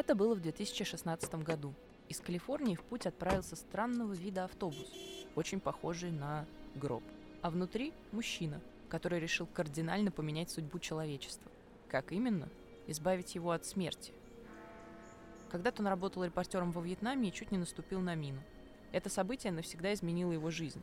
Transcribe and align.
Это 0.00 0.14
было 0.14 0.34
в 0.34 0.40
2016 0.40 1.34
году. 1.44 1.74
Из 2.08 2.20
Калифорнии 2.20 2.74
в 2.74 2.82
путь 2.82 3.04
отправился 3.04 3.54
странного 3.54 4.14
вида 4.14 4.44
автобус, 4.44 4.90
очень 5.36 5.60
похожий 5.60 6.10
на 6.10 6.46
гроб. 6.74 7.02
А 7.42 7.50
внутри 7.50 7.92
мужчина, 8.10 8.62
который 8.88 9.20
решил 9.20 9.46
кардинально 9.46 10.10
поменять 10.10 10.48
судьбу 10.48 10.78
человечества. 10.78 11.52
Как 11.90 12.12
именно? 12.12 12.48
Избавить 12.86 13.34
его 13.34 13.50
от 13.50 13.66
смерти. 13.66 14.14
Когда-то 15.50 15.82
он 15.82 15.88
работал 15.88 16.24
репортером 16.24 16.72
во 16.72 16.80
Вьетнаме 16.80 17.28
и 17.28 17.32
чуть 17.32 17.52
не 17.52 17.58
наступил 17.58 18.00
на 18.00 18.14
мину. 18.14 18.40
Это 18.92 19.10
событие 19.10 19.52
навсегда 19.52 19.92
изменило 19.92 20.32
его 20.32 20.50
жизнь. 20.50 20.80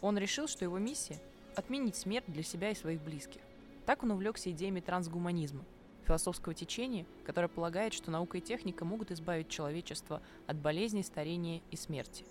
Он 0.00 0.16
решил, 0.16 0.46
что 0.46 0.64
его 0.64 0.78
миссия– 0.78 1.20
отменить 1.56 1.96
смерть 1.96 2.26
для 2.28 2.44
себя 2.44 2.70
и 2.70 2.76
своих 2.76 3.02
близких. 3.02 3.40
Так 3.84 4.04
он 4.04 4.12
увлекся 4.12 4.52
идеями 4.52 4.78
трансгуманизма, 4.78 5.64
философского 6.04 6.54
течения, 6.54 7.06
которое 7.24 7.48
полагает, 7.48 7.92
что 7.92 8.10
наука 8.10 8.38
и 8.38 8.40
техника 8.40 8.84
могут 8.84 9.10
избавить 9.10 9.48
человечество 9.48 10.22
от 10.46 10.56
болезней, 10.56 11.02
старения 11.02 11.62
и 11.70 11.76
смерти. 11.76 12.24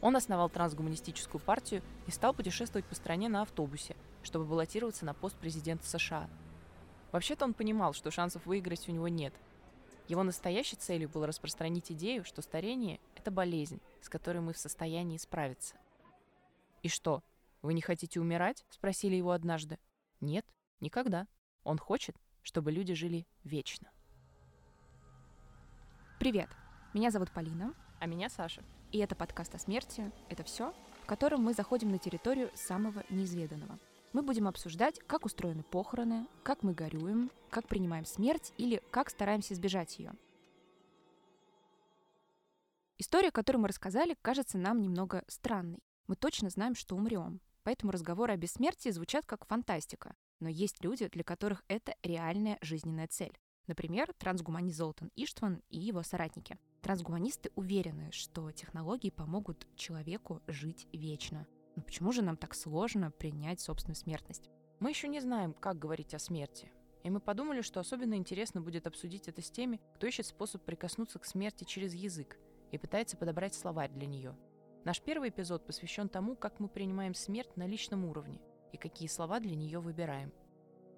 Он 0.00 0.16
основал 0.16 0.50
трансгуманистическую 0.50 1.40
партию 1.40 1.82
и 2.06 2.10
стал 2.10 2.34
путешествовать 2.34 2.84
по 2.84 2.94
стране 2.94 3.28
на 3.28 3.42
автобусе, 3.42 3.96
чтобы 4.22 4.44
баллотироваться 4.44 5.04
на 5.04 5.14
пост 5.14 5.36
президента 5.36 5.86
США. 5.86 6.28
Вообще-то 7.12 7.44
он 7.44 7.54
понимал, 7.54 7.92
что 7.94 8.10
шансов 8.10 8.44
выиграть 8.44 8.88
у 8.88 8.92
него 8.92 9.08
нет. 9.08 9.32
Его 10.08 10.22
настоящей 10.22 10.76
целью 10.76 11.08
было 11.08 11.26
распространить 11.26 11.90
идею, 11.90 12.24
что 12.24 12.42
старение– 12.42 13.00
это 13.16 13.30
болезнь, 13.30 13.80
с 14.00 14.08
которой 14.08 14.38
мы 14.38 14.52
в 14.52 14.58
состоянии 14.58 15.16
справиться. 15.16 15.76
«И 16.82 16.88
что, 16.88 17.22
вы 17.62 17.74
не 17.74 17.80
хотите 17.80 18.20
умирать?»– 18.20 18.64
спросили 18.70 19.16
его 19.16 19.32
однажды. 19.32 19.78
«Нет, 20.20 20.46
никогда. 20.80 21.26
Он 21.64 21.78
хочет, 21.78 22.16
чтобы 22.46 22.70
люди 22.70 22.94
жили 22.94 23.26
вечно. 23.42 23.90
Привет, 26.20 26.48
меня 26.94 27.10
зовут 27.10 27.32
Полина. 27.32 27.74
А 27.98 28.06
меня 28.06 28.28
Саша. 28.28 28.62
И 28.92 28.98
это 28.98 29.16
подкаст 29.16 29.54
о 29.56 29.58
смерти. 29.58 30.12
Это 30.28 30.44
все, 30.44 30.72
в 31.02 31.06
котором 31.06 31.42
мы 31.42 31.54
заходим 31.54 31.90
на 31.90 31.98
территорию 31.98 32.52
самого 32.54 33.02
неизведанного. 33.10 33.80
Мы 34.12 34.22
будем 34.22 34.46
обсуждать, 34.46 35.00
как 35.08 35.24
устроены 35.24 35.64
похороны, 35.64 36.28
как 36.44 36.62
мы 36.62 36.72
горюем, 36.72 37.32
как 37.50 37.66
принимаем 37.66 38.04
смерть 38.04 38.52
или 38.58 38.80
как 38.92 39.10
стараемся 39.10 39.54
избежать 39.54 39.98
ее. 39.98 40.12
История, 42.96 43.32
которую 43.32 43.62
мы 43.62 43.68
рассказали, 43.68 44.16
кажется 44.22 44.56
нам 44.56 44.80
немного 44.80 45.24
странной. 45.26 45.82
Мы 46.06 46.14
точно 46.14 46.48
знаем, 46.48 46.76
что 46.76 46.94
умрем. 46.94 47.40
Поэтому 47.64 47.90
разговоры 47.90 48.34
о 48.34 48.36
бессмертии 48.36 48.90
звучат 48.90 49.26
как 49.26 49.46
фантастика. 49.46 50.14
Но 50.40 50.48
есть 50.48 50.84
люди, 50.84 51.08
для 51.08 51.24
которых 51.24 51.64
это 51.68 51.94
реальная 52.02 52.58
жизненная 52.60 53.08
цель. 53.08 53.36
Например, 53.66 54.12
трансгуманист 54.18 54.76
Золтан 54.76 55.10
Иштван 55.16 55.62
и 55.70 55.78
его 55.78 56.02
соратники. 56.02 56.58
Трансгуманисты 56.82 57.50
уверены, 57.56 58.12
что 58.12 58.52
технологии 58.52 59.10
помогут 59.10 59.66
человеку 59.76 60.40
жить 60.46 60.86
вечно. 60.92 61.46
Но 61.74 61.82
почему 61.82 62.12
же 62.12 62.22
нам 62.22 62.36
так 62.36 62.54
сложно 62.54 63.10
принять 63.10 63.60
собственную 63.60 63.96
смертность? 63.96 64.50
Мы 64.78 64.90
еще 64.90 65.08
не 65.08 65.20
знаем, 65.20 65.52
как 65.52 65.78
говорить 65.78 66.14
о 66.14 66.18
смерти. 66.18 66.70
И 67.02 67.10
мы 67.10 67.20
подумали, 67.20 67.62
что 67.62 67.80
особенно 67.80 68.14
интересно 68.14 68.60
будет 68.60 68.86
обсудить 68.86 69.28
это 69.28 69.42
с 69.42 69.50
теми, 69.50 69.80
кто 69.94 70.06
ищет 70.06 70.26
способ 70.26 70.62
прикоснуться 70.64 71.18
к 71.18 71.24
смерти 71.24 71.64
через 71.64 71.94
язык 71.94 72.38
и 72.72 72.78
пытается 72.78 73.16
подобрать 73.16 73.54
словарь 73.54 73.90
для 73.90 74.06
нее. 74.06 74.36
Наш 74.84 75.00
первый 75.00 75.30
эпизод 75.30 75.66
посвящен 75.66 76.08
тому, 76.08 76.36
как 76.36 76.60
мы 76.60 76.68
принимаем 76.68 77.14
смерть 77.14 77.56
на 77.56 77.66
личном 77.66 78.04
уровне– 78.04 78.40
и 78.72 78.76
какие 78.76 79.08
слова 79.08 79.40
для 79.40 79.54
нее 79.54 79.78
выбираем. 79.78 80.32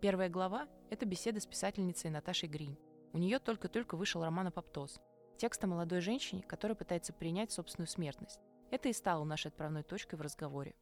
Первая 0.00 0.28
глава– 0.28 0.68
это 0.90 1.06
беседа 1.06 1.40
с 1.40 1.46
писательницей 1.46 2.10
Наташей 2.10 2.48
Грин. 2.48 2.78
У 3.12 3.18
нее 3.18 3.38
только-только 3.38 3.96
вышел 3.96 4.22
роман 4.22 4.46
«Апоптоз». 4.48 5.00
Текст 5.38 5.62
о 5.64 5.66
молодой 5.66 6.00
женщине, 6.00 6.42
которая 6.42 6.76
пытается 6.76 7.12
принять 7.12 7.52
собственную 7.52 7.88
смертность. 7.88 8.40
Это 8.70 8.88
и 8.88 8.92
стало 8.92 9.24
нашей 9.24 9.48
отправной 9.48 9.82
точкой 9.82 10.16
в 10.16 10.20
разговоре. 10.20 10.74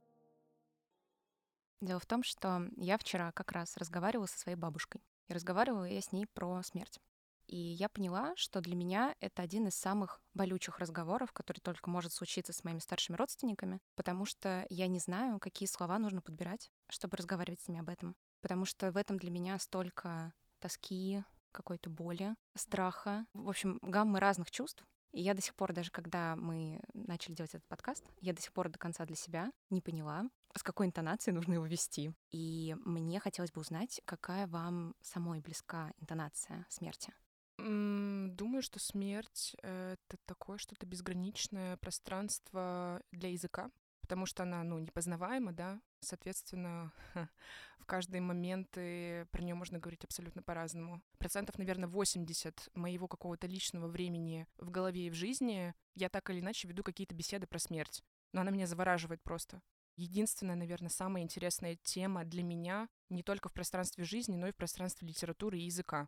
Дело 1.80 2.00
в 2.00 2.06
том, 2.06 2.22
что 2.22 2.68
я 2.76 2.96
вчера 2.98 3.32
как 3.32 3.52
раз 3.52 3.76
разговаривала 3.76 4.26
со 4.26 4.38
своей 4.38 4.56
бабушкой. 4.56 5.02
И 5.28 5.34
разговаривала 5.34 5.84
я 5.84 6.00
с 6.00 6.12
ней 6.12 6.26
про 6.26 6.62
смерть. 6.62 7.00
И 7.46 7.56
я 7.56 7.88
поняла, 7.88 8.34
что 8.36 8.60
для 8.60 8.74
меня 8.74 9.14
это 9.20 9.42
один 9.42 9.68
из 9.68 9.74
самых 9.74 10.20
болючих 10.34 10.78
разговоров, 10.78 11.32
который 11.32 11.60
только 11.60 11.90
может 11.90 12.12
случиться 12.12 12.52
с 12.52 12.64
моими 12.64 12.80
старшими 12.80 13.16
родственниками, 13.16 13.80
потому 13.94 14.24
что 14.24 14.66
я 14.68 14.88
не 14.88 14.98
знаю, 14.98 15.38
какие 15.38 15.68
слова 15.68 15.98
нужно 15.98 16.20
подбирать, 16.20 16.70
чтобы 16.88 17.16
разговаривать 17.16 17.60
с 17.60 17.68
ними 17.68 17.80
об 17.80 17.88
этом. 17.88 18.16
Потому 18.40 18.64
что 18.64 18.90
в 18.90 18.96
этом 18.96 19.18
для 19.18 19.30
меня 19.30 19.58
столько 19.58 20.32
тоски, 20.58 21.22
какой-то 21.52 21.88
боли, 21.88 22.34
страха, 22.54 23.26
в 23.32 23.48
общем, 23.48 23.78
гаммы 23.82 24.20
разных 24.20 24.50
чувств. 24.50 24.84
И 25.12 25.22
я 25.22 25.32
до 25.32 25.40
сих 25.40 25.54
пор, 25.54 25.72
даже 25.72 25.90
когда 25.90 26.36
мы 26.36 26.80
начали 26.92 27.34
делать 27.34 27.54
этот 27.54 27.66
подкаст, 27.68 28.04
я 28.20 28.34
до 28.34 28.42
сих 28.42 28.52
пор 28.52 28.68
до 28.68 28.78
конца 28.78 29.06
для 29.06 29.16
себя 29.16 29.50
не 29.70 29.80
поняла, 29.80 30.24
с 30.54 30.62
какой 30.62 30.86
интонацией 30.86 31.34
нужно 31.34 31.54
его 31.54 31.66
вести. 31.66 32.12
И 32.30 32.76
мне 32.84 33.18
хотелось 33.20 33.52
бы 33.52 33.62
узнать, 33.62 34.00
какая 34.04 34.46
вам 34.46 34.94
самой 35.00 35.40
близка 35.40 35.92
интонация 35.98 36.66
смерти. 36.68 37.14
Думаю, 37.58 38.62
что 38.62 38.78
смерть— 38.78 39.56
это 39.62 40.16
такое 40.26 40.58
что-то 40.58 40.84
безграничное 40.84 41.78
пространство 41.78 43.02
для 43.12 43.30
языка, 43.30 43.70
потому 44.02 44.26
что 44.26 44.42
она, 44.42 44.62
ну, 44.62 44.78
непознаваема, 44.78 45.52
да, 45.52 45.80
соответственно, 46.00 46.92
в 47.78 47.86
каждые 47.86 48.20
моменты 48.20 49.26
про 49.30 49.42
нее 49.42 49.54
можно 49.54 49.78
говорить 49.78 50.04
абсолютно 50.04 50.42
по-разному. 50.42 51.02
Процентов, 51.18 51.56
наверное, 51.56 51.88
80 51.88 52.70
моего 52.74 53.08
какого-то 53.08 53.46
личного 53.46 53.88
времени 53.88 54.46
в 54.58 54.70
голове 54.70 55.06
и 55.06 55.10
в 55.10 55.14
жизни 55.14 55.74
я 55.94 56.10
так 56.10 56.28
или 56.28 56.40
иначе 56.40 56.68
веду 56.68 56.82
какие-то 56.82 57.14
беседы 57.14 57.46
про 57.46 57.58
смерть. 57.58 58.04
Но 58.32 58.42
она 58.42 58.50
меня 58.50 58.66
завораживает 58.66 59.22
просто. 59.22 59.62
Единственная, 59.96 60.56
наверное, 60.56 60.90
самая 60.90 61.22
интересная 61.22 61.76
тема 61.76 62.26
для 62.26 62.42
меня 62.42 62.90
не 63.08 63.22
только 63.22 63.48
в 63.48 63.54
пространстве 63.54 64.04
жизни, 64.04 64.36
но 64.36 64.48
и 64.48 64.52
в 64.52 64.56
пространстве 64.56 65.08
литературы 65.08 65.58
и 65.58 65.64
языка 65.64 66.06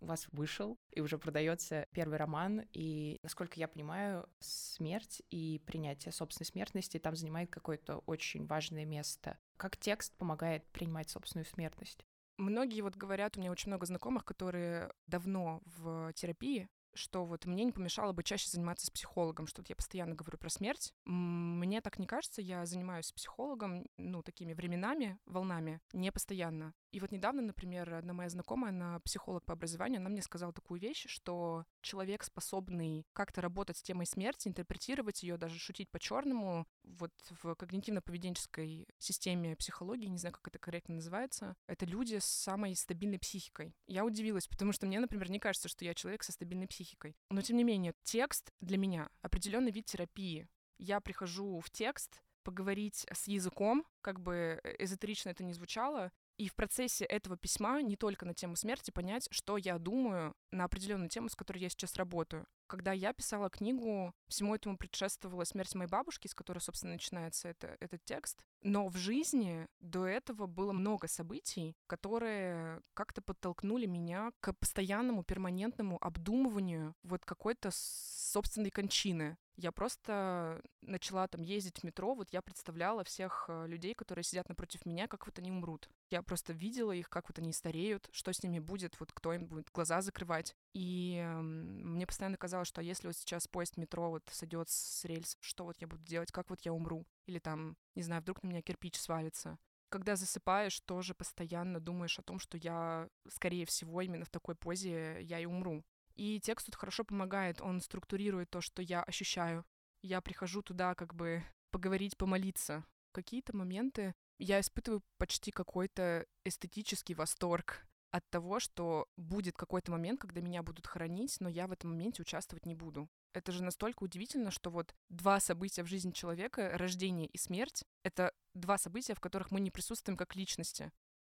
у 0.00 0.06
вас 0.06 0.26
вышел 0.32 0.78
и 0.90 1.00
уже 1.00 1.18
продается 1.18 1.86
первый 1.92 2.18
роман, 2.18 2.62
и, 2.72 3.18
насколько 3.22 3.58
я 3.58 3.68
понимаю, 3.68 4.28
смерть 4.40 5.22
и 5.30 5.60
принятие 5.66 6.12
собственной 6.12 6.46
смертности 6.46 6.98
там 6.98 7.16
занимает 7.16 7.50
какое-то 7.50 7.98
очень 8.06 8.46
важное 8.46 8.84
место. 8.84 9.38
Как 9.56 9.76
текст 9.76 10.16
помогает 10.16 10.64
принимать 10.72 11.10
собственную 11.10 11.46
смертность? 11.46 12.04
Многие 12.36 12.80
вот 12.80 12.96
говорят, 12.96 13.36
у 13.36 13.40
меня 13.40 13.52
очень 13.52 13.68
много 13.68 13.86
знакомых, 13.86 14.24
которые 14.24 14.92
давно 15.06 15.62
в 15.64 16.12
терапии, 16.14 16.68
что 16.94 17.24
вот 17.24 17.46
мне 17.46 17.64
не 17.64 17.72
помешало 17.72 18.12
бы 18.12 18.22
чаще 18.22 18.48
заниматься 18.48 18.86
с 18.86 18.90
психологом, 18.90 19.46
что 19.46 19.62
я 19.66 19.76
постоянно 19.76 20.14
говорю 20.14 20.38
про 20.38 20.48
смерть. 20.48 20.92
Мне 21.04 21.80
так 21.80 21.98
не 21.98 22.06
кажется, 22.06 22.42
я 22.42 22.64
занимаюсь 22.66 23.06
с 23.06 23.12
психологом, 23.12 23.86
ну, 23.96 24.22
такими 24.22 24.52
временами, 24.52 25.18
волнами, 25.26 25.80
не 25.92 26.10
постоянно. 26.12 26.74
И 26.94 27.00
вот 27.00 27.10
недавно, 27.10 27.42
например, 27.42 27.92
одна 27.92 28.12
моя 28.12 28.28
знакомая, 28.28 28.70
она 28.70 29.00
психолог 29.00 29.44
по 29.44 29.54
образованию, 29.54 29.98
она 29.98 30.10
мне 30.10 30.22
сказала 30.22 30.52
такую 30.52 30.80
вещь, 30.80 31.06
что 31.08 31.64
человек, 31.80 32.22
способный 32.22 33.04
как-то 33.12 33.40
работать 33.40 33.76
с 33.76 33.82
темой 33.82 34.06
смерти, 34.06 34.46
интерпретировать 34.46 35.24
ее, 35.24 35.36
даже 35.36 35.58
шутить 35.58 35.90
по-черному, 35.90 36.68
вот 36.84 37.10
в 37.30 37.46
когнитивно-поведенческой 37.56 38.86
системе 38.98 39.56
психологии, 39.56 40.06
не 40.06 40.18
знаю, 40.18 40.34
как 40.34 40.46
это 40.46 40.60
корректно 40.60 40.94
называется, 40.94 41.56
это 41.66 41.84
люди 41.84 42.18
с 42.18 42.26
самой 42.26 42.76
стабильной 42.76 43.18
психикой. 43.18 43.74
Я 43.88 44.04
удивилась, 44.04 44.46
потому 44.46 44.70
что 44.70 44.86
мне, 44.86 45.00
например, 45.00 45.30
не 45.30 45.40
кажется, 45.40 45.68
что 45.68 45.84
я 45.84 45.94
человек 45.94 46.22
со 46.22 46.30
стабильной 46.30 46.68
психикой. 46.68 46.83
Но, 47.30 47.42
тем 47.42 47.56
не 47.56 47.64
менее, 47.64 47.94
текст 48.02 48.52
для 48.60 48.78
меня 48.78 49.08
определенный 49.22 49.72
вид 49.72 49.86
терапии. 49.86 50.48
Я 50.78 51.00
прихожу 51.00 51.60
в 51.60 51.70
текст, 51.70 52.22
поговорить 52.44 53.06
с 53.10 53.26
языком, 53.26 53.84
как 54.02 54.20
бы 54.20 54.60
э, 54.62 54.76
эзотерично 54.78 55.30
это 55.30 55.42
не 55.42 55.54
звучало, 55.54 56.12
и 56.36 56.48
в 56.48 56.54
процессе 56.54 57.04
этого 57.04 57.36
письма 57.36 57.80
не 57.80 57.96
только 57.96 58.26
на 58.26 58.34
тему 58.34 58.56
смерти 58.56 58.90
понять, 58.90 59.28
что 59.30 59.56
я 59.56 59.78
думаю 59.78 60.34
на 60.50 60.64
определенную 60.64 61.08
тему, 61.08 61.28
с 61.28 61.34
которой 61.34 61.58
я 61.58 61.68
сейчас 61.68 61.96
работаю. 61.96 62.46
Когда 62.66 62.92
я 62.92 63.12
писала 63.12 63.50
книгу, 63.50 64.14
всему 64.28 64.54
этому 64.54 64.76
предшествовала 64.76 65.44
смерть 65.44 65.74
моей 65.74 65.90
бабушки, 65.90 66.28
с 66.28 66.34
которой, 66.34 66.60
собственно, 66.60 66.94
начинается 66.94 67.48
это, 67.48 67.76
этот 67.80 68.04
текст. 68.04 68.42
Но 68.62 68.88
в 68.88 68.96
жизни 68.96 69.68
до 69.80 70.06
этого 70.06 70.46
было 70.46 70.72
много 70.72 71.06
событий, 71.06 71.76
которые 71.86 72.80
как-то 72.94 73.20
подтолкнули 73.20 73.84
меня 73.86 74.32
к 74.40 74.54
постоянному, 74.54 75.22
перманентному 75.22 75.98
обдумыванию 76.02 76.94
вот 77.02 77.24
какой-то 77.26 77.70
собственной 77.72 78.70
кончины. 78.70 79.36
Я 79.56 79.70
просто 79.70 80.60
начала 80.80 81.28
там 81.28 81.42
ездить 81.42 81.78
в 81.78 81.84
метро, 81.84 82.14
вот 82.14 82.30
я 82.32 82.42
представляла 82.42 83.04
всех 83.04 83.44
э, 83.48 83.66
людей, 83.68 83.94
которые 83.94 84.24
сидят 84.24 84.48
напротив 84.48 84.84
меня, 84.84 85.06
как 85.06 85.26
вот 85.26 85.38
они 85.38 85.52
умрут. 85.52 85.88
Я 86.10 86.22
просто 86.22 86.52
видела 86.52 86.90
их, 86.90 87.08
как 87.08 87.28
вот 87.28 87.38
они 87.38 87.52
стареют, 87.52 88.08
что 88.10 88.32
с 88.32 88.42
ними 88.42 88.58
будет, 88.58 88.98
вот 88.98 89.12
кто 89.12 89.32
им 89.32 89.46
будет 89.46 89.70
глаза 89.72 90.00
закрывать. 90.00 90.56
И 90.72 91.24
мне 91.40 92.04
постоянно 92.04 92.36
казалось, 92.36 92.53
что 92.62 92.80
если 92.80 93.08
вот 93.08 93.16
сейчас 93.16 93.48
поезд 93.48 93.76
метро 93.76 94.10
вот 94.10 94.22
сойдет 94.30 94.68
с 94.68 95.04
рельс, 95.04 95.36
что 95.40 95.64
вот 95.64 95.76
я 95.80 95.88
буду 95.88 96.04
делать, 96.04 96.30
как 96.30 96.50
вот 96.50 96.60
я 96.60 96.72
умру? 96.72 97.04
Или 97.26 97.40
там, 97.40 97.76
не 97.96 98.02
знаю, 98.02 98.22
вдруг 98.22 98.42
на 98.42 98.48
меня 98.48 98.62
кирпич 98.62 99.00
свалится. 99.00 99.58
Когда 99.88 100.14
засыпаешь, 100.14 100.80
тоже 100.80 101.14
постоянно 101.14 101.80
думаешь 101.80 102.18
о 102.18 102.22
том, 102.22 102.38
что 102.38 102.56
я, 102.56 103.08
скорее 103.28 103.66
всего, 103.66 104.00
именно 104.00 104.24
в 104.24 104.30
такой 104.30 104.54
позе 104.54 105.20
я 105.22 105.40
и 105.40 105.46
умру. 105.46 105.84
И 106.14 106.40
текст 106.40 106.66
тут 106.66 106.76
хорошо 106.76 107.04
помогает, 107.04 107.60
он 107.60 107.80
структурирует 107.80 108.50
то, 108.50 108.60
что 108.60 108.82
я 108.82 109.02
ощущаю. 109.02 109.64
Я 110.02 110.20
прихожу 110.20 110.62
туда 110.62 110.94
как 110.94 111.14
бы 111.14 111.42
поговорить, 111.70 112.16
помолиться. 112.16 112.84
Какие-то 113.12 113.56
моменты 113.56 114.14
я 114.38 114.60
испытываю 114.60 115.02
почти 115.18 115.50
какой-то 115.50 116.26
эстетический 116.44 117.14
восторг 117.14 117.86
от 118.14 118.30
того, 118.30 118.60
что 118.60 119.08
будет 119.16 119.56
какой-то 119.56 119.90
момент, 119.90 120.20
когда 120.20 120.40
меня 120.40 120.62
будут 120.62 120.86
хоронить, 120.86 121.36
но 121.40 121.48
я 121.48 121.66
в 121.66 121.72
этом 121.72 121.90
моменте 121.90 122.22
участвовать 122.22 122.64
не 122.64 122.76
буду. 122.76 123.08
Это 123.32 123.50
же 123.50 123.64
настолько 123.64 124.04
удивительно, 124.04 124.52
что 124.52 124.70
вот 124.70 124.94
два 125.08 125.40
события 125.40 125.82
в 125.82 125.88
жизни 125.88 126.12
человека, 126.12 126.70
рождение 126.78 127.26
и 127.26 127.36
смерть, 127.38 127.82
это 128.04 128.32
два 128.54 128.78
события, 128.78 129.14
в 129.14 129.20
которых 129.20 129.50
мы 129.50 129.58
не 129.58 129.72
присутствуем 129.72 130.16
как 130.16 130.36
личности. 130.36 130.92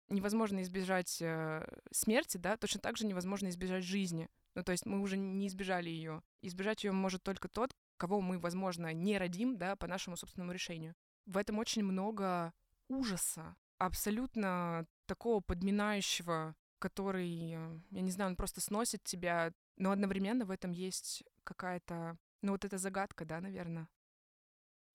Невозможно 0.08 0.62
избежать 0.62 1.20
э, 1.20 1.68
смерти, 1.92 2.38
да, 2.38 2.56
точно 2.56 2.80
так 2.80 2.96
же 2.96 3.04
невозможно 3.04 3.48
избежать 3.48 3.84
жизни. 3.84 4.30
Ну, 4.54 4.64
то 4.64 4.72
есть 4.72 4.86
мы 4.86 5.00
уже 5.00 5.18
не 5.18 5.48
избежали 5.48 5.90
ее. 5.90 6.22
Избежать 6.40 6.82
ее 6.84 6.92
может 6.92 7.22
только 7.22 7.48
тот, 7.48 7.76
кого 7.98 8.22
мы, 8.22 8.38
возможно, 8.38 8.90
не 8.94 9.18
родим, 9.18 9.58
да, 9.58 9.76
по 9.76 9.86
нашему 9.86 10.16
собственному 10.16 10.52
решению. 10.52 10.94
В 11.26 11.36
этом 11.36 11.58
очень 11.58 11.84
много 11.84 12.54
ужаса, 12.88 13.54
абсолютно 13.76 14.86
такого 15.04 15.40
подминающего 15.40 16.54
который, 16.80 17.52
э, 17.52 17.80
я 17.90 18.00
не 18.00 18.10
знаю, 18.10 18.30
он 18.30 18.36
просто 18.36 18.60
сносит 18.60 19.04
тебя, 19.04 19.52
но 19.76 19.92
одновременно 19.92 20.44
в 20.44 20.50
этом 20.50 20.72
есть 20.72 21.22
какая-то, 21.44 22.16
ну 22.42 22.52
вот 22.52 22.64
эта 22.64 22.78
загадка, 22.78 23.24
да, 23.24 23.40
наверное. 23.40 23.88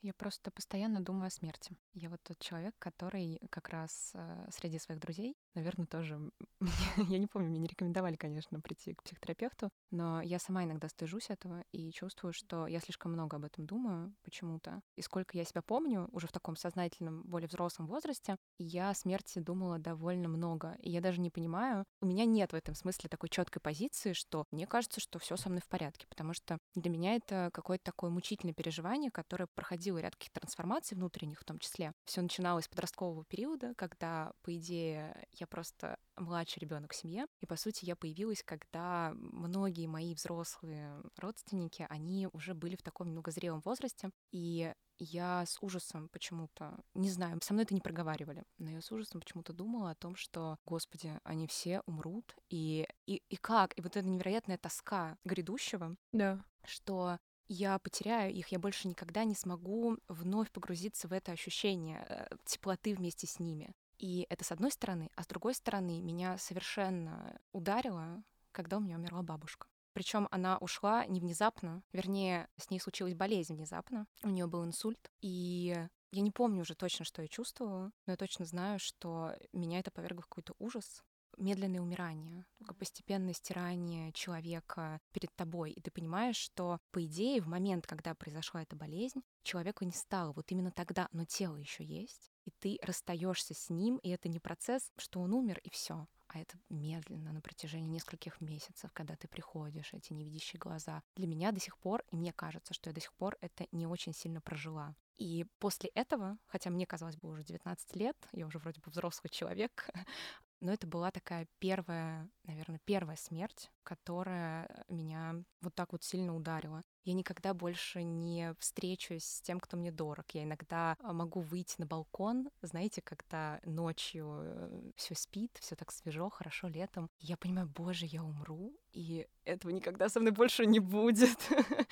Я 0.02 0.14
просто 0.14 0.52
постоянно 0.52 1.00
думаю 1.00 1.28
о 1.28 1.32
смерти. 1.32 1.76
Я 1.94 2.10
вот 2.10 2.22
тот 2.22 2.38
человек, 2.40 2.76
который 2.78 3.40
как 3.50 3.70
раз 3.70 4.12
э, 4.14 4.48
среди 4.52 4.78
своих 4.80 5.00
друзей, 5.00 5.38
наверное, 5.56 5.88
тоже... 5.88 6.20
я 6.98 7.18
не 7.18 7.28
помню, 7.28 7.50
мне 7.50 7.60
не 7.60 7.68
рекомендовали, 7.68 8.16
конечно, 8.16 8.60
прийти 8.60 8.94
к 8.94 9.04
психотерапевту, 9.04 9.70
но 9.92 10.22
я 10.22 10.40
сама 10.40 10.64
иногда 10.64 10.88
стыжусь 10.90 11.30
этого 11.30 11.64
и 11.72 11.92
чувствую, 11.92 12.34
что 12.34 12.68
я 12.68 12.80
слишком 12.80 13.14
много 13.14 13.38
об 13.38 13.46
этом 13.46 13.66
думаю 13.66 14.14
почему-то. 14.24 14.82
И 14.96 15.02
сколько 15.02 15.38
я 15.38 15.44
себя 15.46 15.62
помню, 15.62 16.08
уже 16.12 16.28
в 16.28 16.32
таком 16.32 16.56
сознательном, 16.56 17.24
более 17.24 17.48
взрослом 17.48 17.88
возрасте, 17.88 18.38
я 18.58 18.90
о 18.90 18.94
смерти 18.94 19.40
думала 19.40 19.80
довольно 19.80 20.28
много. 20.28 20.76
И 20.80 20.90
я 20.90 21.02
даже 21.02 21.22
не 21.22 21.30
понимаю, 21.30 21.86
у 22.02 22.06
меня 22.06 22.26
нет 22.26 22.52
в 22.52 22.56
этом 22.56 22.76
смысле 22.76 23.10
такой 23.10 23.30
четкой 23.30 23.62
позиции, 23.62 24.14
что 24.14 24.46
мне 24.52 24.68
кажется, 24.68 25.00
что 25.00 25.20
все 25.20 25.38
со 25.38 25.50
мной 25.50 25.62
в 25.62 25.68
порядке, 25.68 26.08
потому 26.08 26.34
что 26.34 26.58
для 26.76 26.90
меня 26.90 27.16
это 27.16 27.50
какое-то 27.54 27.86
такое 27.86 28.10
мучительное 28.10 28.54
переживание, 28.54 29.12
которое 29.12 29.48
проходило 29.48 29.98
ряд 29.98 30.16
каких-то 30.16 30.40
трансформаций 30.42 30.96
внутренних 30.98 31.40
в 31.40 31.46
том 31.46 31.60
числе. 31.60 31.94
Все 32.06 32.22
начиналось 32.22 32.66
с 32.66 32.68
подросткового 32.68 33.24
периода, 33.26 33.74
когда, 33.76 34.34
по 34.42 34.56
идее, 34.56 35.26
я 35.34 35.45
просто 35.46 35.98
младший 36.16 36.62
ребенок 36.62 36.94
в 36.94 36.96
семье. 36.96 37.26
И, 37.42 37.46
по 37.46 37.56
сути, 37.56 37.86
я 37.86 37.96
появилась, 37.96 38.44
когда 38.44 39.14
многие 39.16 39.88
мои 39.88 40.14
взрослые 40.14 41.02
родственники, 41.18 41.86
они 41.90 42.28
уже 42.32 42.54
были 42.54 42.76
в 42.76 42.84
таком 42.84 43.08
немного 43.08 43.32
зрелом 43.32 43.62
возрасте. 43.62 44.10
И 44.32 44.74
я 44.98 45.46
с 45.46 45.58
ужасом 45.62 46.10
почему-то, 46.10 46.78
не 46.94 47.10
знаю, 47.10 47.40
со 47.42 47.54
мной 47.54 47.66
это 47.66 47.74
не 47.74 47.82
проговаривали, 47.82 48.44
но 48.58 48.70
я 48.72 48.82
с 48.82 48.92
ужасом 48.92 49.20
почему-то 49.20 49.52
думала 49.52 49.92
о 49.92 49.96
том, 49.96 50.16
что, 50.16 50.58
господи, 50.66 51.20
они 51.24 51.48
все 51.48 51.82
умрут, 51.86 52.36
и, 52.50 52.88
и, 53.06 53.22
и 53.30 53.36
как? 53.36 53.78
И 53.78 53.82
вот 53.82 53.98
эта 53.98 54.08
невероятная 54.08 54.58
тоска 54.58 55.18
грядущего, 55.26 55.96
да. 56.14 56.44
что 56.64 57.18
я 57.48 57.78
потеряю 57.80 58.34
их, 58.34 58.48
я 58.50 58.60
больше 58.60 58.88
никогда 58.88 59.24
не 59.24 59.36
смогу 59.36 59.98
вновь 60.08 60.52
погрузиться 60.52 61.08
в 61.08 61.14
это 61.14 61.32
ощущение 61.32 62.06
э, 62.08 62.28
теплоты 62.46 62.96
вместе 62.96 63.28
с 63.28 63.40
ними. 63.40 63.72
И 63.98 64.26
это 64.30 64.44
с 64.44 64.52
одной 64.52 64.72
стороны, 64.72 65.10
а 65.16 65.24
с 65.24 65.28
другой 65.28 65.54
стороны 65.54 66.02
меня 66.02 66.38
совершенно 66.38 67.40
ударило, 67.52 68.24
когда 68.52 68.78
у 68.78 68.80
меня 68.80 68.98
умерла 68.98 69.24
бабушка. 69.24 69.68
Причем 69.94 70.28
она 70.32 70.58
ушла 70.58 71.06
не 71.06 71.22
внезапно, 71.22 71.82
вернее, 71.94 72.50
с 72.58 72.70
ней 72.70 72.80
случилась 72.80 73.14
болезнь 73.14 73.56
внезапно. 73.56 74.08
У 74.24 74.30
нее 74.30 74.46
был 74.46 74.66
инсульт, 74.66 75.10
и 75.22 75.88
я 76.12 76.22
не 76.22 76.32
помню 76.32 76.62
уже 76.62 76.76
точно, 76.76 77.06
что 77.06 77.22
я 77.22 77.30
чувствовала, 77.30 77.92
но 78.06 78.12
я 78.12 78.18
точно 78.18 78.46
знаю, 78.46 78.80
что 78.80 79.34
меня 79.54 79.80
это 79.80 79.92
повергло 79.92 80.22
в 80.22 80.28
какой-то 80.28 80.54
ужас 80.60 81.02
медленное 81.38 81.82
умирание, 81.82 82.46
постепенное 82.80 83.34
стирание 83.34 84.12
человека 84.14 85.00
перед 85.12 85.34
тобой. 85.36 85.72
И 85.72 85.82
ты 85.82 85.92
понимаешь, 85.92 86.38
что, 86.38 86.80
по 86.92 87.06
идее, 87.06 87.42
в 87.42 87.48
момент, 87.48 87.88
когда 87.88 88.16
произошла 88.16 88.62
эта 88.62 88.76
болезнь, 88.76 89.22
человека 89.44 89.86
не 89.86 89.92
стало 89.92 90.34
вот 90.34 90.52
именно 90.52 90.72
тогда, 90.72 91.08
но 91.12 91.26
тело 91.26 91.58
еще 91.58 91.84
есть, 91.84 92.32
и 92.46 92.52
ты 92.60 92.80
расстаешься 92.82 93.54
с 93.54 93.70
ним, 93.70 93.98
и 93.98 94.10
это 94.10 94.30
не 94.30 94.40
процесс, 94.40 94.92
что 94.98 95.20
он 95.20 95.34
умер, 95.34 95.60
и 95.64 95.70
все 95.70 96.08
а 96.28 96.40
это 96.40 96.58
медленно 96.70 97.32
на 97.32 97.40
протяжении 97.40 97.88
нескольких 97.88 98.42
месяцев, 98.42 98.92
когда 98.94 99.16
ты 99.16 99.28
приходишь, 99.28 99.94
эти 99.94 100.12
невидящие 100.12 100.60
глаза. 100.60 101.02
Для 101.16 101.28
меня 101.28 101.52
до 101.54 101.60
сих 101.62 101.78
пор, 101.78 102.04
и 102.12 102.16
мне 102.18 102.34
кажется, 102.34 102.74
что 102.74 102.90
я 102.90 102.94
до 102.94 103.00
сих 103.00 103.14
пор 103.14 103.38
это 103.40 103.68
не 103.72 103.88
очень 103.88 104.14
сильно 104.14 104.42
прожила. 104.42 104.96
И 105.18 105.46
после 105.60 105.90
этого, 105.92 106.38
хотя 106.48 106.70
мне 106.70 106.86
казалось 106.86 107.16
бы 107.16 107.30
уже 107.30 107.44
19 107.44 107.96
лет, 107.96 108.18
я 108.34 108.46
уже 108.46 108.60
вроде 108.60 108.82
бы 108.82 108.92
взрослый 108.92 109.30
человек, 109.30 109.90
но 110.66 110.74
это 110.74 110.88
была 110.88 111.12
такая 111.12 111.48
первая, 111.60 112.28
наверное, 112.44 112.80
первая 112.86 113.18
смерть, 113.18 113.70
которая 113.84 114.84
меня 114.90 115.36
вот 115.62 115.76
так 115.76 115.92
вот 115.92 116.04
сильно 116.04 116.36
ударила. 116.36 116.82
Я 117.04 117.14
никогда 117.14 117.54
больше 117.54 118.02
не 118.02 118.56
встречусь 118.58 119.26
с 119.26 119.42
тем, 119.42 119.60
кто 119.60 119.78
мне 119.78 119.92
дорог. 119.92 120.26
Я 120.32 120.44
иногда 120.44 120.98
а, 121.00 121.14
могу 121.14 121.42
выйти 121.42 121.76
на 121.78 121.86
балкон, 121.86 122.50
знаете, 122.64 123.04
когда 123.04 123.62
ночью 123.64 124.40
э, 124.42 124.92
все 124.96 125.14
спит, 125.14 125.56
все 125.60 125.76
так 125.76 125.92
свежо, 125.92 126.32
хорошо 126.32 126.68
летом. 126.68 127.12
Я 127.20 127.38
понимаю, 127.38 127.68
боже, 127.68 128.08
я 128.08 128.24
умру, 128.24 128.76
и 128.92 129.28
этого 129.44 129.70
никогда 129.70 130.10
со 130.10 130.20
мной 130.20 130.32
больше 130.32 130.66
не 130.66 130.80
будет. 130.80 131.38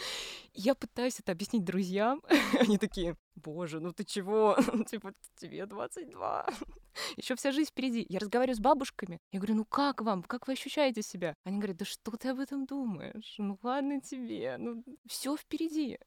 Я 0.55 0.73
пытаюсь 0.73 1.19
это 1.19 1.31
объяснить 1.31 1.63
друзьям. 1.63 2.23
Они 2.59 2.77
такие, 2.77 3.17
боже, 3.35 3.79
ну 3.79 3.91
ты 3.91 4.03
чего? 4.03 4.57
Типа, 4.89 5.13
тебе 5.35 5.65
22. 5.67 6.47
Еще 7.17 7.35
вся 7.35 7.51
жизнь 7.51 7.69
впереди. 7.69 8.05
Я 8.09 8.19
разговариваю 8.19 8.55
с 8.55 8.59
бабушками. 8.59 9.19
Я 9.31 9.39
говорю, 9.39 9.55
ну 9.55 9.65
как 9.65 10.01
вам? 10.01 10.23
Как 10.23 10.47
вы 10.47 10.53
ощущаете 10.53 11.01
себя? 11.01 11.35
Они 11.43 11.57
говорят, 11.57 11.77
да 11.77 11.85
что 11.85 12.11
ты 12.11 12.29
об 12.29 12.39
этом 12.39 12.65
думаешь? 12.65 13.35
Ну 13.37 13.57
ладно 13.63 14.01
тебе, 14.01 14.57
ну 14.57 14.83
все 15.07 15.35
впереди. 15.35 15.99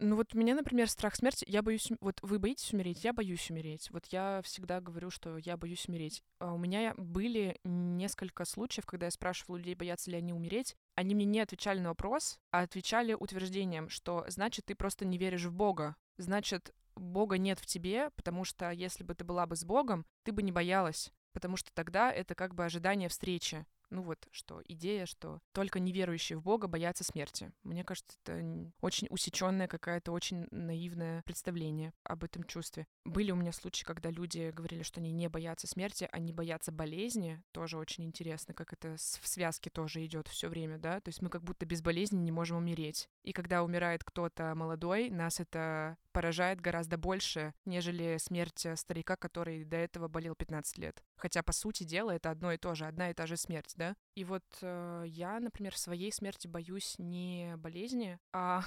Ну 0.00 0.14
вот 0.14 0.32
у 0.32 0.38
меня, 0.38 0.54
например, 0.54 0.88
страх 0.88 1.16
смерти. 1.16 1.44
Я 1.48 1.60
боюсь... 1.60 1.90
Вот 2.00 2.20
вы 2.22 2.38
боитесь 2.38 2.72
умереть? 2.72 3.02
Я 3.02 3.12
боюсь 3.12 3.50
умереть. 3.50 3.90
Вот 3.90 4.06
я 4.06 4.40
всегда 4.44 4.80
говорю, 4.80 5.10
что 5.10 5.38
я 5.38 5.56
боюсь 5.56 5.88
умереть. 5.88 6.22
А 6.38 6.54
у 6.54 6.58
меня 6.58 6.94
были 6.96 7.58
несколько 7.64 8.44
случаев, 8.44 8.86
когда 8.86 9.06
я 9.06 9.10
спрашивала 9.10 9.56
людей, 9.56 9.74
боятся 9.74 10.12
ли 10.12 10.16
они 10.16 10.32
умереть. 10.32 10.76
Они 10.94 11.16
мне 11.16 11.24
не 11.24 11.40
отвечали 11.40 11.80
на 11.80 11.88
вопрос, 11.88 12.38
а 12.52 12.60
отвечали 12.60 13.12
утверждением, 13.12 13.88
что 13.88 14.24
значит, 14.28 14.66
ты 14.66 14.76
просто 14.76 15.04
не 15.04 15.18
веришь 15.18 15.46
в 15.46 15.52
Бога. 15.52 15.96
Значит, 16.16 16.72
Бога 17.00 17.38
нет 17.38 17.58
в 17.58 17.66
тебе, 17.66 18.10
потому 18.10 18.44
что 18.44 18.70
если 18.70 19.04
бы 19.04 19.14
ты 19.14 19.24
была 19.24 19.46
бы 19.46 19.56
с 19.56 19.64
Богом, 19.64 20.06
ты 20.24 20.32
бы 20.32 20.42
не 20.42 20.52
боялась, 20.52 21.12
потому 21.32 21.56
что 21.56 21.72
тогда 21.72 22.12
это 22.12 22.34
как 22.34 22.54
бы 22.54 22.64
ожидание 22.64 23.08
встречи. 23.08 23.66
Ну 23.90 24.02
вот, 24.02 24.28
что 24.30 24.62
идея, 24.66 25.06
что 25.06 25.40
только 25.52 25.80
неверующие 25.80 26.38
в 26.38 26.42
Бога 26.42 26.68
боятся 26.68 27.04
смерти. 27.04 27.52
Мне 27.62 27.84
кажется, 27.84 28.16
это 28.22 28.70
очень 28.80 29.06
усеченное 29.10 29.66
какое-то 29.66 30.12
очень 30.12 30.46
наивное 30.50 31.22
представление 31.22 31.92
об 32.04 32.24
этом 32.24 32.44
чувстве. 32.44 32.86
Были 33.04 33.30
у 33.30 33.36
меня 33.36 33.52
случаи, 33.52 33.84
когда 33.84 34.10
люди 34.10 34.50
говорили, 34.50 34.82
что 34.82 35.00
они 35.00 35.12
не 35.12 35.28
боятся 35.28 35.66
смерти, 35.66 36.08
они 36.12 36.32
боятся 36.32 36.70
болезни. 36.70 37.42
Тоже 37.52 37.78
очень 37.78 38.04
интересно, 38.04 38.52
как 38.54 38.72
это 38.72 38.96
в 38.96 39.28
связке 39.28 39.70
тоже 39.70 40.04
идет 40.04 40.28
все 40.28 40.48
время, 40.48 40.78
да. 40.78 41.00
То 41.00 41.08
есть 41.08 41.22
мы 41.22 41.30
как 41.30 41.42
будто 41.42 41.64
без 41.64 41.80
болезни 41.80 42.18
не 42.18 42.32
можем 42.32 42.58
умереть. 42.58 43.08
И 43.22 43.32
когда 43.32 43.62
умирает 43.62 44.04
кто-то 44.04 44.54
молодой, 44.54 45.10
нас 45.10 45.40
это 45.40 45.96
поражает 46.18 46.60
гораздо 46.60 46.98
больше, 46.98 47.54
нежели 47.64 48.16
смерть 48.18 48.66
э, 48.66 48.74
старика, 48.74 49.14
который 49.14 49.64
до 49.64 49.76
этого 49.76 50.08
болел 50.08 50.34
15 50.34 50.76
лет. 50.78 51.02
Хотя, 51.16 51.44
по 51.44 51.52
сути 51.52 51.84
дела, 51.84 52.10
это 52.10 52.30
одно 52.30 52.52
и 52.52 52.56
то 52.56 52.74
же, 52.74 52.86
одна 52.86 53.10
и 53.10 53.14
та 53.14 53.26
же 53.26 53.36
смерть, 53.36 53.72
да? 53.78 53.96
И 54.14 54.24
вот 54.24 54.44
э, 54.60 55.04
я, 55.06 55.40
например, 55.40 55.76
своей 55.76 56.12
смерти 56.12 56.46
боюсь 56.46 56.96
не 56.98 57.54
болезни, 57.56 58.18
а, 58.32 58.62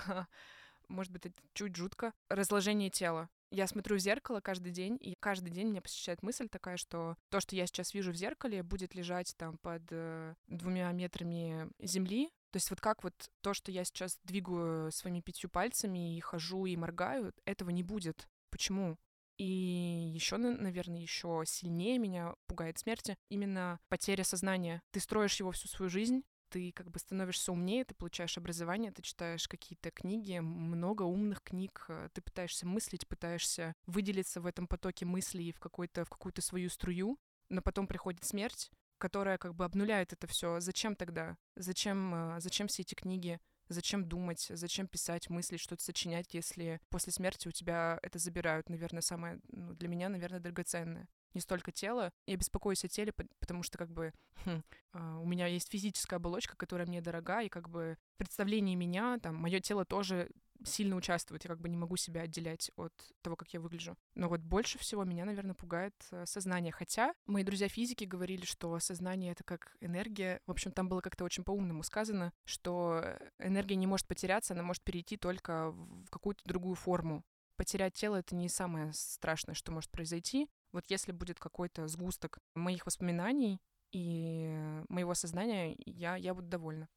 может 0.87 1.11
быть, 1.11 1.25
это 1.27 1.41
чуть 1.53 1.75
жутко, 1.75 2.13
разложение 2.29 2.89
тела. 2.89 3.29
Я 3.51 3.67
смотрю 3.67 3.97
в 3.97 3.99
зеркало 3.99 4.39
каждый 4.39 4.71
день, 4.71 4.97
и 5.01 5.15
каждый 5.19 5.51
день 5.51 5.67
меня 5.67 5.81
посещает 5.81 6.23
мысль 6.23 6.47
такая, 6.47 6.77
что 6.77 7.17
то, 7.29 7.41
что 7.41 7.55
я 7.55 7.67
сейчас 7.67 7.93
вижу 7.93 8.13
в 8.13 8.15
зеркале, 8.15 8.63
будет 8.63 8.95
лежать 8.95 9.35
там 9.37 9.57
под 9.57 9.83
э, 9.91 10.35
двумя 10.47 10.91
метрами 10.93 11.69
земли, 11.79 12.31
то 12.51 12.57
есть 12.57 12.69
вот 12.69 12.81
как 12.81 13.03
вот 13.03 13.13
то, 13.41 13.53
что 13.53 13.71
я 13.71 13.85
сейчас 13.85 14.19
двигаю 14.23 14.91
своими 14.91 15.21
пятью 15.21 15.49
пальцами 15.49 16.17
и 16.17 16.19
хожу 16.19 16.65
и 16.65 16.75
моргаю, 16.75 17.33
этого 17.45 17.69
не 17.69 17.83
будет. 17.83 18.27
Почему? 18.49 18.97
И 19.41 20.11
еще, 20.13 20.37
наверное, 20.37 21.01
еще 21.01 21.41
сильнее 21.47 21.97
меня 21.97 22.35
пугает 22.45 22.77
смерти 22.77 23.17
именно 23.27 23.79
потеря 23.89 24.23
сознания. 24.23 24.83
Ты 24.91 24.99
строишь 24.99 25.39
его 25.39 25.51
всю 25.51 25.67
свою 25.67 25.89
жизнь, 25.89 26.21
ты 26.49 26.71
как 26.73 26.91
бы 26.91 26.99
становишься 26.99 27.51
умнее, 27.51 27.83
ты 27.83 27.95
получаешь 27.95 28.37
образование, 28.37 28.91
ты 28.91 29.01
читаешь 29.01 29.47
какие-то 29.47 29.89
книги, 29.89 30.37
много 30.37 31.01
умных 31.01 31.41
книг, 31.41 31.85
э, 31.87 32.09
ты 32.13 32.21
пытаешься 32.21 32.67
мыслить, 32.67 33.07
пытаешься 33.07 33.73
выделиться 33.87 34.41
в 34.41 34.45
этом 34.45 34.67
потоке 34.67 35.07
мыслей 35.07 35.53
в, 35.53 35.59
какой-то, 35.59 36.05
в 36.05 36.09
какую-то 36.09 36.43
свою 36.43 36.69
струю, 36.69 37.17
но 37.49 37.63
потом 37.63 37.87
приходит 37.87 38.23
смерть, 38.23 38.69
которая 38.99 39.39
как 39.39 39.55
бы 39.55 39.65
обнуляет 39.65 40.13
это 40.13 40.27
все. 40.27 40.59
Зачем 40.59 40.95
тогда? 40.95 41.35
Зачем, 41.55 42.13
э, 42.13 42.39
зачем 42.41 42.67
все 42.67 42.83
эти 42.83 42.93
книги? 42.93 43.39
Зачем 43.71 44.07
думать, 44.07 44.47
зачем 44.49 44.87
писать, 44.87 45.29
мыслить, 45.29 45.61
что-то 45.61 45.83
сочинять, 45.83 46.33
если 46.33 46.81
после 46.89 47.13
смерти 47.13 47.47
у 47.47 47.51
тебя 47.51 47.99
это 48.01 48.19
забирают, 48.19 48.69
наверное, 48.69 49.01
самое, 49.01 49.39
ну, 49.47 49.73
для 49.73 49.87
меня, 49.87 50.09
наверное, 50.09 50.39
драгоценное 50.39 51.07
не 51.33 51.41
столько 51.41 51.71
тело. 51.71 52.11
Я 52.25 52.35
беспокоюсь 52.35 52.83
о 52.83 52.87
теле, 52.87 53.13
потому 53.39 53.63
что 53.63 53.77
как 53.77 53.89
бы 53.89 54.13
хм, 54.45 54.63
а, 54.93 55.19
у 55.19 55.25
меня 55.25 55.47
есть 55.47 55.71
физическая 55.71 56.17
оболочка, 56.17 56.55
которая 56.57 56.87
мне 56.87 57.01
дорога, 57.01 57.41
и 57.41 57.49
как 57.49 57.69
бы 57.69 57.97
в 58.15 58.17
представлении 58.17 58.75
меня 58.75 59.17
там 59.19 59.35
мое 59.35 59.59
тело 59.59 59.85
тоже 59.85 60.29
сильно 60.63 60.95
участвует. 60.95 61.43
Я 61.43 61.49
как 61.49 61.59
бы 61.59 61.69
не 61.69 61.77
могу 61.77 61.97
себя 61.97 62.21
отделять 62.21 62.71
от 62.75 62.93
того, 63.21 63.35
как 63.35 63.53
я 63.53 63.59
выгляжу. 63.59 63.95
Но 64.15 64.29
вот 64.29 64.41
больше 64.41 64.77
всего 64.79 65.03
меня, 65.03 65.25
наверное, 65.25 65.55
пугает 65.55 65.93
э, 66.11 66.25
сознание. 66.25 66.71
Хотя 66.71 67.13
мои 67.25 67.43
друзья 67.43 67.67
физики 67.67 68.03
говорили, 68.03 68.45
что 68.45 68.79
сознание— 68.79 69.31
это 69.33 69.43
как 69.43 69.75
энергия. 69.81 70.39
В 70.45 70.51
общем, 70.51 70.71
там 70.71 70.89
было 70.89 71.01
как-то 71.01 71.23
очень 71.23 71.43
по-умному 71.43 71.83
сказано, 71.83 72.33
что 72.45 73.03
энергия 73.39 73.75
не 73.75 73.87
может 73.87 74.07
потеряться, 74.07 74.53
она 74.53 74.63
может 74.63 74.83
перейти 74.83 75.17
только 75.17 75.71
в 75.71 76.09
какую-то 76.09 76.41
другую 76.45 76.75
форму. 76.75 77.23
Потерять 77.55 77.93
тело— 77.93 78.15
это 78.17 78.35
не 78.35 78.49
самое 78.49 78.91
страшное, 78.93 79.55
что 79.55 79.71
может 79.71 79.91
произойти. 79.91 80.47
Вот 80.71 80.85
если 80.89 81.11
будет 81.11 81.39
какой-то 81.39 81.87
сгусток 81.87 82.39
моих 82.55 82.85
воспоминаний 82.85 83.59
и 83.91 84.81
моего 84.89 85.13
сознания, 85.13 85.75
я, 85.85 86.15
я 86.15 86.33
буду 86.33 86.47
довольна. 86.47 86.87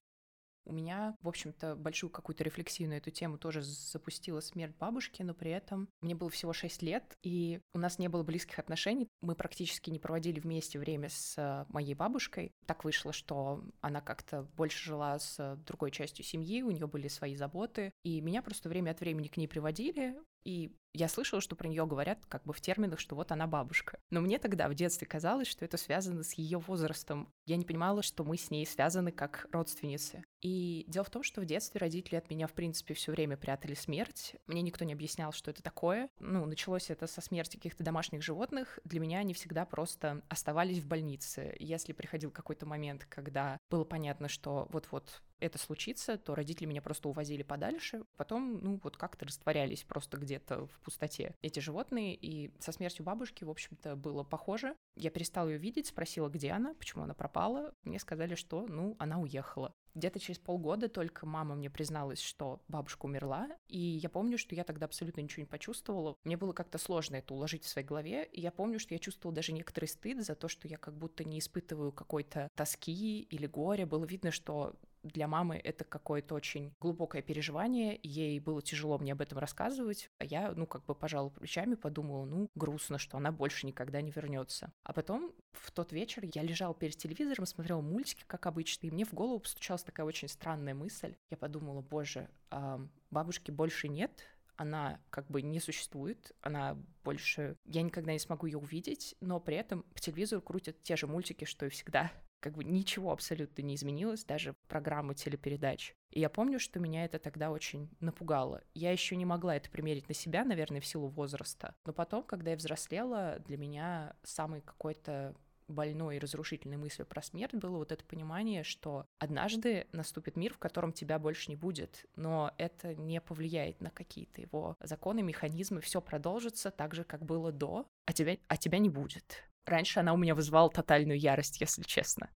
У 0.66 0.72
меня, 0.72 1.16
в 1.20 1.28
общем-то, 1.28 1.76
большую 1.76 2.10
какую-то 2.10 2.44
рефлексию 2.44 2.88
на 2.88 2.94
эту 2.94 3.10
тему 3.10 3.38
тоже 3.38 3.62
запустила 3.62 4.40
смерть 4.40 4.74
бабушки, 4.78 5.22
но 5.22 5.34
при 5.34 5.50
этом 5.50 5.88
мне 6.00 6.14
было 6.14 6.30
всего 6.30 6.52
6 6.52 6.82
лет, 6.82 7.16
и 7.22 7.60
у 7.74 7.78
нас 7.78 7.98
не 7.98 8.08
было 8.08 8.22
близких 8.22 8.58
отношений. 8.58 9.08
Мы 9.20 9.34
практически 9.34 9.90
не 9.90 9.98
проводили 9.98 10.40
вместе 10.40 10.78
время 10.78 11.08
с 11.10 11.66
моей 11.68 11.94
бабушкой. 11.94 12.52
Так 12.66 12.84
вышло, 12.84 13.12
что 13.12 13.64
она 13.80 14.00
как-то 14.00 14.42
больше 14.56 14.84
жила 14.84 15.18
с 15.18 15.58
другой 15.66 15.90
частью 15.90 16.24
семьи, 16.24 16.62
у 16.62 16.70
нее 16.70 16.86
были 16.86 17.08
свои 17.08 17.36
заботы, 17.36 17.92
и 18.02 18.20
меня 18.20 18.42
просто 18.42 18.68
время 18.68 18.92
от 18.92 19.00
времени 19.00 19.28
к 19.28 19.36
ней 19.36 19.46
приводили, 19.46 20.16
и 20.44 20.74
я 20.92 21.08
слышала, 21.08 21.40
что 21.40 21.56
про 21.56 21.68
нее 21.68 21.86
говорят 21.86 22.24
как 22.26 22.44
бы 22.44 22.52
в 22.52 22.60
терминах, 22.60 23.00
что 23.00 23.16
вот 23.16 23.32
она 23.32 23.46
бабушка. 23.46 23.98
Но 24.10 24.20
мне 24.20 24.38
тогда 24.38 24.68
в 24.68 24.74
детстве 24.74 25.06
казалось, 25.06 25.48
что 25.48 25.64
это 25.64 25.76
связано 25.76 26.22
с 26.22 26.34
ее 26.34 26.58
возрастом. 26.58 27.32
Я 27.46 27.56
не 27.56 27.64
понимала, 27.64 28.02
что 28.02 28.22
мы 28.24 28.36
с 28.36 28.50
ней 28.50 28.64
связаны 28.66 29.10
как 29.10 29.48
родственницы. 29.50 30.22
И 30.44 30.84
дело 30.88 31.04
в 31.04 31.10
том, 31.10 31.22
что 31.22 31.40
в 31.40 31.46
детстве 31.46 31.78
родители 31.78 32.16
от 32.16 32.28
меня, 32.28 32.46
в 32.46 32.52
принципе, 32.52 32.92
все 32.92 33.12
время 33.12 33.38
прятали 33.38 33.72
смерть. 33.72 34.36
Мне 34.46 34.60
никто 34.60 34.84
не 34.84 34.92
объяснял, 34.92 35.32
что 35.32 35.50
это 35.50 35.62
такое. 35.62 36.10
Ну, 36.20 36.44
началось 36.44 36.90
это 36.90 37.06
со 37.06 37.22
смерти 37.22 37.56
каких-то 37.56 37.82
домашних 37.82 38.22
животных. 38.22 38.78
Для 38.84 39.00
меня 39.00 39.20
они 39.20 39.32
всегда 39.32 39.64
просто 39.64 40.22
оставались 40.28 40.80
в 40.80 40.86
больнице. 40.86 41.56
Если 41.58 41.94
приходил 41.94 42.30
какой-то 42.30 42.66
момент, 42.66 43.06
когда 43.08 43.58
было 43.70 43.84
понятно, 43.84 44.28
что 44.28 44.68
вот-вот 44.70 45.22
это 45.40 45.58
случится, 45.58 46.16
то 46.16 46.34
родители 46.34 46.66
меня 46.66 46.82
просто 46.82 47.08
увозили 47.08 47.42
подальше. 47.42 48.04
Потом, 48.16 48.58
ну, 48.62 48.80
вот 48.82 48.96
как-то 48.96 49.26
растворялись 49.26 49.84
просто 49.84 50.16
где-то 50.16 50.66
в 50.66 50.80
пустоте 50.80 51.34
эти 51.42 51.60
животные. 51.60 52.14
И 52.14 52.50
со 52.60 52.72
смертью 52.72 53.04
бабушки, 53.04 53.44
в 53.44 53.50
общем-то, 53.50 53.96
было 53.96 54.22
похоже. 54.22 54.76
Я 54.96 55.10
перестала 55.10 55.48
ее 55.48 55.58
видеть, 55.58 55.86
спросила, 55.86 56.28
где 56.28 56.50
она, 56.50 56.74
почему 56.74 57.04
она 57.04 57.14
пропала. 57.14 57.74
Мне 57.84 57.98
сказали, 57.98 58.34
что, 58.34 58.66
ну, 58.66 58.96
она 58.98 59.18
уехала. 59.18 59.74
Где-то 59.94 60.18
через 60.18 60.40
полгода 60.40 60.88
только 60.88 61.24
мама 61.24 61.54
мне 61.54 61.70
призналась, 61.70 62.20
что 62.20 62.60
бабушка 62.66 63.06
умерла, 63.06 63.48
и 63.68 63.78
я 63.78 64.08
помню, 64.08 64.38
что 64.38 64.56
я 64.56 64.64
тогда 64.64 64.86
абсолютно 64.86 65.20
ничего 65.20 65.42
не 65.42 65.46
почувствовала. 65.46 66.16
Мне 66.24 66.36
было 66.36 66.52
как-то 66.52 66.78
сложно 66.78 67.16
это 67.16 67.32
уложить 67.32 67.62
в 67.62 67.68
своей 67.68 67.86
голове, 67.86 68.24
и 68.24 68.40
я 68.40 68.50
помню, 68.50 68.80
что 68.80 68.92
я 68.94 68.98
чувствовала 68.98 69.36
даже 69.36 69.52
некоторый 69.52 69.86
стыд 69.86 70.24
за 70.24 70.34
то, 70.34 70.48
что 70.48 70.66
я 70.66 70.78
как 70.78 70.98
будто 70.98 71.22
не 71.22 71.38
испытываю 71.38 71.92
какой-то 71.92 72.50
тоски 72.56 73.22
или 73.22 73.46
горя. 73.46 73.86
Было 73.86 74.04
видно, 74.04 74.32
что 74.32 74.74
для 75.04 75.28
мамы 75.28 75.60
это 75.62 75.84
какое-то 75.84 76.34
очень 76.34 76.74
глубокое 76.80 77.22
переживание, 77.22 77.98
ей 78.02 78.40
было 78.40 78.62
тяжело 78.62 78.98
мне 78.98 79.12
об 79.12 79.20
этом 79.20 79.38
рассказывать, 79.38 80.10
а 80.18 80.24
я, 80.24 80.52
ну, 80.52 80.66
как 80.66 80.84
бы 80.86 80.94
пожала 80.94 81.28
плечами, 81.28 81.74
подумала, 81.74 82.24
ну, 82.24 82.50
грустно, 82.54 82.98
что 82.98 83.18
она 83.18 83.30
больше 83.30 83.66
никогда 83.66 84.00
не 84.00 84.10
вернется. 84.10 84.72
А 84.82 84.92
потом 84.92 85.32
в 85.52 85.70
тот 85.70 85.92
вечер 85.92 86.24
я 86.34 86.42
лежала 86.42 86.74
перед 86.74 86.96
телевизором, 86.96 87.46
смотрела 87.46 87.80
мультики, 87.80 88.24
как 88.26 88.46
обычно, 88.46 88.86
и 88.86 88.90
мне 88.90 89.04
в 89.04 89.12
голову 89.12 89.40
постучалась 89.40 89.82
такая 89.82 90.06
очень 90.06 90.28
странная 90.28 90.74
мысль. 90.74 91.14
Я 91.30 91.36
подумала, 91.36 91.82
боже, 91.82 92.28
а 92.50 92.80
бабушки 93.10 93.50
больше 93.50 93.88
нет, 93.88 94.24
она 94.56 95.00
как 95.10 95.30
бы 95.30 95.42
не 95.42 95.60
существует, 95.60 96.32
она 96.40 96.76
больше... 97.02 97.56
Я 97.64 97.82
никогда 97.82 98.12
не 98.12 98.18
смогу 98.18 98.46
ее 98.46 98.58
увидеть, 98.58 99.16
но 99.20 99.40
при 99.40 99.56
этом 99.56 99.82
по 99.82 100.00
телевизору 100.00 100.42
крутят 100.42 100.82
те 100.82 100.96
же 100.96 101.06
мультики, 101.06 101.44
что 101.44 101.66
и 101.66 101.70
всегда 101.70 102.12
как 102.44 102.52
бы 102.52 102.62
ничего 102.62 103.10
абсолютно 103.10 103.62
не 103.62 103.74
изменилось, 103.74 104.22
даже 104.22 104.54
программы 104.68 105.14
телепередач. 105.14 105.94
И 106.10 106.20
я 106.20 106.28
помню, 106.28 106.60
что 106.60 106.78
меня 106.78 107.06
это 107.06 107.18
тогда 107.18 107.50
очень 107.50 107.88
напугало. 108.00 108.62
Я 108.74 108.92
еще 108.92 109.16
не 109.16 109.24
могла 109.24 109.56
это 109.56 109.70
примерить 109.70 110.10
на 110.10 110.14
себя, 110.14 110.44
наверное, 110.44 110.82
в 110.82 110.86
силу 110.86 111.08
возраста. 111.08 111.74
Но 111.86 111.94
потом, 111.94 112.22
когда 112.22 112.50
я 112.50 112.58
взрослела, 112.58 113.38
для 113.46 113.56
меня 113.56 114.14
самый 114.24 114.60
какой-то 114.60 115.34
больной 115.68 116.16
и 116.16 116.18
разрушительной 116.18 116.76
мыслью 116.76 117.06
про 117.06 117.22
смерть 117.22 117.54
было 117.54 117.78
вот 117.78 117.92
это 117.92 118.04
понимание, 118.04 118.62
что 118.62 119.06
однажды 119.18 119.86
наступит 119.92 120.36
мир, 120.36 120.52
в 120.52 120.58
котором 120.58 120.92
тебя 120.92 121.18
больше 121.18 121.50
не 121.50 121.56
будет, 121.56 122.04
но 122.14 122.52
это 122.58 122.94
не 122.94 123.22
повлияет 123.22 123.80
на 123.80 123.88
какие-то 123.88 124.42
его 124.42 124.76
законы, 124.80 125.22
механизмы, 125.22 125.80
все 125.80 126.02
продолжится 126.02 126.70
так 126.70 126.94
же, 126.94 127.04
как 127.04 127.24
было 127.24 127.52
до, 127.52 127.86
а 128.04 128.12
тебя, 128.12 128.36
а 128.48 128.58
тебя 128.58 128.76
не 128.76 128.90
будет. 128.90 129.44
Раньше 129.66 130.00
она 130.00 130.12
у 130.12 130.16
меня 130.16 130.34
вызывала 130.34 130.70
тотальную 130.70 131.18
ярость, 131.18 131.60
если 131.60 131.82
честно. 131.82 132.30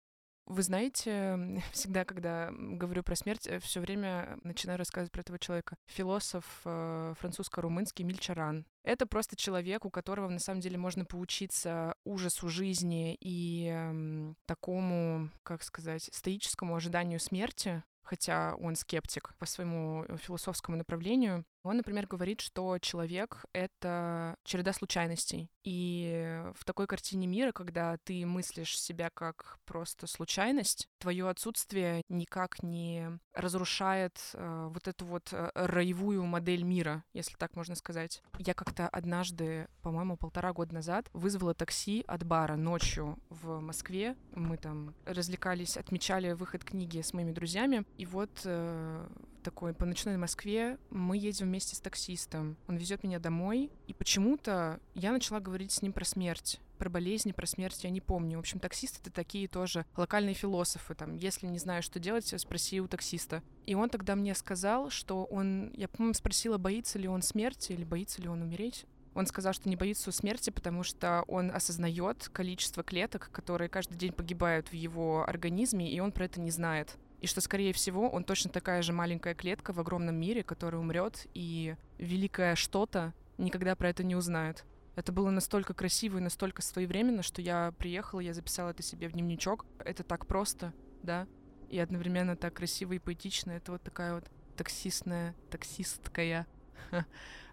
Вы 0.46 0.62
знаете, 0.62 1.40
всегда, 1.72 2.06
когда 2.06 2.52
говорю 2.52 3.04
про 3.04 3.16
смерть, 3.16 3.48
э, 3.48 3.60
все 3.60 3.80
время 3.80 4.38
начинаю 4.44 4.78
рассказывать 4.78 5.12
про 5.12 5.22
этого 5.22 5.40
человека. 5.40 5.76
Философ 5.88 6.46
э, 6.66 7.16
французско-румынский 7.20 8.06
Мильчаран. 8.06 8.66
Это 8.84 9.08
просто 9.08 9.36
человек, 9.36 9.86
у 9.86 9.90
которого 9.90 10.30
на 10.30 10.40
самом 10.40 10.62
деле 10.62 10.78
можно 10.78 11.04
поучиться 11.04 11.96
ужасу 12.04 12.48
жизни 12.50 13.18
и 13.20 13.70
э, 13.72 14.34
такому, 14.46 15.30
как 15.44 15.64
сказать, 15.64 16.10
стоическому 16.14 16.76
ожиданию 16.76 17.20
смерти, 17.20 17.84
хотя 18.04 18.56
он 18.60 18.76
скептик 18.76 19.36
по 19.40 19.48
своему 19.48 20.06
э, 20.08 20.18
философскому 20.18 20.78
направлению. 20.78 21.44
Он, 21.64 21.78
например, 21.78 22.06
говорит, 22.06 22.42
что 22.42 22.78
человек— 22.78 23.46
это 23.54 24.36
череда 24.44 24.74
случайностей. 24.74 25.50
И 25.66 26.44
в 26.54 26.64
такой 26.64 26.86
картине 26.86 27.26
мира, 27.26 27.52
когда 27.52 27.98
ты 27.98 28.24
мыслишь 28.26 28.80
себя 28.80 29.10
как 29.10 29.58
просто 29.66 30.06
случайность, 30.06 30.88
твое 31.00 31.28
отсутствие 31.28 32.04
никак 32.08 32.62
не 32.62 33.20
разрушает 33.34 34.20
э, 34.34 34.70
вот 34.72 34.88
эту 34.88 35.06
вот 35.06 35.30
э, 35.32 35.50
роевую 35.56 36.24
модель 36.26 36.62
мира, 36.62 37.04
если 37.14 37.36
так 37.36 37.56
можно 37.56 37.74
сказать. 37.74 38.22
Я 38.38 38.54
как-то 38.54 38.88
однажды, 38.88 39.68
по-моему, 39.82 40.18
полтора 40.18 40.54
года 40.54 40.76
назад 40.76 41.10
вызвала 41.14 41.56
такси 41.56 42.04
от 42.08 42.24
бара 42.24 42.58
ночью 42.58 43.18
в 43.30 43.60
Москве. 43.60 44.16
Мы 44.36 44.58
там 44.58 44.94
развлекались, 45.06 45.78
отмечали 45.78 46.34
выход 46.34 46.64
книги 46.64 47.02
с 47.02 47.12
моими 47.12 47.32
друзьями. 47.32 47.86
И 47.98 48.06
вот 48.06 48.42
э, 48.44 49.08
такой 49.46 49.74
по 49.74 49.86
ночной 49.86 50.18
Москве. 50.18 50.80
Мы 50.90 51.18
едем 51.18 51.48
вместе 51.48 51.76
с 51.76 51.80
таксистом. 51.80 52.58
Он 52.68 52.78
везет 52.78 53.04
меня 53.04 53.20
домой. 53.20 53.72
И 53.86 53.94
почему-то 53.94 54.80
я 54.96 55.12
начала 55.12 55.40
говорить 55.40 55.55
с 55.64 55.82
ним 55.82 55.94
про 55.94 56.06
смерть 56.06 56.60
про 56.76 56.90
болезни, 56.90 57.32
про 57.32 57.48
смерть 57.48 57.84
я 57.84 57.90
не 57.90 58.02
помню. 58.02 58.38
В 58.38 58.42
общем, 58.42 58.60
таксисты— 58.60 59.00
это 59.02 59.12
такие 59.12 59.48
тоже 59.48 59.86
локальные 59.96 60.36
философы. 60.36 60.94
Там, 60.94 61.16
если 61.16 61.48
не 61.48 61.58
знаю, 61.58 61.82
что 61.82 62.00
делать, 62.00 62.34
спроси 62.38 62.82
у 62.82 62.88
таксиста. 62.88 63.42
И 63.66 63.76
он 63.76 63.90
тогда 63.90 64.16
мне 64.16 64.36
сказал, 64.36 64.90
что 64.90 65.26
он... 65.26 65.72
Я, 65.76 65.88
по-моему, 65.88 66.14
спросила, 66.14 66.58
боится 66.58 67.00
ли 67.00 67.08
он 67.08 67.22
смерти 67.22 67.72
или 67.72 67.84
боится 67.84 68.22
ли 68.22 68.28
он 68.28 68.42
умереть. 68.42 68.86
Он 69.14 69.26
сказал, 69.26 69.54
что 69.54 69.70
не 69.70 69.78
боится 69.78 70.12
смерти, 70.12 70.50
потому 70.50 70.84
что 70.84 71.24
он 71.28 71.50
осознает 71.50 72.30
количество 72.34 72.84
клеток, 72.84 73.30
которые 73.32 73.70
каждый 73.70 73.98
день 73.98 74.12
погибают 74.12 74.68
в 74.68 74.74
его 74.74 75.24
организме, 75.26 75.90
и 75.90 76.00
он 76.02 76.12
про 76.12 76.26
это 76.26 76.42
не 76.42 76.52
знает 76.52 76.98
и 77.22 77.28
что, 77.28 77.42
скорее 77.42 77.74
всего, 77.74 78.08
он 78.08 78.24
точно 78.24 78.52
такая 78.52 78.84
же 78.84 78.94
маленькая 78.94 79.34
клетка 79.34 79.74
в 79.74 79.80
огромном 79.80 80.16
мире, 80.16 80.44
которая 80.44 80.80
умрет, 80.80 81.26
и 81.34 81.76
великое 81.98 82.56
что-то 82.56 83.14
никогда 83.40 83.76
про 83.76 83.90
это 83.90 84.04
не 84.04 84.16
узнает. 84.16 84.64
Это 84.96 85.12
было 85.12 85.30
настолько 85.30 85.74
красиво 85.74 86.18
и 86.18 86.22
настолько 86.22 86.62
своевременно, 86.62 87.22
что 87.22 87.42
я 87.42 87.74
приехала, 87.78 88.22
я 88.22 88.34
записала 88.34 88.70
это 88.70 88.82
себе 88.82 89.10
в 89.10 89.12
дневничок. 89.12 89.66
Это 89.80 90.04
так 90.04 90.26
просто, 90.26 90.74
да, 91.04 91.28
и 91.70 91.78
одновременно 91.80 92.36
так 92.36 92.54
красиво 92.54 92.94
и 92.94 93.00
поэтично. 93.00 93.52
Это 93.52 93.74
вот 93.74 93.84
такая 93.84 94.16
вот 94.16 94.26
таксистная, 94.56 95.36
таксисткая 95.52 96.48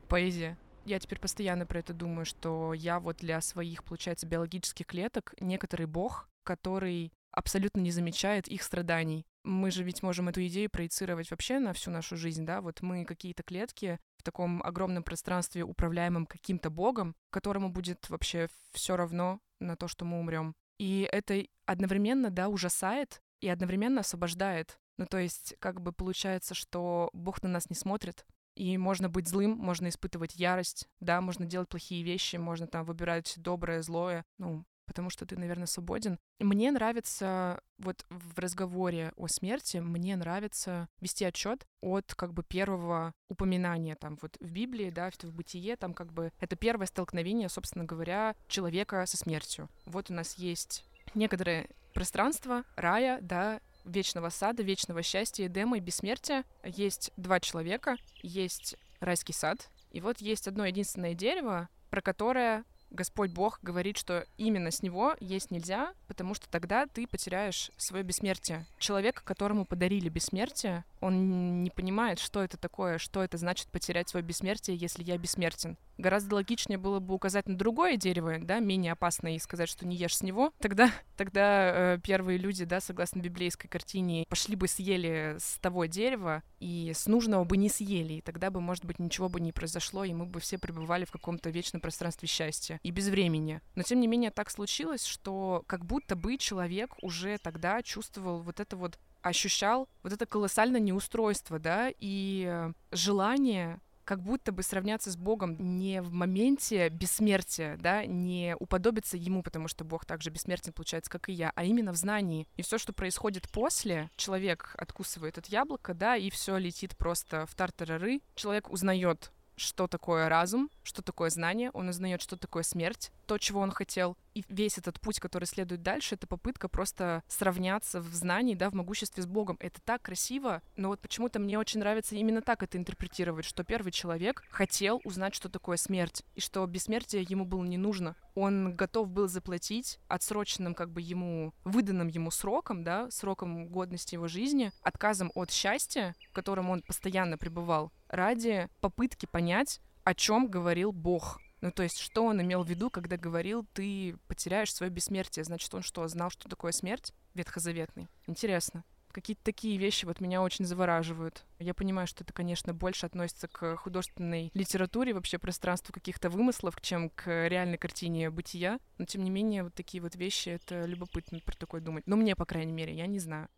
поэзия. 0.08 0.56
Я 0.84 0.98
теперь 0.98 1.18
постоянно 1.18 1.66
про 1.66 1.80
это 1.80 1.92
думаю, 1.92 2.24
что 2.24 2.74
я 2.74 3.00
вот 3.00 3.18
для 3.18 3.40
своих, 3.40 3.84
получается, 3.84 4.26
биологических 4.26 4.86
клеток 4.86 5.34
некоторый 5.40 5.86
бог, 5.86 6.28
который 6.44 7.12
абсолютно 7.32 7.80
не 7.80 7.90
замечает 7.90 8.48
их 8.48 8.62
страданий 8.62 9.26
мы 9.44 9.70
же 9.70 9.82
ведь 9.82 10.02
можем 10.02 10.28
эту 10.28 10.44
идею 10.46 10.70
проецировать 10.70 11.30
вообще 11.30 11.58
на 11.58 11.72
всю 11.72 11.90
нашу 11.90 12.16
жизнь, 12.16 12.44
да, 12.44 12.60
вот 12.60 12.82
мы 12.82 13.04
какие-то 13.04 13.42
клетки 13.42 13.98
в 14.16 14.22
таком 14.22 14.62
огромном 14.62 15.02
пространстве, 15.02 15.64
управляемом 15.64 16.26
каким-то 16.26 16.70
богом, 16.70 17.16
которому 17.30 17.70
будет 17.70 18.08
вообще 18.08 18.48
все 18.72 18.96
равно 18.96 19.40
на 19.60 19.76
то, 19.76 19.88
что 19.88 20.04
мы 20.04 20.20
умрем. 20.20 20.54
И 20.78 21.08
это 21.10 21.44
одновременно, 21.66 22.30
да, 22.30 22.48
ужасает 22.48 23.20
и 23.40 23.48
одновременно 23.48 24.00
освобождает. 24.00 24.78
Ну, 24.98 25.06
то 25.06 25.18
есть, 25.18 25.54
как 25.58 25.80
бы 25.80 25.92
получается, 25.92 26.54
что 26.54 27.10
Бог 27.12 27.42
на 27.42 27.48
нас 27.48 27.70
не 27.70 27.76
смотрит, 27.76 28.26
и 28.54 28.76
можно 28.76 29.08
быть 29.08 29.28
злым, 29.28 29.52
можно 29.52 29.88
испытывать 29.88 30.34
ярость, 30.34 30.86
да, 31.00 31.20
можно 31.20 31.46
делать 31.46 31.68
плохие 31.68 32.02
вещи, 32.02 32.36
можно 32.36 32.66
там 32.66 32.84
выбирать 32.84 33.34
доброе, 33.36 33.82
злое, 33.82 34.24
ну, 34.38 34.64
потому 34.86 35.10
что 35.10 35.26
ты, 35.26 35.36
наверное, 35.38 35.66
свободен. 35.66 36.18
Мне 36.38 36.70
нравится 36.70 37.60
вот 37.78 38.04
в 38.10 38.38
разговоре 38.38 39.12
о 39.16 39.26
смерти, 39.28 39.78
мне 39.78 40.16
нравится 40.16 40.88
вести 41.00 41.24
отчет 41.24 41.66
от 41.80 42.14
как 42.14 42.32
бы 42.32 42.42
первого 42.42 43.12
упоминания 43.28 43.96
там 43.96 44.18
вот 44.20 44.36
в 44.40 44.50
Библии, 44.50 44.90
да, 44.90 45.10
в 45.10 45.32
бытие, 45.32 45.76
там 45.76 45.94
как 45.94 46.12
бы 46.12 46.32
это 46.40 46.56
первое 46.56 46.86
столкновение, 46.86 47.48
собственно 47.48 47.84
говоря, 47.84 48.34
человека 48.48 49.04
со 49.06 49.16
смертью. 49.16 49.68
Вот 49.86 50.10
у 50.10 50.14
нас 50.14 50.34
есть 50.34 50.84
некоторое 51.14 51.68
пространство 51.94 52.64
рая, 52.76 53.18
да, 53.20 53.60
вечного 53.84 54.28
сада, 54.28 54.62
вечного 54.62 55.02
счастья, 55.02 55.46
Эдема 55.46 55.78
и 55.78 55.80
бессмертия. 55.80 56.44
Есть 56.64 57.12
два 57.16 57.40
человека, 57.40 57.96
есть 58.22 58.76
райский 59.00 59.32
сад, 59.32 59.68
и 59.90 60.00
вот 60.00 60.18
есть 60.18 60.48
одно 60.48 60.64
единственное 60.64 61.14
дерево, 61.14 61.68
про 61.90 62.00
которое 62.00 62.64
Господь 62.92 63.30
Бог 63.30 63.58
говорит, 63.62 63.96
что 63.96 64.26
именно 64.36 64.70
с 64.70 64.82
него 64.82 65.16
есть 65.20 65.50
нельзя, 65.50 65.92
потому 66.06 66.34
что 66.34 66.48
тогда 66.48 66.86
ты 66.86 67.06
потеряешь 67.06 67.70
свое 67.76 68.04
бессмертие. 68.04 68.66
Человек, 68.78 69.22
которому 69.24 69.64
подарили 69.64 70.08
бессмертие, 70.08 70.84
он 71.00 71.62
не 71.62 71.70
понимает, 71.70 72.18
что 72.18 72.42
это 72.42 72.56
такое, 72.56 72.98
что 72.98 73.22
это 73.22 73.38
значит 73.38 73.68
потерять 73.68 74.08
свое 74.08 74.24
бессмертие, 74.24 74.76
если 74.76 75.02
я 75.02 75.18
бессмертен. 75.18 75.76
Гораздо 75.98 76.36
логичнее 76.36 76.78
было 76.78 77.00
бы 77.00 77.14
указать 77.14 77.46
на 77.46 77.56
другое 77.56 77.96
дерево, 77.96 78.38
да, 78.40 78.60
менее 78.60 78.92
опасное, 78.92 79.36
и 79.36 79.38
сказать, 79.38 79.68
что 79.68 79.86
не 79.86 79.96
ешь 79.96 80.16
с 80.16 80.22
него. 80.22 80.52
Тогда, 80.58 80.90
тогда 81.16 81.94
э, 81.94 81.98
первые 82.02 82.38
люди, 82.38 82.64
да, 82.64 82.80
согласно 82.80 83.20
библейской 83.20 83.68
картине, 83.68 84.24
пошли 84.28 84.56
бы 84.56 84.68
съели 84.68 85.36
с 85.38 85.58
того 85.58 85.86
дерева, 85.86 86.42
и 86.62 86.92
с 86.94 87.06
нужного 87.06 87.42
бы 87.42 87.56
не 87.56 87.68
съели, 87.68 88.14
и 88.14 88.20
тогда 88.20 88.50
бы, 88.50 88.60
может 88.60 88.84
быть, 88.84 89.00
ничего 89.00 89.28
бы 89.28 89.40
не 89.40 89.50
произошло, 89.50 90.04
и 90.04 90.14
мы 90.14 90.26
бы 90.26 90.38
все 90.38 90.58
пребывали 90.58 91.04
в 91.04 91.10
каком-то 91.10 91.50
вечном 91.50 91.80
пространстве 91.80 92.28
счастья 92.28 92.78
и 92.84 92.92
без 92.92 93.08
времени. 93.08 93.60
Но, 93.74 93.82
тем 93.82 93.98
не 93.98 94.06
менее, 94.06 94.30
так 94.30 94.48
случилось, 94.48 95.04
что 95.04 95.64
как 95.66 95.84
будто 95.84 96.14
бы 96.14 96.38
человек 96.38 96.94
уже 97.02 97.38
тогда 97.38 97.82
чувствовал 97.82 98.42
вот 98.42 98.60
это 98.60 98.76
вот 98.76 98.98
ощущал 99.22 99.88
вот 100.02 100.12
это 100.12 100.24
колоссальное 100.24 100.80
неустройство, 100.80 101.58
да, 101.58 101.90
и 101.98 102.46
э, 102.48 102.72
желание 102.92 103.80
как 104.04 104.22
будто 104.22 104.52
бы 104.52 104.62
сравняться 104.62 105.10
с 105.10 105.16
Богом 105.16 105.56
не 105.78 106.02
в 106.02 106.12
моменте 106.12 106.88
бессмертия, 106.88 107.76
да, 107.76 108.04
не 108.04 108.56
уподобиться 108.58 109.16
Ему, 109.16 109.42
потому 109.42 109.68
что 109.68 109.84
Бог 109.84 110.04
также 110.04 110.30
бессмертен, 110.30 110.72
получается, 110.72 111.10
как 111.10 111.28
и 111.28 111.32
я, 111.32 111.52
а 111.54 111.64
именно 111.64 111.92
в 111.92 111.96
знании. 111.96 112.48
И 112.56 112.62
все, 112.62 112.78
что 112.78 112.92
происходит 112.92 113.50
после, 113.50 114.10
человек 114.16 114.74
откусывает 114.78 115.38
это 115.38 115.50
яблоко, 115.50 115.94
да, 115.94 116.16
и 116.16 116.30
все 116.30 116.56
летит 116.56 116.96
просто 116.96 117.46
в 117.46 117.54
тартарары. 117.54 118.20
Человек 118.34 118.70
узнает 118.70 119.32
что 119.56 119.86
такое 119.86 120.28
разум, 120.28 120.70
что 120.82 121.02
такое 121.02 121.30
знание, 121.30 121.70
он 121.72 121.88
узнает, 121.88 122.22
что 122.22 122.36
такое 122.36 122.62
смерть, 122.62 123.12
то, 123.26 123.38
чего 123.38 123.60
он 123.60 123.70
хотел. 123.70 124.16
И 124.34 124.44
весь 124.48 124.78
этот 124.78 125.00
путь, 125.00 125.20
который 125.20 125.44
следует 125.44 125.82
дальше, 125.82 126.14
это 126.14 126.26
попытка 126.26 126.68
просто 126.68 127.22
сравняться 127.28 128.00
в 128.00 128.14
знании, 128.14 128.54
да, 128.54 128.70
в 128.70 128.74
могуществе 128.74 129.22
с 129.22 129.26
Богом. 129.26 129.56
Это 129.60 129.80
так 129.84 130.02
красиво, 130.02 130.62
но 130.76 130.88
вот 130.88 131.00
почему-то 131.00 131.38
мне 131.38 131.58
очень 131.58 131.80
нравится 131.80 132.16
именно 132.16 132.40
так 132.40 132.62
это 132.62 132.78
интерпретировать, 132.78 133.44
что 133.44 133.64
первый 133.64 133.92
человек 133.92 134.42
хотел 134.50 135.00
узнать, 135.04 135.34
что 135.34 135.48
такое 135.48 135.76
смерть, 135.76 136.22
и 136.34 136.40
что 136.40 136.66
бессмертие 136.66 137.26
ему 137.28 137.44
было 137.44 137.64
не 137.64 137.76
нужно. 137.76 138.16
Он 138.34 138.74
готов 138.74 139.08
был 139.10 139.28
заплатить 139.28 139.98
отсроченным 140.08 140.74
как 140.74 140.90
бы 140.90 141.02
ему, 141.02 141.52
выданным 141.64 142.08
ему 142.08 142.30
сроком, 142.30 142.84
да, 142.84 143.10
сроком 143.10 143.68
годности 143.68 144.14
его 144.14 144.28
жизни, 144.28 144.72
отказом 144.82 145.30
от 145.34 145.50
счастья, 145.50 146.14
в 146.30 146.32
котором 146.32 146.70
он 146.70 146.82
постоянно 146.82 147.36
пребывал, 147.36 147.92
ради 148.12 148.68
попытки 148.80 149.26
понять, 149.26 149.80
о 150.04 150.14
чем 150.14 150.48
говорил 150.48 150.92
Бог. 150.92 151.40
Ну, 151.60 151.70
то 151.70 151.82
есть, 151.82 151.98
что 151.98 152.24
он 152.24 152.42
имел 152.42 152.64
в 152.64 152.68
виду, 152.68 152.90
когда 152.90 153.16
говорил, 153.16 153.66
ты 153.72 154.16
потеряешь 154.26 154.74
свое 154.74 154.90
бессмертие? 154.90 155.44
Значит, 155.44 155.72
он 155.74 155.82
что, 155.82 156.06
знал, 156.08 156.30
что 156.30 156.48
такое 156.48 156.72
смерть 156.72 157.12
ветхозаветный? 157.34 158.08
Интересно. 158.26 158.84
Какие-то 159.12 159.44
такие 159.44 159.76
вещи 159.76 160.06
вот 160.06 160.20
меня 160.20 160.42
очень 160.42 160.64
завораживают. 160.64 161.44
Я 161.58 161.74
понимаю, 161.74 162.06
что 162.06 162.24
это, 162.24 162.32
конечно, 162.32 162.72
больше 162.72 163.06
относится 163.06 163.46
к 163.46 163.76
художественной 163.76 164.50
литературе, 164.54 165.12
вообще 165.12 165.38
пространству 165.38 165.92
каких-то 165.92 166.30
вымыслов, 166.30 166.80
чем 166.80 167.10
к 167.10 167.46
реальной 167.46 167.76
картине 167.76 168.30
бытия. 168.30 168.78
Но, 168.96 169.04
тем 169.04 169.22
не 169.22 169.30
менее, 169.30 169.64
вот 169.64 169.74
такие 169.74 170.02
вот 170.02 170.16
вещи, 170.16 170.48
это 170.48 170.86
любопытно 170.86 171.40
про 171.40 171.54
такое 171.54 171.82
думать. 171.82 172.06
Ну, 172.06 172.16
мне, 172.16 172.34
по 172.34 172.46
крайней 172.46 172.72
мере, 172.72 172.94
я 172.94 173.06
не 173.06 173.18
знаю. 173.18 173.48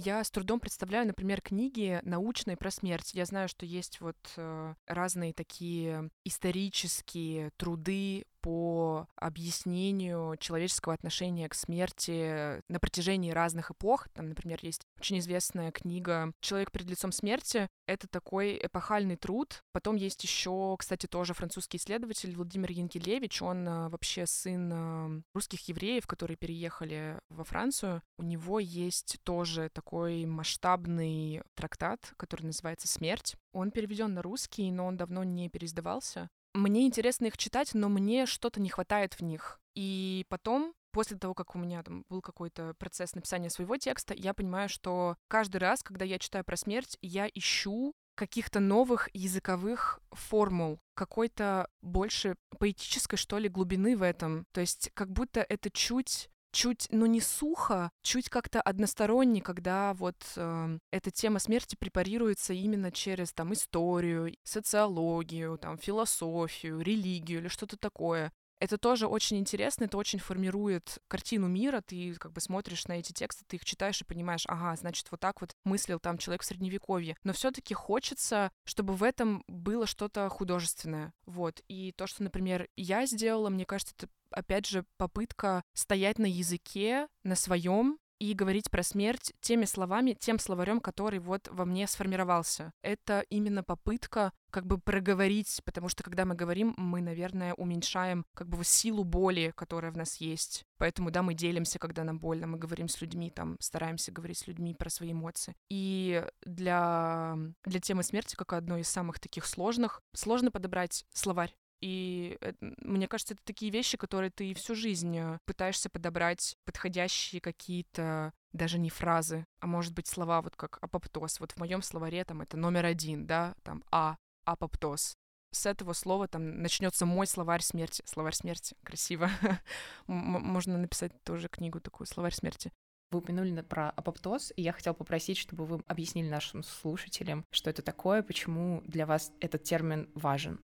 Я 0.00 0.22
с 0.22 0.30
трудом 0.30 0.60
представляю, 0.60 1.08
например, 1.08 1.40
книги 1.40 1.98
научные 2.04 2.56
про 2.56 2.70
смерть. 2.70 3.14
Я 3.14 3.24
знаю, 3.24 3.48
что 3.48 3.66
есть 3.66 4.00
вот 4.00 4.16
э, 4.36 4.74
разные 4.86 5.32
такие 5.32 6.08
исторические 6.22 7.50
труды 7.56 8.24
по 8.40 9.06
объяснению 9.16 10.36
человеческого 10.38 10.94
отношения 10.94 11.48
к 11.48 11.54
смерти 11.54 12.62
на 12.68 12.78
протяжении 12.80 13.30
разных 13.30 13.70
эпох. 13.70 14.08
Там, 14.10 14.28
например, 14.28 14.58
есть 14.62 14.82
очень 14.98 15.18
известная 15.18 15.70
книга 15.70 16.32
«Человек 16.40 16.70
перед 16.70 16.88
лицом 16.88 17.12
смерти». 17.12 17.68
Это 17.86 18.06
такой 18.06 18.58
эпохальный 18.62 19.16
труд. 19.16 19.62
Потом 19.72 19.96
есть 19.96 20.22
еще, 20.22 20.76
кстати, 20.78 21.06
тоже 21.06 21.34
французский 21.34 21.78
исследователь 21.78 22.34
Владимир 22.34 22.70
Янкелевич. 22.70 23.40
Он 23.42 23.66
а, 23.68 23.88
вообще 23.88 24.26
сын 24.26 24.70
а, 24.72 25.22
русских 25.34 25.68
евреев, 25.68 26.06
которые 26.06 26.36
переехали 26.36 27.18
во 27.30 27.44
Францию. 27.44 28.02
У 28.18 28.22
него 28.22 28.60
есть 28.60 29.18
тоже 29.22 29.70
такой 29.72 30.26
масштабный 30.26 31.42
трактат, 31.54 32.12
который 32.16 32.42
называется 32.42 32.88
«Смерть». 32.88 33.36
Он 33.52 33.70
переведен 33.70 34.14
на 34.14 34.22
русский, 34.22 34.70
но 34.70 34.86
он 34.86 34.96
давно 34.96 35.24
не 35.24 35.48
переиздавался. 35.48 36.28
Мне 36.58 36.86
интересно 36.86 37.26
их 37.26 37.36
читать, 37.36 37.72
но 37.72 37.88
мне 37.88 38.26
что-то 38.26 38.60
не 38.60 38.68
хватает 38.68 39.14
в 39.14 39.22
них. 39.22 39.60
И 39.76 40.26
потом 40.28 40.74
после 40.90 41.16
того, 41.16 41.32
как 41.32 41.54
у 41.54 41.58
меня 41.58 41.84
там 41.84 42.04
был 42.08 42.20
какой-то 42.20 42.74
процесс 42.74 43.14
написания 43.14 43.48
своего 43.48 43.76
текста, 43.76 44.12
я 44.12 44.34
понимаю, 44.34 44.68
что 44.68 45.16
каждый 45.28 45.58
раз, 45.58 45.84
когда 45.84 46.04
я 46.04 46.18
читаю 46.18 46.44
про 46.44 46.56
смерть, 46.56 46.98
я 47.00 47.28
ищу 47.32 47.94
каких-то 48.16 48.58
новых 48.58 49.08
языковых 49.14 50.00
формул, 50.10 50.80
какой-то 50.94 51.68
больше 51.80 52.34
поэтической, 52.58 53.16
что 53.16 53.38
ли, 53.38 53.48
глубины 53.48 53.96
в 53.96 54.02
этом. 54.02 54.44
То 54.50 54.60
есть 54.60 54.90
как 54.94 55.12
будто 55.12 55.46
это 55.48 55.70
чуть 55.70 56.28
чуть, 56.52 56.88
ну 56.90 57.06
не 57.06 57.20
сухо, 57.20 57.90
чуть 58.02 58.28
как-то 58.28 58.60
односторонне, 58.60 59.40
когда 59.40 59.94
вот 59.94 60.16
э, 60.36 60.78
эта 60.90 61.10
тема 61.10 61.38
смерти 61.38 61.76
препарируется 61.76 62.52
именно 62.52 62.90
через 62.90 63.32
там 63.32 63.52
историю, 63.52 64.34
социологию, 64.44 65.58
там 65.58 65.78
философию, 65.78 66.80
религию 66.80 67.40
или 67.40 67.48
что-то 67.48 67.76
такое. 67.76 68.32
Это 68.60 68.78
тоже 68.78 69.06
очень 69.06 69.38
интересно, 69.38 69.84
это 69.84 69.96
очень 69.96 70.18
формирует 70.18 70.98
картину 71.08 71.48
мира. 71.48 71.80
Ты 71.80 72.14
как 72.14 72.32
бы 72.32 72.40
смотришь 72.40 72.86
на 72.86 72.92
эти 72.92 73.12
тексты, 73.12 73.44
ты 73.46 73.56
их 73.56 73.64
читаешь 73.64 74.00
и 74.00 74.04
понимаешь, 74.04 74.44
ага, 74.46 74.74
значит, 74.76 75.06
вот 75.10 75.20
так 75.20 75.40
вот 75.40 75.54
мыслил 75.64 76.00
там 76.00 76.18
человек 76.18 76.42
в 76.42 76.46
средневековье. 76.46 77.16
Но 77.24 77.32
все-таки 77.32 77.74
хочется, 77.74 78.50
чтобы 78.64 78.94
в 78.94 79.02
этом 79.02 79.44
было 79.46 79.86
что-то 79.86 80.28
художественное. 80.28 81.12
Вот. 81.24 81.60
И 81.68 81.92
то, 81.92 82.06
что, 82.06 82.22
например, 82.22 82.68
я 82.76 83.06
сделала, 83.06 83.48
мне 83.48 83.64
кажется, 83.64 83.94
это 83.96 84.08
опять 84.30 84.66
же, 84.66 84.84
попытка 84.96 85.62
стоять 85.74 86.18
на 86.18 86.26
языке, 86.26 87.08
на 87.24 87.34
своем, 87.34 87.98
и 88.18 88.34
говорить 88.34 88.70
про 88.70 88.82
смерть 88.82 89.32
теми 89.40 89.64
словами, 89.64 90.16
тем 90.18 90.38
словарем, 90.38 90.80
который 90.80 91.18
вот 91.18 91.48
во 91.50 91.64
мне 91.64 91.86
сформировался. 91.86 92.72
Это 92.82 93.24
именно 93.30 93.62
попытка 93.62 94.32
как 94.50 94.66
бы 94.66 94.78
проговорить, 94.78 95.60
потому 95.64 95.88
что 95.88 96.02
когда 96.02 96.24
мы 96.24 96.34
говорим, 96.34 96.74
мы, 96.76 97.00
наверное, 97.00 97.54
уменьшаем 97.54 98.24
как 98.34 98.48
бы 98.48 98.64
силу 98.64 99.04
боли, 99.04 99.52
которая 99.56 99.92
в 99.92 99.96
нас 99.96 100.16
есть. 100.16 100.64
Поэтому, 100.78 101.10
да, 101.10 101.22
мы 101.22 101.34
делимся, 101.34 101.78
когда 101.78 102.04
нам 102.04 102.18
больно, 102.18 102.46
мы 102.46 102.58
говорим 102.58 102.88
с 102.88 103.00
людьми, 103.00 103.30
там, 103.30 103.56
стараемся 103.60 104.12
говорить 104.12 104.38
с 104.38 104.46
людьми 104.46 104.74
про 104.74 104.90
свои 104.90 105.12
эмоции. 105.12 105.54
И 105.68 106.24
для, 106.44 107.36
для 107.64 107.80
темы 107.80 108.02
смерти, 108.02 108.36
как 108.36 108.52
одной 108.52 108.82
из 108.82 108.88
самых 108.88 109.18
таких 109.18 109.44
сложных, 109.44 110.02
сложно 110.14 110.50
подобрать 110.50 111.04
словарь. 111.12 111.54
И 111.80 112.36
это, 112.40 112.58
мне 112.82 113.06
кажется, 113.06 113.34
это 113.34 113.42
такие 113.44 113.70
вещи, 113.70 113.96
которые 113.96 114.30
ты 114.30 114.52
всю 114.54 114.74
жизнь 114.74 115.16
э, 115.16 115.38
пытаешься 115.44 115.88
подобрать 115.88 116.56
подходящие 116.64 117.40
какие-то 117.40 118.32
даже 118.52 118.78
не 118.78 118.90
фразы, 118.90 119.46
а 119.60 119.66
может 119.66 119.94
быть 119.94 120.08
слова, 120.08 120.42
вот 120.42 120.56
как 120.56 120.78
апоптоз. 120.80 121.38
Вот 121.38 121.52
в 121.52 121.58
моем 121.58 121.82
словаре 121.82 122.24
там 122.24 122.40
это 122.40 122.56
номер 122.56 122.86
один, 122.86 123.26
да, 123.26 123.54
там 123.62 123.84
а, 123.90 124.16
апоптоз. 124.44 125.16
С 125.50 125.66
этого 125.66 125.92
слова 125.92 126.28
там 126.28 126.62
начнется 126.62 127.06
мой 127.06 127.26
словарь 127.26 127.62
смерти. 127.62 128.02
Словарь 128.06 128.34
смерти. 128.34 128.76
Красиво. 128.82 129.30
Можно 130.06 130.78
написать 130.78 131.12
тоже 131.24 131.48
книгу 131.48 131.80
такую, 131.80 132.06
словарь 132.06 132.34
смерти. 132.34 132.72
Вы 133.10 133.20
упомянули 133.20 133.62
про 133.62 133.88
апоптоз, 133.90 134.52
и 134.56 134.62
я 134.62 134.72
хотела 134.72 134.92
попросить, 134.92 135.38
чтобы 135.38 135.64
вы 135.64 135.82
объяснили 135.86 136.28
нашим 136.28 136.62
слушателям, 136.62 137.46
что 137.50 137.70
это 137.70 137.80
такое, 137.80 138.22
почему 138.22 138.82
для 138.84 139.06
вас 139.06 139.32
этот 139.40 139.64
термин 139.64 140.10
важен. 140.14 140.60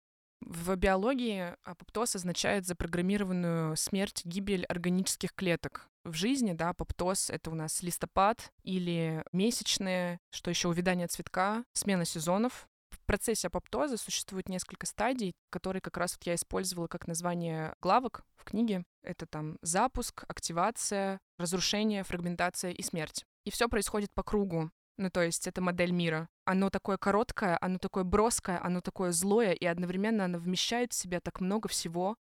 В 0.47 0.77
биологии 0.77 1.57
апоптоз 1.65 2.17
означает 2.17 2.67
запрограммированную 2.67 3.77
смерть, 3.77 4.21
гибель 4.25 4.67
органических 4.67 5.33
клеток. 5.33 5.89
В 6.05 6.13
жизни, 6.13 6.53
да, 6.53 6.69
апоптоз— 6.69 7.31
это 7.31 7.51
у 7.51 7.55
нас 7.55 7.83
листопад 7.83 8.53
или 8.63 9.25
месячные, 9.33 10.21
что 10.31 10.51
еще 10.51 10.69
увядание 10.69 11.07
цветка, 11.07 11.65
смена 11.73 12.05
сезонов. 12.05 12.69
В 12.91 13.01
процессе 13.07 13.47
апоптоза 13.47 13.97
существует 13.97 14.51
несколько 14.51 14.85
стадий, 14.85 15.33
которые 15.49 15.81
как 15.81 15.97
раз 15.97 16.15
вот 16.15 16.27
я 16.27 16.35
использовала 16.35 16.89
как 16.89 17.07
название 17.07 17.75
главок 17.81 18.23
в 18.37 18.45
книге. 18.45 18.85
Это 19.03 19.25
там 19.25 19.57
запуск, 19.63 20.25
активация, 20.29 21.21
разрушение, 21.39 22.05
фрагментация 22.05 22.73
и 22.73 22.83
смерть. 22.83 23.25
И 23.45 23.51
все 23.51 23.67
происходит 23.67 24.13
по 24.13 24.23
кругу. 24.23 24.71
Ну, 24.99 25.11
то 25.11 25.23
есть 25.23 25.47
это 25.47 25.63
модель 25.63 25.91
мира. 25.91 26.29
Оно 26.45 26.69
такое 26.71 26.99
короткое, 26.99 27.57
оно 27.61 27.79
такое 27.79 28.05
броское, 28.05 28.61
оно 28.63 28.81
такое 28.81 29.13
злое, 29.13 29.53
и 29.53 29.65
одновременно 29.65 30.27
оно 30.27 30.39
вмещает 30.39 30.93
в 30.93 30.97
себя 30.97 31.21
так 31.21 31.41
много 31.41 31.69
всего, 31.69 32.17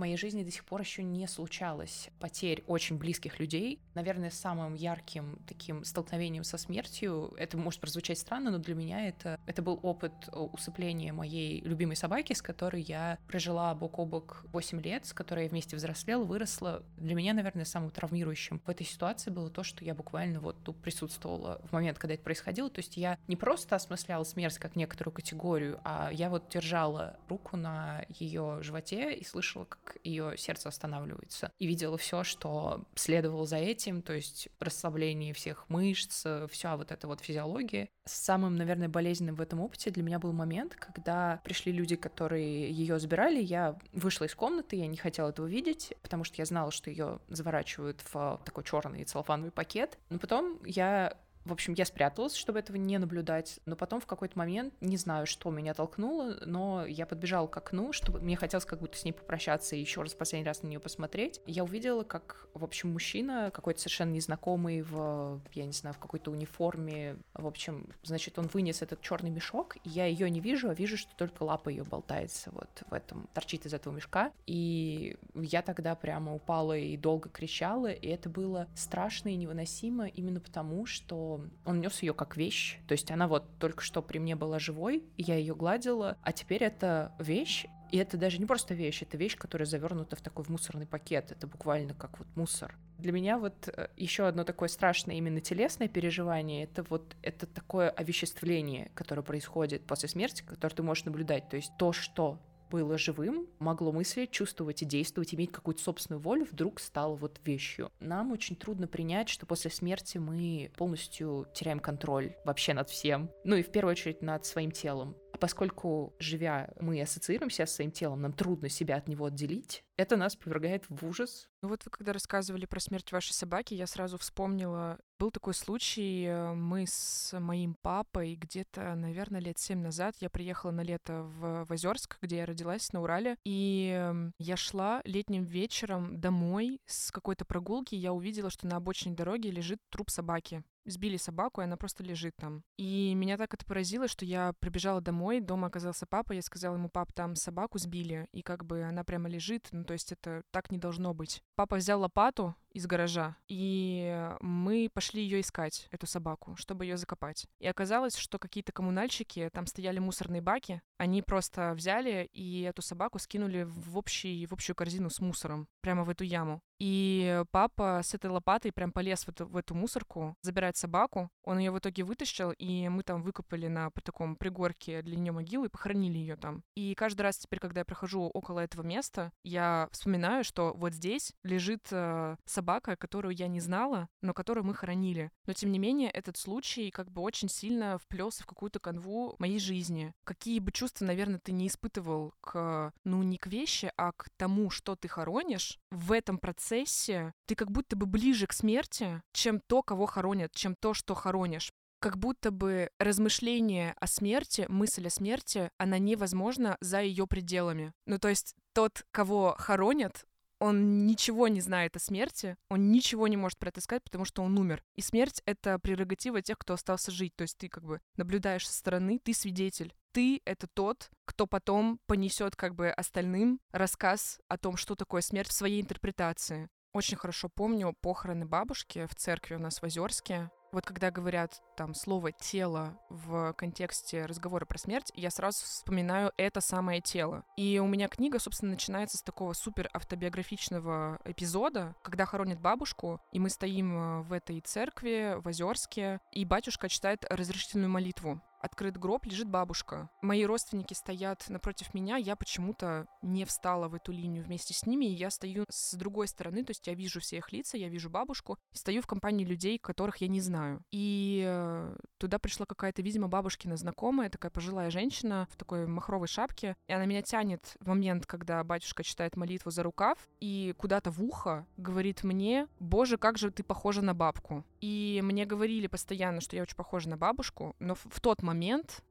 Моей 0.00 0.16
жизни 0.16 0.42
до 0.42 0.50
сих 0.50 0.64
пор 0.64 0.80
еще 0.80 1.02
не 1.02 1.26
случалось 1.26 2.08
потерь 2.20 2.64
очень 2.66 2.96
близких 2.96 3.38
людей. 3.38 3.82
Наверное, 3.94 4.30
самым 4.30 4.72
ярким 4.72 5.38
таким 5.46 5.84
столкновением 5.84 6.42
со 6.42 6.56
смертью, 6.56 7.34
это 7.36 7.58
может 7.58 7.82
прозвучать 7.82 8.18
странно, 8.18 8.50
но 8.50 8.56
для 8.56 8.74
меня 8.74 9.06
это, 9.06 9.38
это 9.44 9.60
был 9.60 9.78
опыт 9.82 10.14
усыпления 10.32 11.12
моей 11.12 11.60
любимой 11.60 11.96
собаки, 11.96 12.32
с 12.32 12.40
которой 12.40 12.80
я 12.80 13.18
прожила 13.28 13.74
бок 13.74 13.98
о 13.98 14.06
бок 14.06 14.46
8 14.54 14.80
лет, 14.80 15.04
с 15.04 15.12
которой 15.12 15.44
я 15.44 15.50
вместе 15.50 15.76
взрослела, 15.76 16.24
выросла. 16.24 16.82
Для 16.96 17.14
меня, 17.14 17.34
наверное, 17.34 17.66
самым 17.66 17.90
травмирующим 17.90 18.62
в 18.64 18.70
этой 18.70 18.86
ситуации 18.86 19.30
было 19.30 19.50
то, 19.50 19.62
что 19.62 19.84
я 19.84 19.94
буквально 19.94 20.40
вот 20.40 20.64
тут 20.64 20.80
присутствовала 20.80 21.60
в 21.68 21.72
момент, 21.72 21.98
когда 21.98 22.14
это 22.14 22.22
происходило. 22.22 22.70
То 22.70 22.78
есть 22.78 22.96
я 22.96 23.18
не 23.28 23.36
просто 23.36 23.76
осмысляла 23.76 24.24
смерть 24.24 24.56
как 24.56 24.76
некоторую 24.76 25.12
категорию, 25.12 25.78
а 25.84 26.08
я 26.10 26.30
вот 26.30 26.48
держала 26.48 27.18
руку 27.28 27.58
на 27.58 28.06
ее 28.08 28.62
животе 28.62 29.12
и 29.12 29.24
слышала, 29.26 29.66
ее 30.04 30.36
сердце 30.36 30.68
останавливается. 30.68 31.52
И 31.58 31.66
видела 31.66 31.96
все, 31.98 32.24
что 32.24 32.84
следовало 32.94 33.46
за 33.46 33.56
этим, 33.56 34.02
то 34.02 34.12
есть 34.12 34.48
расслабление 34.58 35.34
всех 35.34 35.68
мышц, 35.68 36.26
вся 36.50 36.76
вот 36.76 36.92
эта 36.92 37.06
вот 37.06 37.20
физиология. 37.20 37.88
Самым, 38.04 38.56
наверное, 38.56 38.88
болезненным 38.88 39.34
в 39.36 39.40
этом 39.40 39.60
опыте 39.60 39.90
для 39.90 40.02
меня 40.02 40.18
был 40.18 40.32
момент, 40.32 40.74
когда 40.74 41.40
пришли 41.44 41.72
люди, 41.72 41.96
которые 41.96 42.70
ее 42.70 42.98
забирали, 42.98 43.40
я 43.40 43.78
вышла 43.92 44.24
из 44.24 44.34
комнаты, 44.34 44.76
я 44.76 44.86
не 44.86 44.96
хотела 44.96 45.30
этого 45.30 45.46
видеть, 45.46 45.92
потому 46.02 46.24
что 46.24 46.36
я 46.38 46.44
знала, 46.44 46.70
что 46.70 46.90
ее 46.90 47.20
заворачивают 47.28 48.02
в 48.12 48.40
такой 48.44 48.64
черный 48.64 49.04
целлофановый 49.04 49.52
пакет. 49.52 49.98
Но 50.08 50.18
потом 50.18 50.60
я 50.64 51.16
в 51.50 51.52
общем, 51.52 51.74
я 51.74 51.84
спряталась, 51.84 52.36
чтобы 52.36 52.60
этого 52.60 52.76
не 52.76 52.96
наблюдать, 52.96 53.58
но 53.66 53.74
потом 53.74 54.00
в 54.00 54.06
какой-то 54.06 54.38
момент, 54.38 54.72
не 54.80 54.96
знаю, 54.96 55.26
что 55.26 55.50
меня 55.50 55.74
толкнуло, 55.74 56.36
но 56.46 56.86
я 56.86 57.06
подбежала 57.06 57.48
к 57.48 57.56
окну, 57.56 57.92
чтобы 57.92 58.20
мне 58.20 58.36
хотелось 58.36 58.64
как 58.64 58.78
будто 58.78 58.96
с 58.96 59.04
ней 59.04 59.12
попрощаться 59.12 59.74
и 59.74 59.80
еще 59.80 60.02
раз 60.02 60.14
последний 60.14 60.46
раз 60.46 60.62
на 60.62 60.68
нее 60.68 60.78
посмотреть. 60.78 61.40
Я 61.46 61.64
увидела, 61.64 62.04
как, 62.04 62.48
в 62.54 62.62
общем, 62.62 62.92
мужчина 62.92 63.50
какой-то 63.52 63.80
совершенно 63.80 64.12
незнакомый 64.12 64.82
в, 64.82 65.40
я 65.52 65.66
не 65.66 65.72
знаю, 65.72 65.92
в 65.94 65.98
какой-то 65.98 66.30
униформе, 66.30 67.16
в 67.34 67.48
общем, 67.48 67.88
значит, 68.04 68.38
он 68.38 68.46
вынес 68.46 68.80
этот 68.80 69.00
черный 69.00 69.30
мешок, 69.30 69.76
и 69.82 69.88
я 69.88 70.06
ее 70.06 70.30
не 70.30 70.40
вижу, 70.40 70.70
а 70.70 70.74
вижу, 70.74 70.96
что 70.96 71.12
только 71.16 71.42
лапа 71.42 71.68
ее 71.68 71.82
болтается 71.82 72.52
вот 72.52 72.84
в 72.88 72.94
этом, 72.94 73.28
торчит 73.34 73.66
из 73.66 73.74
этого 73.74 73.92
мешка, 73.92 74.30
и 74.46 75.16
я 75.34 75.62
тогда 75.62 75.96
прямо 75.96 76.32
упала 76.32 76.78
и 76.78 76.96
долго 76.96 77.28
кричала, 77.28 77.90
и 77.90 78.06
это 78.06 78.28
было 78.28 78.68
страшно 78.76 79.30
и 79.30 79.36
невыносимо 79.36 80.06
именно 80.06 80.38
потому, 80.38 80.86
что 80.86 81.39
он 81.64 81.80
нес 81.80 82.02
ее 82.02 82.14
как 82.14 82.36
вещь. 82.36 82.78
То 82.86 82.92
есть 82.92 83.10
она 83.10 83.28
вот 83.28 83.58
только 83.58 83.82
что 83.82 84.02
при 84.02 84.18
мне 84.18 84.36
была 84.36 84.58
живой, 84.58 85.04
я 85.16 85.36
ее 85.36 85.54
гладила, 85.54 86.18
а 86.22 86.32
теперь 86.32 86.64
это 86.64 87.12
вещь, 87.18 87.66
и 87.90 87.96
это 87.98 88.16
даже 88.16 88.38
не 88.38 88.46
просто 88.46 88.74
вещь, 88.74 89.02
это 89.02 89.16
вещь, 89.16 89.36
которая 89.36 89.66
завернута 89.66 90.16
в 90.16 90.20
такой 90.20 90.44
в 90.44 90.48
мусорный 90.48 90.86
пакет. 90.86 91.32
Это 91.32 91.46
буквально 91.46 91.94
как 91.94 92.18
вот 92.18 92.28
мусор. 92.36 92.76
Для 92.98 93.12
меня 93.12 93.38
вот 93.38 93.68
э, 93.68 93.88
еще 93.96 94.26
одно 94.26 94.44
такое 94.44 94.68
страшное 94.68 95.16
именно 95.16 95.40
телесное 95.40 95.88
переживание, 95.88 96.64
это 96.64 96.84
вот 96.88 97.16
это 97.22 97.46
такое 97.46 97.90
овеществление, 97.90 98.90
которое 98.94 99.22
происходит 99.22 99.86
после 99.86 100.08
смерти, 100.08 100.42
которое 100.42 100.74
ты 100.74 100.82
можешь 100.82 101.04
наблюдать. 101.04 101.48
То 101.48 101.56
есть 101.56 101.72
то, 101.78 101.92
что 101.92 102.38
было 102.70 102.96
живым, 102.96 103.46
могло 103.58 103.92
мыслить, 103.92 104.30
чувствовать 104.30 104.82
и 104.82 104.86
действовать, 104.86 105.34
иметь 105.34 105.52
какую-то 105.52 105.82
собственную 105.82 106.20
волю, 106.20 106.46
вдруг 106.50 106.80
стало 106.80 107.16
вот 107.16 107.40
вещью. 107.44 107.90
Нам 108.00 108.32
очень 108.32 108.56
трудно 108.56 108.86
принять, 108.86 109.28
что 109.28 109.44
после 109.44 109.70
смерти 109.70 110.18
мы 110.18 110.70
полностью 110.76 111.46
теряем 111.52 111.80
контроль 111.80 112.34
вообще 112.44 112.72
над 112.72 112.88
всем. 112.88 113.30
Ну 113.44 113.56
и 113.56 113.62
в 113.62 113.70
первую 113.70 113.92
очередь 113.92 114.22
над 114.22 114.46
своим 114.46 114.70
телом. 114.70 115.16
А 115.32 115.38
поскольку, 115.38 116.14
живя, 116.18 116.70
мы 116.80 117.00
ассоциируемся 117.00 117.66
с 117.66 117.74
своим 117.74 117.90
телом, 117.90 118.22
нам 118.22 118.32
трудно 118.32 118.68
себя 118.68 118.96
от 118.96 119.08
него 119.08 119.26
отделить, 119.26 119.84
это 120.00 120.16
нас 120.16 120.36
повергает 120.36 120.84
в 120.88 121.06
ужас. 121.06 121.48
Ну 121.62 121.68
вот 121.68 121.84
вы 121.84 121.90
когда 121.90 122.12
рассказывали 122.12 122.66
про 122.66 122.80
смерть 122.80 123.12
вашей 123.12 123.32
собаки, 123.32 123.74
я 123.74 123.86
сразу 123.86 124.18
вспомнила, 124.18 124.98
был 125.18 125.30
такой 125.30 125.54
случай, 125.54 126.24
э, 126.24 126.54
мы 126.54 126.86
с 126.86 127.38
моим 127.38 127.76
папой 127.82 128.34
где-то, 128.34 128.94
наверное, 128.94 129.40
лет 129.40 129.58
семь 129.58 129.80
назад, 129.80 130.16
я 130.20 130.30
приехала 130.30 130.70
на 130.70 130.80
лето 130.80 131.22
в, 131.22 131.66
в 131.66 131.72
Озерск, 131.72 132.18
где 132.22 132.38
я 132.38 132.46
родилась, 132.46 132.92
на 132.92 133.02
Урале, 133.02 133.36
и 133.44 133.92
эм, 133.94 134.32
я 134.38 134.56
шла 134.56 135.02
летним 135.04 135.42
вечером 135.42 136.18
домой 136.20 136.80
с 136.86 137.12
какой-то 137.12 137.44
прогулки, 137.44 137.94
я 137.94 138.12
увидела, 138.12 138.50
что 138.50 138.66
на 138.66 138.76
обочине 138.76 139.14
дороги 139.14 139.48
лежит 139.48 139.78
труп 139.90 140.10
собаки 140.10 140.62
сбили 140.86 141.16
собаку, 141.16 141.60
и 141.60 141.64
она 141.64 141.76
просто 141.76 142.02
лежит 142.02 142.34
там. 142.36 142.62
И 142.76 143.14
меня 143.14 143.36
так 143.36 143.54
это 143.54 143.64
поразило, 143.64 144.08
что 144.08 144.24
я 144.24 144.52
прибежала 144.60 145.00
домой, 145.00 145.40
дома 145.40 145.68
оказался 145.68 146.06
папа, 146.06 146.32
я 146.32 146.42
сказала 146.42 146.74
ему, 146.74 146.88
пап, 146.88 147.12
там 147.12 147.36
собаку 147.36 147.78
сбили, 147.78 148.26
и 148.32 148.42
как 148.42 148.64
бы 148.64 148.82
она 148.82 149.04
прямо 149.04 149.28
лежит, 149.28 149.68
ну 149.72 149.84
то 149.90 149.94
есть 149.94 150.12
это 150.12 150.44
так 150.52 150.70
не 150.70 150.78
должно 150.78 151.14
быть. 151.14 151.42
Папа 151.56 151.74
взял 151.74 152.00
лопату 152.00 152.54
из 152.72 152.86
гаража, 152.86 153.36
и 153.48 154.28
мы 154.40 154.88
пошли 154.92 155.22
ее 155.22 155.40
искать, 155.40 155.88
эту 155.90 156.06
собаку, 156.06 156.56
чтобы 156.56 156.84
ее 156.84 156.96
закопать. 156.96 157.46
И 157.58 157.66
оказалось, 157.66 158.16
что 158.16 158.38
какие-то 158.38 158.72
коммунальщики, 158.72 159.50
там 159.52 159.66
стояли 159.66 159.98
мусорные 159.98 160.42
баки, 160.42 160.82
они 160.98 161.22
просто 161.22 161.72
взяли 161.74 162.28
и 162.32 162.62
эту 162.62 162.82
собаку 162.82 163.18
скинули 163.18 163.62
в, 163.62 163.96
общий, 163.96 164.46
в 164.46 164.52
общую 164.52 164.76
корзину 164.76 165.10
с 165.10 165.20
мусором, 165.20 165.68
прямо 165.80 166.04
в 166.04 166.10
эту 166.10 166.24
яму. 166.24 166.60
И 166.78 167.42
папа 167.50 168.00
с 168.02 168.14
этой 168.14 168.30
лопатой 168.30 168.72
прям 168.72 168.90
полез 168.90 169.24
в 169.24 169.28
эту, 169.28 169.46
в 169.46 169.56
эту 169.56 169.74
мусорку 169.74 170.34
забирать 170.40 170.78
собаку. 170.78 171.30
Он 171.44 171.58
ее 171.58 171.70
в 171.70 171.78
итоге 171.78 172.04
вытащил, 172.04 172.52
и 172.52 172.88
мы 172.88 173.02
там 173.02 173.22
выкопали 173.22 173.66
на 173.66 173.90
таком 174.02 174.34
пригорке 174.34 175.02
для 175.02 175.16
нее 175.16 175.32
могилу 175.32 175.66
и 175.66 175.68
похоронили 175.68 176.16
ее 176.16 176.36
там. 176.36 176.62
И 176.74 176.94
каждый 176.94 177.22
раз 177.22 177.36
теперь, 177.36 177.60
когда 177.60 177.80
я 177.80 177.84
прохожу 177.84 178.22
около 178.22 178.60
этого 178.60 178.82
места, 178.82 179.30
я 179.44 179.88
вспоминаю, 179.92 180.42
что 180.42 180.72
вот 180.74 180.94
здесь 180.94 181.34
лежит 181.42 181.86
э, 181.90 182.36
собака, 182.46 182.59
которую 182.62 183.34
я 183.34 183.48
не 183.48 183.60
знала, 183.60 184.08
но 184.22 184.34
которую 184.34 184.64
мы 184.64 184.74
хоронили. 184.74 185.30
Но 185.46 185.52
тем 185.52 185.72
не 185.72 185.78
менее, 185.78 186.10
этот 186.10 186.36
случай 186.36 186.90
как 186.90 187.10
бы 187.10 187.22
очень 187.22 187.48
сильно 187.48 187.98
вплелся 187.98 188.42
в 188.42 188.46
какую-то 188.46 188.80
канву 188.80 189.34
моей 189.38 189.58
жизни. 189.58 190.12
Какие 190.24 190.58
бы 190.60 190.72
чувства, 190.72 191.04
наверное, 191.04 191.40
ты 191.40 191.52
не 191.52 191.66
испытывал 191.66 192.34
к, 192.40 192.92
ну, 193.04 193.22
не 193.22 193.38
к 193.38 193.46
вещи, 193.46 193.92
а 193.96 194.12
к 194.12 194.28
тому, 194.36 194.70
что 194.70 194.96
ты 194.96 195.08
хоронишь, 195.08 195.78
в 195.90 196.12
этом 196.12 196.38
процессе 196.38 197.32
ты 197.46 197.54
как 197.54 197.70
будто 197.70 197.96
бы 197.96 198.06
ближе 198.06 198.46
к 198.46 198.52
смерти, 198.52 199.22
чем 199.32 199.60
то, 199.60 199.82
кого 199.82 200.06
хоронят, 200.06 200.52
чем 200.52 200.74
то, 200.74 200.94
что 200.94 201.14
хоронишь 201.14 201.72
как 202.00 202.16
будто 202.16 202.50
бы 202.50 202.90
размышление 202.98 203.94
о 204.00 204.06
смерти, 204.06 204.64
мысль 204.68 205.06
о 205.06 205.10
смерти, 205.10 205.70
она 205.76 205.98
невозможна 205.98 206.78
за 206.80 207.02
ее 207.02 207.26
пределами. 207.26 207.92
Ну, 208.06 208.18
то 208.18 208.28
есть 208.28 208.56
тот, 208.72 209.04
кого 209.10 209.54
хоронят, 209.58 210.26
он 210.60 211.06
ничего 211.06 211.48
не 211.48 211.60
знает 211.60 211.96
о 211.96 211.98
смерти, 211.98 212.56
он 212.68 212.92
ничего 212.92 213.26
не 213.26 213.36
может 213.36 213.58
про 213.58 213.70
потому 213.72 214.24
что 214.24 214.42
он 214.42 214.56
умер. 214.58 214.84
И 214.94 215.00
смерть— 215.00 215.42
это 215.46 215.78
прерогатива 215.78 216.42
тех, 216.42 216.58
кто 216.58 216.74
остался 216.74 217.10
жить. 217.10 217.34
То 217.34 217.42
есть 217.42 217.56
ты 217.58 217.68
как 217.68 217.84
бы 217.84 218.00
наблюдаешь 218.16 218.68
со 218.68 218.74
стороны, 218.74 219.18
ты 219.18 219.34
свидетель. 219.34 219.94
Ты— 220.12 220.42
это 220.44 220.66
тот, 220.66 221.10
кто 221.24 221.46
потом 221.46 221.98
понесет 222.06 222.56
как 222.56 222.74
бы 222.74 222.90
остальным 222.90 223.60
рассказ 223.72 224.38
о 224.48 224.58
том, 224.58 224.76
что 224.76 224.94
такое 224.94 225.22
смерть 225.22 225.48
в 225.48 225.52
своей 225.52 225.80
интерпретации. 225.80 226.68
Очень 226.92 227.16
хорошо 227.16 227.48
помню 227.48 227.94
похороны 228.00 228.46
бабушки 228.46 229.06
в 229.06 229.14
церкви 229.14 229.54
у 229.54 229.60
нас 229.60 229.80
в 229.80 229.84
Озерске. 229.84 230.50
Вот 230.72 230.86
когда 230.86 231.10
говорят 231.10 231.62
там 231.76 231.94
слово 231.94 232.30
«тело» 232.32 232.96
в 233.08 233.52
контексте 233.54 234.24
разговора 234.26 234.66
про 234.66 234.78
смерть, 234.78 235.10
я 235.14 235.30
сразу 235.30 235.64
вспоминаю 235.64 236.32
это 236.36 236.60
самое 236.60 237.00
тело. 237.00 237.44
И 237.56 237.80
у 237.80 237.86
меня 237.86 238.08
книга, 238.08 238.38
собственно, 238.38 238.72
начинается 238.72 239.18
с 239.18 239.22
такого 239.22 239.52
супер 239.52 239.90
автобиографичного 239.92 241.18
эпизода, 241.24 241.96
когда 242.02 242.24
хоронят 242.24 242.60
бабушку, 242.60 243.20
и 243.32 243.40
мы 243.40 243.50
стоим 243.50 243.96
э, 243.96 244.22
в 244.22 244.32
этой 244.32 244.60
церкви 244.60 245.36
в 245.40 245.48
Озерске, 245.48 246.20
и 246.30 246.44
батюшка 246.44 246.88
читает 246.88 247.24
разрешительную 247.28 247.90
молитву. 247.90 248.40
Открыт 248.60 248.96
гроб, 248.96 249.24
лежит 249.26 249.48
бабушка. 249.48 250.10
Мои 250.22 250.44
родственники 250.44 250.94
стоят 250.94 251.48
напротив 251.48 251.94
меня, 251.94 252.16
я 252.16 252.36
почему-то 252.36 253.06
не 253.22 253.44
встала 253.44 253.88
в 253.88 253.94
эту 253.94 254.12
линию 254.12 254.44
вместе 254.44 254.74
с 254.74 254.86
ними, 254.86 255.06
и 255.06 255.14
я 255.14 255.30
стою 255.30 255.64
с 255.68 255.94
другой 255.94 256.28
стороны, 256.28 256.64
то 256.64 256.70
есть 256.70 256.86
я 256.86 256.94
вижу 256.94 257.20
все 257.20 257.38
их 257.38 257.52
лица, 257.52 257.76
я 257.76 257.88
вижу 257.88 258.10
бабушку, 258.10 258.58
стою 258.72 259.02
в 259.02 259.06
компании 259.06 259.44
людей, 259.44 259.78
которых 259.78 260.18
я 260.18 260.28
не 260.28 260.40
знаю. 260.40 260.82
И 260.90 261.44
э, 261.46 261.96
туда 262.18 262.38
пришла 262.38 262.66
какая-то, 262.66 263.02
видимо, 263.02 263.28
бабушкина 263.28 263.76
знакомая, 263.76 264.30
такая 264.30 264.50
пожилая 264.50 264.90
женщина 264.90 265.48
в 265.50 265.56
такой 265.56 265.86
махровой 265.86 266.28
шапке, 266.28 266.76
и 266.86 266.92
она 266.92 267.06
меня 267.06 267.22
тянет 267.22 267.76
в 267.80 267.88
момент, 267.88 268.26
когда 268.26 268.62
батюшка 268.64 269.02
читает 269.02 269.36
молитву 269.36 269.70
за 269.70 269.82
рукав, 269.82 270.18
и 270.40 270.74
куда-то 270.76 271.10
в 271.10 271.22
ухо 271.22 271.66
говорит 271.76 272.24
мне, 272.24 272.68
боже, 272.78 273.16
как 273.16 273.38
же 273.38 273.50
ты 273.50 273.62
похожа 273.62 274.02
на 274.02 274.14
бабку. 274.14 274.64
И 274.80 275.20
мне 275.22 275.44
говорили 275.46 275.86
постоянно, 275.86 276.40
что 276.40 276.56
я 276.56 276.62
очень 276.62 276.76
похожа 276.76 277.08
на 277.08 277.16
бабушку, 277.16 277.76
но 277.78 277.94
в, 277.94 278.20
тот 278.20 278.42
момент, 278.42 278.49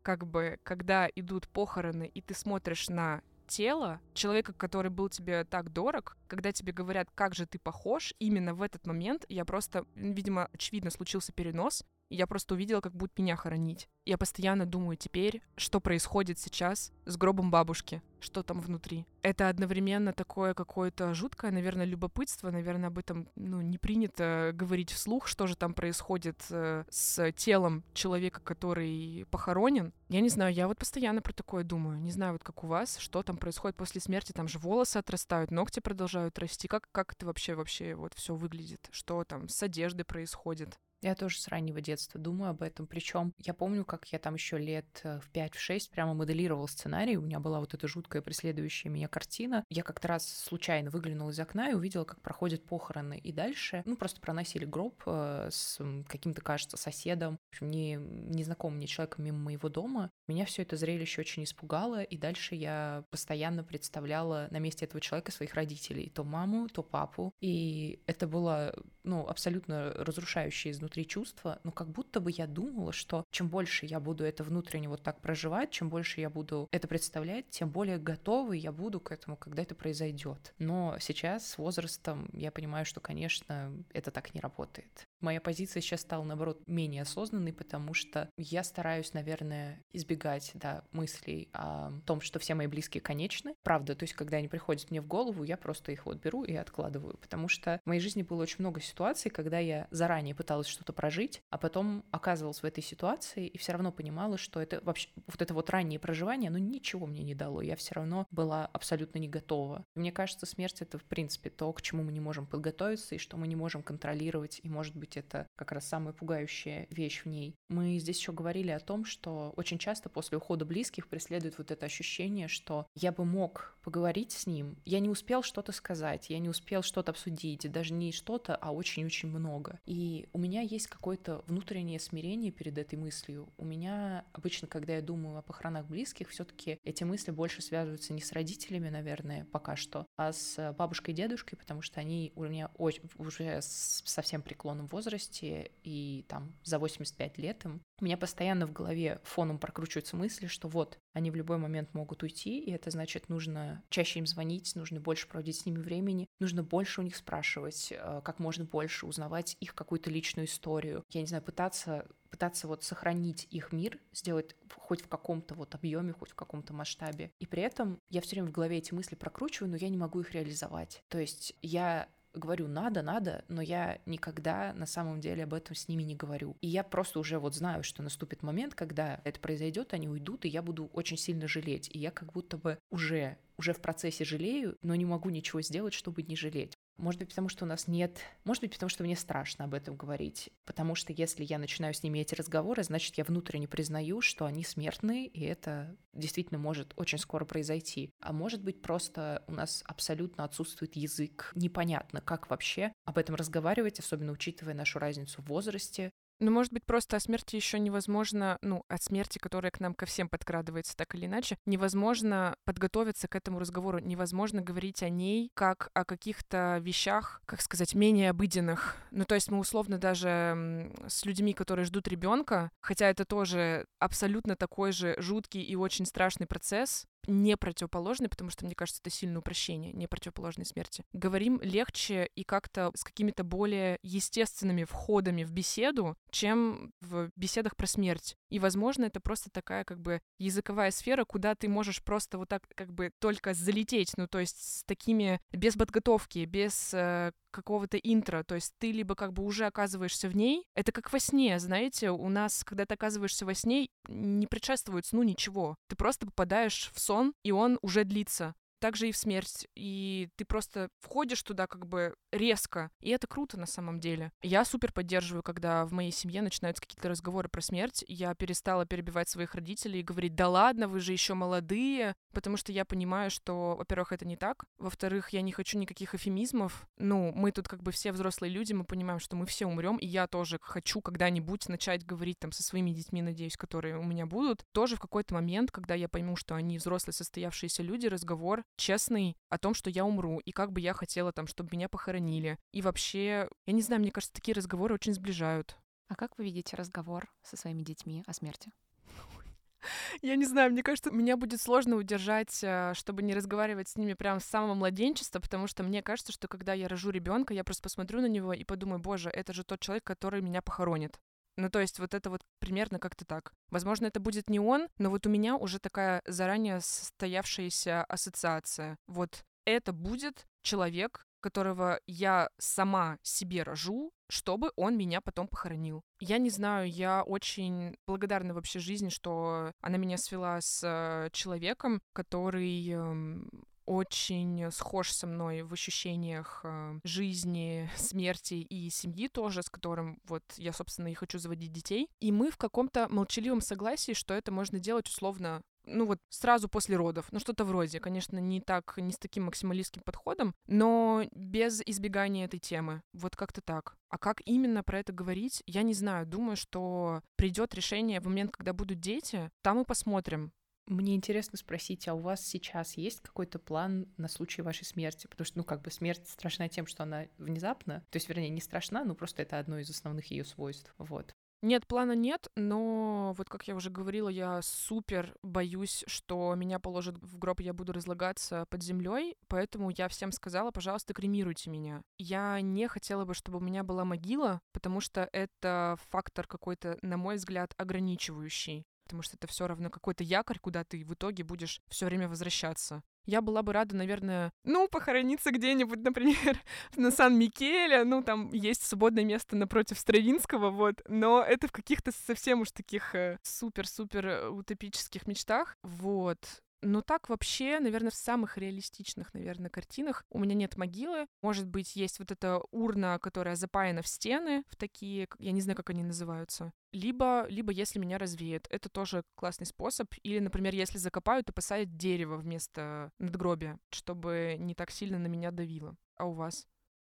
как 0.01 0.25
бы, 0.25 0.59
когда 0.63 1.07
идут 1.15 1.47
похороны, 1.47 2.09
и 2.13 2.21
ты 2.21 2.33
смотришь 2.33 2.89
на 2.89 3.21
тело 3.49 3.99
человека, 4.13 4.53
который 4.53 4.91
был 4.91 5.09
тебе 5.09 5.43
так 5.43 5.73
дорог, 5.73 6.15
когда 6.27 6.51
тебе 6.51 6.71
говорят, 6.71 7.09
как 7.13 7.35
же 7.35 7.45
ты 7.45 7.59
похож, 7.59 8.13
именно 8.19 8.53
в 8.53 8.61
этот 8.61 8.85
момент 8.85 9.25
я 9.27 9.43
просто, 9.43 9.85
видимо, 9.95 10.49
очевидно, 10.53 10.91
случился 10.91 11.33
перенос, 11.33 11.83
и 12.09 12.15
я 12.15 12.27
просто 12.27 12.53
увидела, 12.53 12.81
как 12.81 12.93
будут 12.93 13.17
меня 13.17 13.35
хоронить. 13.35 13.89
Я 14.05 14.17
постоянно 14.17 14.65
думаю 14.65 14.97
теперь, 14.97 15.41
что 15.55 15.79
происходит 15.79 16.39
сейчас 16.39 16.91
с 17.05 17.17
гробом 17.17 17.51
бабушки, 17.51 18.01
что 18.19 18.43
там 18.43 18.59
внутри. 18.61 19.05
Это 19.21 19.49
одновременно 19.49 20.13
такое 20.13 20.53
какое-то 20.53 21.13
жуткое, 21.13 21.51
наверное, 21.51 21.85
любопытство, 21.85 22.51
наверное, 22.51 22.87
об 22.87 22.97
этом 22.97 23.27
ну, 23.35 23.61
не 23.61 23.77
принято 23.77 24.51
говорить 24.53 24.91
вслух, 24.91 25.27
что 25.27 25.47
же 25.47 25.55
там 25.55 25.73
происходит 25.73 26.41
э, 26.49 26.83
с 26.89 27.31
телом 27.33 27.83
человека, 27.93 28.41
который 28.41 29.25
похоронен. 29.31 29.93
Я 30.09 30.21
не 30.21 30.29
знаю, 30.29 30.53
я 30.53 30.67
вот 30.67 30.77
постоянно 30.77 31.21
про 31.21 31.33
такое 31.33 31.63
думаю. 31.63 31.99
Не 31.99 32.11
знаю, 32.11 32.33
вот 32.33 32.43
как 32.43 32.63
у 32.63 32.67
вас, 32.67 32.97
что 32.97 33.23
там 33.23 33.37
происходит 33.37 33.77
после 33.77 34.01
смерти, 34.01 34.31
там 34.31 34.47
же 34.47 34.59
волосы 34.59 34.97
отрастают, 34.97 35.51
ногти 35.51 35.79
продолжают 35.79 36.39
расти. 36.39 36.67
Как, 36.67 36.87
как 36.91 37.13
это 37.13 37.25
вообще 37.25 37.55
вообще 37.55 37.95
вот 37.95 38.13
все 38.15 38.35
выглядит? 38.35 38.87
Что 38.91 39.23
там 39.23 39.47
с 39.47 39.61
одеждой 39.61 40.03
происходит? 40.03 40.79
Я 41.01 41.15
тоже 41.15 41.39
с 41.39 41.47
раннего 41.47 41.81
детства 41.81 42.19
думаю 42.19 42.51
об 42.51 42.61
этом. 42.61 42.85
Причем 42.85 43.33
я 43.39 43.53
помню, 43.53 43.85
как 43.85 44.05
я 44.07 44.19
там 44.19 44.35
еще 44.35 44.57
лет 44.57 45.01
э, 45.03 45.19
в 45.19 45.31
5-6 45.31 45.91
прямо 45.91 46.13
моделировал 46.13 46.67
сценарий. 46.67 47.17
У 47.17 47.21
меня 47.21 47.39
была 47.39 47.59
вот 47.59 47.73
эта 47.73 47.87
жуткая 47.87 48.21
преследующая 48.21 48.91
меня 48.91 49.07
картина. 49.07 49.63
Я 49.69 49.83
как-то 49.83 50.09
раз 50.09 50.27
случайно 50.27 50.89
выглянула 50.89 51.31
из 51.31 51.39
окна 51.39 51.69
и 51.69 51.73
увидела, 51.73 52.03
как 52.03 52.21
проходят 52.21 52.65
похороны. 52.65 53.17
И 53.17 53.31
дальше, 53.31 53.83
ну, 53.85 53.95
просто 53.95 54.19
проносили 54.19 54.65
гроб 54.65 55.01
э, 55.05 55.49
с 55.51 55.79
каким-то, 56.07 56.41
кажется, 56.41 56.75
соседом, 56.75 57.39
не, 57.61 57.95
незнакомым 57.95 58.77
мне 58.77 58.87
человеком 58.87 59.23
мимо 59.23 59.37
моего 59.37 59.69
дома. 59.69 60.11
Меня 60.27 60.45
все 60.45 60.63
это 60.63 60.75
зрелище 60.75 61.21
очень 61.21 61.43
испугало, 61.43 62.03
и 62.03 62.17
дальше 62.17 62.55
я 62.55 63.05
постоянно 63.09 63.63
представляла 63.63 64.47
на 64.51 64.59
месте 64.59 64.85
этого 64.85 64.99
человека 64.99 65.31
своих 65.31 65.53
родителей. 65.53 66.09
То 66.09 66.23
маму, 66.23 66.67
то 66.67 66.83
папу. 66.83 67.33
И 67.39 68.01
это 68.05 68.27
было, 68.27 68.73
ну, 69.09 69.27
абсолютно 69.27 69.91
разрушающее 69.95 70.71
изнутри 70.71 71.05
чувства, 71.07 71.59
но 71.63 71.71
как 71.71 71.89
будто 71.89 72.19
бы 72.19 72.31
я 72.31 72.47
думала, 72.47 72.93
что 72.93 73.25
чем 73.31 73.49
больше 73.49 73.85
я 73.85 73.99
буду 73.99 74.23
это 74.23 74.43
внутренне 74.43 74.87
вот 74.87 75.01
так 75.01 75.19
проживать, 75.19 75.71
чем 75.71 75.89
больше 75.89 76.21
я 76.21 76.29
буду 76.29 76.67
это 76.71 76.87
представлять, 76.87 77.49
тем 77.49 77.69
более 77.69 77.97
готовой 77.97 78.59
я 78.59 78.71
буду 78.71 78.99
к 78.99 79.11
этому, 79.11 79.35
когда 79.35 79.63
это 79.63 79.75
произойдет. 79.75 80.53
Но 80.59 80.97
сейчас 80.99 81.49
с 81.49 81.57
возрастом 81.57 82.29
я 82.33 82.51
понимаю, 82.51 82.85
что, 82.85 82.99
конечно, 82.99 83.73
это 83.91 84.11
так 84.11 84.33
не 84.33 84.41
работает. 84.41 85.07
Моя 85.21 85.41
позиция 85.41 85.81
сейчас 85.81 86.01
стала, 86.01 86.23
наоборот, 86.23 86.61
менее 86.67 87.01
осознанной, 87.01 87.53
потому 87.53 87.93
что 87.93 88.29
я 88.37 88.63
стараюсь, 88.63 89.13
наверное, 89.13 89.83
избегать 89.91 90.51
да, 90.53 90.83
мыслей 90.91 91.49
о 91.53 91.91
том, 92.05 92.21
что 92.21 92.39
все 92.39 92.55
мои 92.55 92.67
близкие 92.67 93.01
конечны. 93.01 93.55
Правда, 93.63 93.95
то 93.95 94.03
есть, 94.03 94.13
когда 94.13 94.37
они 94.37 94.47
приходят 94.47 94.89
мне 94.91 95.01
в 95.01 95.07
голову, 95.07 95.43
я 95.43 95.57
просто 95.57 95.91
их 95.91 96.05
вот 96.05 96.17
беру 96.17 96.43
и 96.43 96.53
откладываю, 96.55 97.17
потому 97.17 97.47
что 97.47 97.81
в 97.83 97.87
моей 97.87 98.01
жизни 98.01 98.23
было 98.23 98.43
очень 98.43 98.57
много 98.59 98.79
ситуаций, 98.81 99.29
когда 99.29 99.59
я 99.59 99.87
заранее 99.91 100.35
пыталась 100.35 100.67
что-то 100.67 100.93
прожить, 100.93 101.41
а 101.49 101.57
потом 101.57 102.05
оказывалась 102.11 102.61
в 102.61 102.65
этой 102.65 102.83
ситуации 102.83 103.47
и 103.47 103.57
все 103.57 103.73
равно 103.73 103.91
понимала, 103.91 104.37
что 104.37 104.61
это 104.61 104.79
вообще 104.83 105.09
вот 105.27 105.41
это 105.41 105.53
вот 105.53 105.69
раннее 105.69 105.99
проживание, 105.99 106.49
оно 106.49 106.57
ничего 106.57 107.05
мне 107.05 107.23
не 107.23 107.35
дало. 107.35 107.61
Я 107.61 107.75
все 107.75 107.95
равно 107.95 108.25
была 108.31 108.65
абсолютно 108.67 109.19
не 109.19 109.27
готова. 109.27 109.85
Мне 109.95 110.11
кажется, 110.11 110.45
смерть 110.45 110.81
это 110.81 110.97
в 110.97 111.03
принципе 111.03 111.49
то, 111.49 111.71
к 111.73 111.81
чему 111.81 112.03
мы 112.03 112.11
не 112.11 112.19
можем 112.19 112.45
подготовиться 112.45 113.15
и 113.15 113.17
что 113.17 113.37
мы 113.37 113.47
не 113.47 113.55
можем 113.55 113.83
контролировать, 113.83 114.59
и 114.63 114.69
может 114.69 114.95
быть 114.95 115.08
быть, 115.09 115.17
это 115.17 115.47
как 115.55 115.71
раз 115.71 115.87
самая 115.87 116.13
пугающая 116.13 116.87
вещь 116.89 117.23
в 117.23 117.25
ней. 117.25 117.55
Мы 117.69 117.97
здесь 117.97 118.19
еще 118.19 118.31
говорили 118.31 118.71
о 118.71 118.79
том, 118.79 119.05
что 119.05 119.53
очень 119.55 119.77
часто 119.77 120.09
после 120.09 120.37
ухода 120.37 120.65
близких 120.65 121.07
преследует 121.07 121.57
вот 121.57 121.71
это 121.71 121.85
ощущение, 121.85 122.47
что 122.47 122.85
я 122.95 123.11
бы 123.11 123.25
мог 123.25 123.77
поговорить 123.83 124.31
с 124.31 124.45
ним, 124.45 124.77
я 124.85 124.99
не 124.99 125.09
успел 125.09 125.41
что-то 125.41 125.71
сказать, 125.71 126.29
я 126.29 126.39
не 126.39 126.49
успел 126.49 126.83
что-то 126.83 127.11
обсудить, 127.11 127.69
даже 127.71 127.93
не 127.93 128.11
что-то, 128.11 128.55
а 128.55 128.71
очень-очень 128.71 129.29
много. 129.29 129.79
И 129.85 130.29
у 130.33 130.37
меня 130.37 130.61
есть 130.61 130.87
какое-то 130.87 131.43
внутреннее 131.47 131.99
смирение 131.99 132.51
перед 132.51 132.77
этой 132.77 132.97
мыслью. 132.97 133.49
У 133.57 133.65
меня 133.65 134.25
обычно, 134.33 134.67
когда 134.67 134.93
я 134.93 135.01
думаю 135.01 135.39
о 135.39 135.41
похоронах 135.41 135.87
близких, 135.87 136.29
все-таки 136.29 136.77
эти 136.83 137.03
мысли 137.03 137.31
больше 137.31 137.61
связываются 137.61 138.13
не 138.13 138.21
с 138.21 138.31
родителями, 138.31 138.89
наверное, 138.89 139.45
пока 139.45 139.75
что, 139.75 140.05
а 140.17 140.33
с 140.33 140.73
бабушкой 140.77 141.13
и 141.13 141.17
дедушкой, 141.17 141.57
потому 141.57 141.81
что 141.81 141.99
они 141.99 142.31
у 142.35 142.43
меня 142.43 142.69
уже 142.75 143.59
совсем 143.61 144.41
преклонном 144.41 144.87
возрасте, 144.87 144.98
возрасте 144.99 145.71
и 145.83 146.25
там 146.27 146.53
за 146.63 146.77
85 146.77 147.37
лет 147.37 147.65
им, 147.65 147.81
у 148.01 148.05
меня 148.05 148.17
постоянно 148.17 148.67
в 148.67 148.73
голове 148.73 149.19
фоном 149.23 149.57
прокручиваются 149.57 150.15
мысли, 150.15 150.47
что 150.47 150.67
вот, 150.67 150.97
они 151.13 151.31
в 151.31 151.35
любой 151.35 151.57
момент 151.57 151.93
могут 151.93 152.23
уйти, 152.23 152.59
и 152.59 152.71
это 152.71 152.91
значит, 152.91 153.29
нужно 153.29 153.83
чаще 153.89 154.19
им 154.19 154.27
звонить, 154.27 154.75
нужно 154.75 154.99
больше 154.99 155.27
проводить 155.27 155.57
с 155.57 155.65
ними 155.65 155.79
времени, 155.79 156.27
нужно 156.39 156.63
больше 156.63 157.01
у 157.01 157.03
них 157.03 157.15
спрашивать, 157.15 157.91
э, 157.91 158.21
как 158.23 158.39
можно 158.39 158.65
больше 158.65 159.05
узнавать 159.05 159.57
их 159.59 159.73
какую-то 159.73 160.09
личную 160.09 160.47
историю. 160.47 161.03
Я 161.09 161.21
не 161.21 161.27
знаю, 161.27 161.43
пытаться 161.43 162.05
пытаться 162.29 162.67
вот 162.67 162.83
сохранить 162.83 163.47
их 163.49 163.71
мир, 163.71 163.99
сделать 164.13 164.55
хоть 164.75 165.01
в 165.01 165.07
каком-то 165.07 165.55
вот 165.55 165.73
объеме, 165.73 166.13
хоть 166.13 166.29
в 166.29 166.35
каком-то 166.35 166.73
масштабе. 166.73 167.31
И 167.39 167.47
при 167.47 167.63
этом 167.63 167.99
я 168.09 168.21
все 168.21 168.35
время 168.35 168.49
в 168.49 168.51
голове 168.51 168.77
эти 168.77 168.93
мысли 168.93 169.15
прокручиваю, 169.15 169.71
но 169.71 169.77
я 169.77 169.89
не 169.89 169.97
могу 169.97 170.19
их 170.19 170.31
реализовать. 170.31 171.03
То 171.09 171.17
есть 171.17 171.55
я 171.63 172.07
говорю 172.39 172.67
надо, 172.67 173.01
надо, 173.01 173.43
но 173.47 173.61
я 173.61 173.99
никогда 174.05 174.73
на 174.73 174.85
самом 174.85 175.19
деле 175.19 175.43
об 175.43 175.53
этом 175.53 175.75
с 175.75 175.87
ними 175.87 176.03
не 176.03 176.15
говорю. 176.15 176.57
И 176.61 176.67
я 176.67 176.83
просто 176.83 177.19
уже 177.19 177.39
вот 177.39 177.55
знаю, 177.55 177.83
что 177.83 178.01
наступит 178.01 178.41
момент, 178.41 178.75
когда 178.75 179.21
это 179.23 179.39
произойдет, 179.39 179.93
они 179.93 180.07
уйдут, 180.07 180.45
и 180.45 180.49
я 180.49 180.61
буду 180.61 180.89
очень 180.93 181.17
сильно 181.17 181.47
жалеть. 181.47 181.89
И 181.93 181.99
я 181.99 182.11
как 182.11 182.31
будто 182.33 182.57
бы 182.57 182.79
уже 182.89 183.37
уже 183.59 183.73
в 183.73 183.81
процессе 183.81 184.23
жалею, 184.23 184.77
но 184.81 184.95
не 184.95 185.05
могу 185.05 185.29
ничего 185.29 185.61
сделать, 185.61 185.93
чтобы 185.93 186.23
не 186.23 186.37
жалеть. 186.37 186.78
Может 186.99 187.19
быть, 187.19 187.29
потому 187.29 187.47
что 187.47 187.63
у 187.63 187.67
нас 187.67 187.87
нет... 187.87 188.19
Может 188.43 188.61
быть, 188.61 188.73
потому 188.73 188.89
что 188.89 189.03
мне 189.03 189.15
страшно 189.15 189.65
об 189.65 189.73
этом 189.73 189.95
говорить. 189.95 190.49
Потому 190.65 190.95
что 190.95 191.13
если 191.13 191.45
я 191.45 191.57
начинаю 191.57 191.93
с 191.93 192.03
ними 192.03 192.19
эти 192.19 192.35
разговоры, 192.35 192.83
значит, 192.83 193.17
я 193.17 193.23
внутренне 193.23 193.67
признаю, 193.67 194.19
что 194.19 194.45
они 194.45 194.63
смертные, 194.63 195.27
и 195.27 195.41
это 195.45 195.95
действительно 196.13 196.59
может 196.59 196.93
очень 196.97 197.17
скоро 197.17 197.45
произойти. 197.45 198.11
А 198.19 198.33
может 198.33 198.61
быть, 198.61 198.81
просто 198.81 199.43
у 199.47 199.53
нас 199.53 199.81
абсолютно 199.85 200.43
отсутствует 200.43 200.97
язык. 200.97 201.51
Непонятно, 201.55 202.19
как 202.19 202.49
вообще 202.49 202.91
об 203.05 203.17
этом 203.17 203.35
разговаривать, 203.35 203.99
особенно 203.99 204.33
учитывая 204.33 204.73
нашу 204.73 204.99
разницу 204.99 205.41
в 205.41 205.45
возрасте, 205.45 206.11
ну, 206.39 206.51
может 206.51 206.71
быть, 206.73 206.85
просто 206.85 207.17
о 207.17 207.19
смерти 207.19 207.55
еще 207.55 207.79
невозможно, 207.79 208.57
ну, 208.61 208.83
от 208.87 209.03
смерти, 209.03 209.37
которая 209.37 209.71
к 209.71 209.79
нам 209.79 209.93
ко 209.93 210.05
всем 210.05 210.29
подкрадывается 210.29 210.95
так 210.95 211.13
или 211.15 211.25
иначе, 211.25 211.57
невозможно 211.65 212.55
подготовиться 212.65 213.27
к 213.27 213.35
этому 213.35 213.59
разговору, 213.59 213.99
невозможно 213.99 214.61
говорить 214.61 215.03
о 215.03 215.09
ней 215.09 215.51
как 215.53 215.89
о 215.93 216.05
каких-то 216.05 216.79
вещах, 216.81 217.41
как 217.45 217.61
сказать, 217.61 217.93
менее 217.95 218.29
обыденных. 218.29 218.95
Ну, 219.11 219.25
то 219.25 219.35
есть 219.35 219.51
мы 219.51 219.59
условно 219.59 219.97
даже 219.97 220.91
с 221.07 221.25
людьми, 221.25 221.53
которые 221.53 221.85
ждут 221.85 222.07
ребенка, 222.07 222.71
хотя 222.81 223.09
это 223.09 223.25
тоже 223.25 223.85
абсолютно 223.99 224.55
такой 224.55 224.91
же 224.91 225.15
жуткий 225.19 225.61
и 225.61 225.75
очень 225.75 226.05
страшный 226.05 226.47
процесс, 226.47 227.05
не 227.27 227.57
противоположный, 227.57 228.29
потому 228.29 228.49
что, 228.49 228.65
мне 228.65 228.75
кажется, 228.75 229.01
это 229.03 229.09
сильное 229.09 229.39
упрощение, 229.39 229.93
не 229.93 230.07
противоположной 230.07 230.65
смерти. 230.65 231.03
Говорим 231.13 231.59
легче 231.61 232.29
и 232.35 232.43
как-то 232.43 232.91
с 232.95 233.03
какими-то 233.03 233.43
более 233.43 233.99
естественными 234.01 234.83
входами 234.83 235.43
в 235.43 235.51
беседу, 235.51 236.15
чем 236.31 236.91
в 237.01 237.29
беседах 237.35 237.75
про 237.75 237.87
смерть. 237.87 238.35
И, 238.49 238.59
возможно, 238.59 239.05
это 239.05 239.19
просто 239.19 239.49
такая 239.49 239.83
как 239.83 239.99
бы 239.99 240.21
языковая 240.37 240.91
сфера, 240.91 241.25
куда 241.25 241.55
ты 241.55 241.67
можешь 241.67 242.03
просто 242.03 242.37
вот 242.37 242.49
так 242.49 242.63
как 242.75 242.93
бы 242.93 243.11
только 243.19 243.53
залететь, 243.53 244.13
ну, 244.17 244.27
то 244.27 244.39
есть 244.39 244.79
с 244.79 244.83
такими, 244.83 245.39
без 245.51 245.75
подготовки, 245.75 246.45
без 246.45 246.93
э, 246.93 247.31
какого-то 247.51 247.97
интро, 247.97 248.43
то 248.43 248.55
есть 248.55 248.73
ты 248.77 248.91
либо 248.91 249.15
как 249.15 249.33
бы 249.33 249.43
уже 249.43 249.65
оказываешься 249.65 250.29
в 250.29 250.35
ней, 250.35 250.65
это 250.75 250.91
как 250.91 251.11
во 251.11 251.19
сне, 251.19 251.59
знаете, 251.59 252.11
у 252.11 252.29
нас, 252.29 252.63
когда 252.63 252.85
ты 252.85 252.93
оказываешься 252.93 253.45
во 253.45 253.53
сне, 253.53 253.89
не 254.07 254.47
предшествует 254.47 255.05
сну 255.05 255.23
ничего, 255.23 255.75
ты 255.87 255.95
просто 255.95 256.25
попадаешь 256.25 256.91
в 256.93 256.99
сон, 257.09 257.33
и 257.41 257.51
он 257.51 257.79
уже 257.81 258.03
длится. 258.03 258.53
Также 258.79 259.09
и 259.09 259.11
в 259.11 259.17
смерть. 259.17 259.67
И 259.75 260.29
ты 260.35 260.45
просто 260.45 260.89
входишь 260.99 261.43
туда 261.43 261.67
как 261.67 261.87
бы 261.87 262.15
резко. 262.31 262.89
И 262.99 263.09
это 263.09 263.27
круто 263.27 263.59
на 263.59 263.65
самом 263.65 263.99
деле. 263.99 264.31
Я 264.41 264.65
супер 264.65 264.91
поддерживаю, 264.91 265.43
когда 265.43 265.85
в 265.85 265.91
моей 265.91 266.11
семье 266.11 266.41
начинаются 266.41 266.81
какие-то 266.81 267.09
разговоры 267.09 267.49
про 267.49 267.61
смерть. 267.61 268.03
Я 268.07 268.33
перестала 268.35 268.85
перебивать 268.85 269.29
своих 269.29 269.55
родителей 269.55 269.99
и 269.99 270.03
говорить, 270.03 270.35
да 270.35 270.47
ладно, 270.47 270.87
вы 270.87 270.99
же 270.99 271.11
еще 271.11 271.33
молодые. 271.33 272.15
Потому 272.33 272.57
что 272.57 272.71
я 272.71 272.85
понимаю, 272.85 273.31
что, 273.31 273.75
во-первых, 273.77 274.11
это 274.11 274.25
не 274.25 274.37
так. 274.37 274.63
Во-вторых, 274.77 275.29
я 275.29 275.41
не 275.41 275.51
хочу 275.51 275.77
никаких 275.77 276.15
эфемизмов. 276.15 276.87
Ну, 276.97 277.31
мы 277.35 277.51
тут 277.51 277.67
как 277.67 277.81
бы 277.83 277.91
все 277.91 278.11
взрослые 278.11 278.51
люди, 278.51 278.73
мы 278.73 278.85
понимаем, 278.85 279.19
что 279.19 279.35
мы 279.35 279.45
все 279.45 279.65
умрем. 279.65 279.97
И 279.97 280.05
я 280.05 280.27
тоже 280.27 280.57
хочу 280.61 281.01
когда-нибудь 281.01 281.67
начать 281.69 282.05
говорить 282.05 282.39
там 282.39 282.51
со 282.51 282.63
своими 282.63 282.91
детьми, 282.91 283.21
надеюсь, 283.21 283.57
которые 283.57 283.97
у 283.97 284.03
меня 284.03 284.25
будут. 284.25 284.63
Тоже 284.71 284.95
в 284.95 284.99
какой-то 284.99 285.33
момент, 285.33 285.71
когда 285.71 285.95
я 285.95 286.07
пойму, 286.07 286.35
что 286.35 286.55
они 286.55 286.77
взрослые 286.77 287.13
состоявшиеся 287.13 287.83
люди, 287.83 288.07
разговор 288.07 288.63
честный 288.77 289.37
о 289.49 289.57
том, 289.57 289.73
что 289.73 289.89
я 289.89 290.05
умру, 290.05 290.39
и 290.39 290.51
как 290.51 290.71
бы 290.71 290.81
я 290.81 290.93
хотела 290.93 291.31
там, 291.31 291.47
чтобы 291.47 291.69
меня 291.73 291.89
похоронили. 291.89 292.57
И 292.71 292.81
вообще, 292.81 293.49
я 293.65 293.73
не 293.73 293.81
знаю, 293.81 294.01
мне 294.01 294.11
кажется, 294.11 294.33
такие 294.33 294.55
разговоры 294.55 294.95
очень 294.95 295.13
сближают. 295.13 295.77
А 296.07 296.15
как 296.15 296.37
вы 296.37 296.45
видите 296.45 296.75
разговор 296.75 297.31
со 297.43 297.55
своими 297.55 297.83
детьми 297.83 298.23
о 298.25 298.33
смерти? 298.33 298.71
Я 300.21 300.35
не 300.35 300.45
знаю, 300.45 300.71
мне 300.71 300.83
кажется, 300.83 301.11
меня 301.11 301.37
будет 301.37 301.61
сложно 301.61 301.95
удержать, 301.95 302.59
э, 302.63 302.93
чтобы 302.95 303.21
не 303.21 303.33
разговаривать 303.33 303.89
с 303.89 303.95
ними 303.95 304.13
прямо 304.13 304.39
с 304.39 304.45
самого 304.45 304.73
младенчества, 304.73 305.39
потому 305.39 305.67
что 305.67 305.83
мне 305.83 306.01
кажется, 306.01 306.31
что 306.31 306.47
когда 306.47 306.73
я 306.73 306.87
рожу 306.87 307.11
ребенка, 307.11 307.53
я 307.53 307.63
просто 307.63 307.83
посмотрю 307.83 308.21
на 308.21 308.27
него 308.27 308.53
и 308.53 308.63
подумаю, 308.63 308.99
боже, 308.99 309.29
это 309.29 309.53
же 309.53 309.63
тот 309.63 309.79
человек, 309.79 310.03
который 310.03 310.41
меня 310.41 310.61
похоронит. 310.61 311.19
Ну, 311.59 311.69
то 311.69 311.81
есть 311.81 311.99
вот 311.99 312.13
это 312.13 312.29
вот 312.29 312.41
примерно 312.59 312.99
как-то 312.99 313.25
так. 313.25 313.53
Возможно, 313.69 314.05
это 314.05 314.21
будет 314.21 314.49
не 314.49 314.61
он, 314.61 314.87
но 314.97 315.09
вот 315.09 315.27
у 315.27 315.29
меня 315.29 315.57
уже 315.57 315.79
такая 315.79 316.21
заранее 316.25 316.79
состоявшаяся 316.79 318.05
ассоциация. 318.05 318.95
Вот 319.07 319.43
это 319.65 319.91
будет 319.91 320.47
человек, 320.61 321.27
которого 321.41 321.99
я 322.07 322.49
сама 322.57 323.17
себе 323.23 323.63
рожу, 323.63 324.13
чтобы 324.29 324.71
он 324.77 324.95
меня 324.95 325.19
потом 325.19 325.49
похоронил. 325.49 326.01
Я 326.21 326.37
не 326.37 326.49
знаю, 326.49 326.89
я 326.89 327.23
очень 327.23 327.97
благодарна 328.07 328.53
вообще 328.53 328.79
жизни, 328.79 329.09
что 329.09 329.73
она 329.81 329.97
меня 329.97 330.17
свела 330.17 330.61
с 330.61 330.81
э, 330.81 331.29
человеком, 331.33 332.01
который 332.13 332.89
эм, 332.89 333.49
очень 333.89 334.69
схож 334.71 335.11
со 335.11 335.25
мной 335.25 335.63
в 335.63 335.73
ощущениях 335.73 336.61
э, 336.63 336.99
жизни, 337.03 337.89
смерти 337.97 338.53
и 338.53 338.89
семьи 338.91 339.27
тоже, 339.27 339.63
с 339.63 339.69
которым 339.69 340.19
вот 340.27 340.43
я, 340.57 340.73
собственно, 340.73 341.07
и 341.07 341.15
хочу 341.15 341.39
заводить 341.39 341.71
детей. 341.71 342.07
И 342.19 342.31
мы 342.31 342.51
в 342.51 342.57
каком-то 342.57 343.07
молчаливом 343.09 343.61
согласии, 343.61 344.13
что 344.13 344.35
это 344.35 344.51
можно 344.51 344.79
делать 344.79 345.07
условно 345.07 345.63
ну 345.85 346.05
вот 346.05 346.19
сразу 346.29 346.69
после 346.69 346.97
родов, 346.97 347.25
ну 347.31 347.39
что-то 347.39 347.63
вроде, 347.63 347.99
конечно, 347.99 348.37
не 348.37 348.61
так, 348.61 348.93
не 348.97 349.11
с 349.11 349.17
таким 349.17 349.45
максималистским 349.45 350.03
подходом, 350.03 350.53
но 350.67 351.23
без 351.31 351.81
избегания 351.83 352.45
этой 352.45 352.59
темы, 352.59 353.01
вот 353.13 353.35
как-то 353.35 353.61
так. 353.61 353.95
А 354.09 354.17
как 354.17 354.41
именно 354.45 354.83
про 354.83 354.99
это 354.99 355.13
говорить, 355.13 355.63
я 355.65 355.83
не 355.83 355.93
знаю. 355.93 356.25
Думаю, 356.25 356.57
что 356.57 357.21
придет 357.37 357.73
решение 357.73 358.19
в 358.19 358.25
момент, 358.25 358.51
когда 358.51 358.73
будут 358.73 358.99
дети, 358.99 359.49
там 359.61 359.81
и 359.81 359.85
посмотрим. 359.85 360.51
Мне 360.89 361.13
интересно 361.13 361.55
спросить, 361.55 362.07
а 362.07 362.15
у 362.15 362.19
вас 362.19 362.43
сейчас 362.43 362.97
есть 362.97 363.21
какой-то 363.21 363.59
план 363.59 364.07
на 364.17 364.27
случай 364.27 364.63
вашей 364.63 364.85
смерти? 364.85 365.27
Потому 365.27 365.45
что, 365.45 365.59
ну, 365.59 365.63
как 365.63 365.83
бы 365.83 365.91
смерть 365.91 366.27
страшна 366.27 366.67
тем, 366.67 366.87
что 366.87 367.03
она 367.03 367.27
внезапна. 367.37 368.03
То 368.09 368.17
есть, 368.17 368.27
вернее, 368.27 368.49
не 368.49 368.59
страшна, 368.59 369.03
но 369.03 369.13
просто 369.13 369.43
это 369.43 369.59
одно 369.59 369.77
из 369.77 369.89
основных 369.91 370.31
ее 370.31 370.43
свойств. 370.43 370.91
Вот. 370.97 371.35
Нет, 371.61 371.85
плана 371.85 372.13
нет, 372.13 372.47
но 372.55 373.35
вот 373.37 373.49
как 373.49 373.67
я 373.67 373.75
уже 373.75 373.91
говорила, 373.91 374.29
я 374.29 374.61
супер 374.63 375.35
боюсь, 375.43 376.05
что 376.07 376.55
меня 376.55 376.79
положат 376.79 377.17
в 377.21 377.37
гроб, 377.37 377.59
и 377.59 377.65
я 377.65 377.73
буду 377.73 377.91
разлагаться 377.91 378.65
под 378.69 378.81
землей, 378.81 379.35
поэтому 379.49 379.91
я 379.95 380.07
всем 380.07 380.31
сказала, 380.31 380.71
пожалуйста, 380.71 381.13
кремируйте 381.13 381.69
меня. 381.69 382.01
Я 382.17 382.61
не 382.61 382.87
хотела 382.87 383.25
бы, 383.25 383.33
чтобы 383.33 383.57
у 383.57 383.61
меня 383.61 383.83
была 383.83 384.05
могила, 384.05 384.61
потому 384.71 385.01
что 385.01 385.29
это 385.33 385.97
фактор 386.09 386.47
какой-то, 386.47 386.97
на 387.01 387.17
мой 387.17 387.35
взгляд, 387.35 387.73
ограничивающий 387.77 388.85
потому 389.09 389.23
что 389.23 389.37
это 389.37 389.47
все 389.47 389.65
равно 389.65 389.89
какой-то 389.89 390.23
якорь, 390.23 390.59
куда 390.59 390.83
ты 390.83 391.03
в 391.03 391.15
итоге 391.15 391.43
будешь 391.43 391.81
все 391.89 392.05
время 392.05 392.29
возвращаться. 392.29 393.01
Я 393.25 393.41
была 393.41 393.63
бы 393.63 393.73
рада, 393.73 393.95
наверное, 393.95 394.51
ну, 394.63 394.87
похорониться 394.87 395.49
где-нибудь, 395.49 396.03
например, 396.03 396.61
на 396.95 397.09
Сан-Микеле, 397.09 398.03
ну, 398.03 398.21
там 398.21 398.51
есть 398.53 398.83
свободное 398.83 399.25
место 399.25 399.55
напротив 399.55 399.97
Стравинского, 399.97 400.69
вот, 400.69 401.01
но 401.07 401.41
это 401.41 401.67
в 401.67 401.71
каких-то 401.71 402.11
совсем 402.11 402.61
уж 402.61 402.71
таких 402.71 403.15
э, 403.15 403.39
супер-супер 403.41 404.27
э, 404.27 404.49
утопических 404.49 405.25
мечтах, 405.25 405.75
вот. 405.81 406.37
Но 406.81 407.01
так 407.01 407.27
вообще, 407.29 407.79
наверное, 407.79 408.11
в 408.11 408.15
самых 408.15 408.57
реалистичных, 408.57 409.33
наверное, 409.33 409.69
картинах 409.69 410.23
у 410.29 410.39
меня 410.39 410.55
нет 410.55 410.77
могилы. 410.77 411.27
Может 411.41 411.67
быть, 411.67 411.95
есть 411.95 412.19
вот 412.19 412.31
эта 412.31 412.61
урна, 412.71 413.19
которая 413.19 413.55
запаяна 413.55 414.01
в 414.01 414.07
стены, 414.07 414.63
в 414.69 414.75
такие, 414.75 415.27
я 415.39 415.51
не 415.51 415.61
знаю, 415.61 415.75
как 415.75 415.89
они 415.89 416.03
называются. 416.03 416.71
Либо, 416.91 417.45
либо 417.49 417.71
если 417.71 417.99
меня 417.99 418.17
развеют. 418.17 418.67
Это 418.69 418.89
тоже 418.89 419.23
классный 419.35 419.65
способ. 419.65 420.07
Или, 420.23 420.39
например, 420.39 420.73
если 420.73 420.97
закопают, 420.97 421.47
то 421.47 421.53
посадят 421.53 421.97
дерево 421.97 422.37
вместо 422.37 423.11
надгробия, 423.19 423.77
чтобы 423.89 424.55
не 424.57 424.73
так 424.73 424.91
сильно 424.91 425.19
на 425.19 425.27
меня 425.27 425.51
давило. 425.51 425.95
А 426.15 426.25
у 426.25 426.33
вас? 426.33 426.65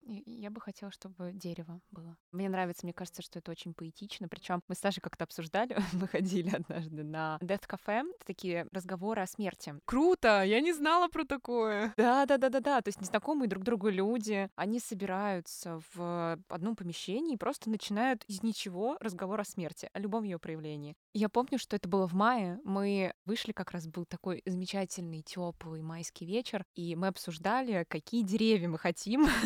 Я 0.03 0.49
бы 0.49 0.59
хотела, 0.61 0.91
чтобы 0.91 1.31
дерево 1.33 1.81
было. 1.91 2.17
Мне 2.31 2.49
нравится, 2.49 2.85
мне 2.85 2.93
кажется, 2.93 3.21
что 3.21 3.39
это 3.39 3.51
очень 3.51 3.73
поэтично. 3.73 4.27
Причем 4.27 4.61
мы 4.67 4.75
с 4.75 4.79
Сашей 4.79 5.01
как-то 5.01 5.23
обсуждали, 5.23 5.75
мы 5.93 6.07
ходили 6.07 6.49
однажды 6.49 7.03
на 7.03 7.37
Death 7.41 7.67
Cafe, 7.67 8.03
такие 8.25 8.67
разговоры 8.71 9.21
о 9.21 9.27
смерти. 9.27 9.75
Круто! 9.85 10.43
Я 10.43 10.61
не 10.61 10.73
знала 10.73 11.07
про 11.07 11.23
такое. 11.23 11.93
Да, 11.97 12.25
да, 12.25 12.37
да, 12.37 12.49
да, 12.49 12.59
да. 12.59 12.81
То 12.81 12.89
есть 12.89 13.01
незнакомые 13.01 13.47
друг 13.47 13.63
другу 13.63 13.89
люди, 13.89 14.49
они 14.55 14.79
собираются 14.79 15.81
в 15.93 16.39
одном 16.49 16.75
помещении 16.75 17.35
и 17.35 17.37
просто 17.37 17.69
начинают 17.69 18.23
из 18.25 18.43
ничего 18.43 18.97
разговор 18.99 19.39
о 19.39 19.45
смерти, 19.45 19.89
о 19.93 19.99
любом 19.99 20.23
ее 20.23 20.39
проявлении. 20.39 20.95
Я 21.13 21.27
помню, 21.27 21.57
что 21.57 21.75
это 21.75 21.89
было 21.89 22.07
в 22.07 22.13
мае. 22.13 22.59
Мы 22.63 23.13
вышли, 23.25 23.51
как 23.51 23.71
раз 23.71 23.87
был 23.87 24.05
такой 24.05 24.41
замечательный, 24.45 25.21
теплый 25.21 25.81
майский 25.81 26.25
вечер, 26.25 26.63
и 26.73 26.95
мы 26.95 27.07
обсуждали, 27.07 27.85
какие 27.89 28.23
деревья 28.23 28.69
мы 28.69 28.77
хотим 28.77 29.27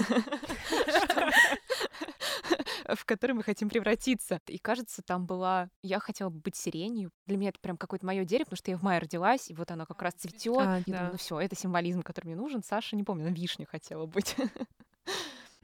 в 2.87 3.05
который 3.05 3.31
мы 3.31 3.43
хотим 3.43 3.69
превратиться. 3.69 4.39
И 4.47 4.57
кажется, 4.57 5.01
там 5.01 5.25
была... 5.25 5.69
Я 5.81 5.99
хотела 5.99 6.29
быть 6.29 6.55
сиренью. 6.55 7.11
Для 7.25 7.37
меня 7.37 7.49
это 7.49 7.59
прям 7.59 7.77
какое-то 7.77 8.05
мое 8.05 8.25
дерево, 8.25 8.45
потому 8.45 8.57
что 8.57 8.71
я 8.71 8.77
в 8.77 8.83
мае 8.83 8.99
родилась, 8.99 9.49
и 9.49 9.55
вот 9.55 9.71
оно 9.71 9.85
как 9.85 10.01
раз 10.01 10.13
цветет. 10.13 10.57
А, 10.59 10.77
я 10.77 10.83
да. 10.85 10.97
думаю, 10.97 11.11
ну 11.13 11.17
все, 11.17 11.39
это 11.39 11.55
символизм, 11.55 12.03
который 12.03 12.27
мне 12.27 12.35
нужен. 12.35 12.63
Саша, 12.63 12.95
не 12.95 13.03
помню, 13.03 13.29
на 13.29 13.33
вишню 13.33 13.65
хотела 13.65 14.05
быть. 14.05 14.35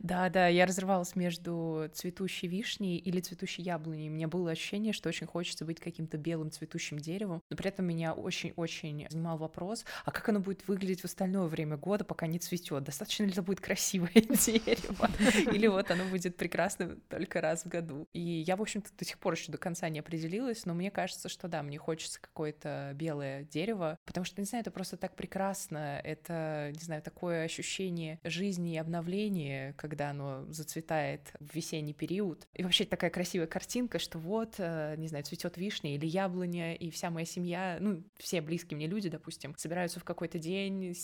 Да, 0.01 0.29
да, 0.29 0.47
я 0.47 0.65
разрывалась 0.65 1.15
между 1.15 1.87
цветущей 1.93 2.47
вишней 2.47 2.97
или 2.97 3.19
цветущей 3.19 3.63
яблоней. 3.63 4.09
У 4.09 4.11
меня 4.11 4.27
было 4.27 4.51
ощущение, 4.51 4.93
что 4.93 5.09
очень 5.09 5.27
хочется 5.27 5.63
быть 5.63 5.79
каким-то 5.79 6.17
белым 6.17 6.49
цветущим 6.49 6.97
деревом, 6.97 7.41
но 7.51 7.55
при 7.55 7.67
этом 7.67 7.85
меня 7.85 8.13
очень-очень 8.13 9.07
занимал 9.09 9.37
вопрос, 9.37 9.85
а 10.03 10.11
как 10.11 10.27
оно 10.29 10.39
будет 10.39 10.67
выглядеть 10.67 11.01
в 11.01 11.05
остальное 11.05 11.47
время 11.47 11.77
года, 11.77 12.03
пока 12.03 12.25
не 12.25 12.39
цветет? 12.39 12.83
Достаточно 12.83 13.25
ли 13.25 13.31
это 13.31 13.43
будет 13.43 13.61
красивое 13.61 14.09
дерево? 14.15 15.09
Или 15.53 15.67
вот 15.67 15.91
оно 15.91 16.05
будет 16.05 16.35
прекрасным 16.35 16.99
только 17.07 17.39
раз 17.39 17.63
в 17.63 17.67
году? 17.67 18.07
И 18.13 18.19
я, 18.19 18.55
в 18.55 18.61
общем-то, 18.61 18.89
до 18.97 19.05
сих 19.05 19.19
пор 19.19 19.33
еще 19.33 19.51
до 19.51 19.59
конца 19.59 19.87
не 19.89 19.99
определилась, 19.99 20.65
но 20.65 20.73
мне 20.73 20.89
кажется, 20.89 21.29
что 21.29 21.47
да, 21.47 21.61
мне 21.61 21.77
хочется 21.77 22.19
какое-то 22.19 22.91
белое 22.95 23.43
дерево, 23.43 23.99
потому 24.05 24.25
что, 24.25 24.41
не 24.41 24.45
знаю, 24.45 24.61
это 24.61 24.71
просто 24.71 24.97
так 24.97 25.15
прекрасно, 25.15 26.01
это, 26.03 26.71
не 26.73 26.83
знаю, 26.83 27.03
такое 27.03 27.43
ощущение 27.43 28.19
жизни 28.23 28.73
и 28.73 28.77
обновления, 28.77 29.73
как 29.77 29.90
когда 29.91 30.11
оно 30.11 30.45
зацветает 30.47 31.33
в 31.41 31.53
весенний 31.53 31.93
период. 31.93 32.47
И 32.53 32.63
вообще 32.63 32.85
такая 32.85 33.09
красивая 33.09 33.45
картинка, 33.45 33.99
что 33.99 34.19
вот, 34.19 34.55
э, 34.57 34.95
не 34.97 35.09
знаю, 35.09 35.25
цветет 35.25 35.57
вишня 35.57 35.93
или 35.95 36.05
яблоня, 36.05 36.75
и 36.75 36.89
вся 36.91 37.09
моя 37.09 37.25
семья, 37.25 37.77
ну, 37.81 38.01
все 38.17 38.39
близкие 38.39 38.77
мне 38.77 38.87
люди, 38.87 39.09
допустим, 39.09 39.53
собираются 39.57 39.99
в 39.99 40.05
какой-то 40.05 40.39
день, 40.39 40.95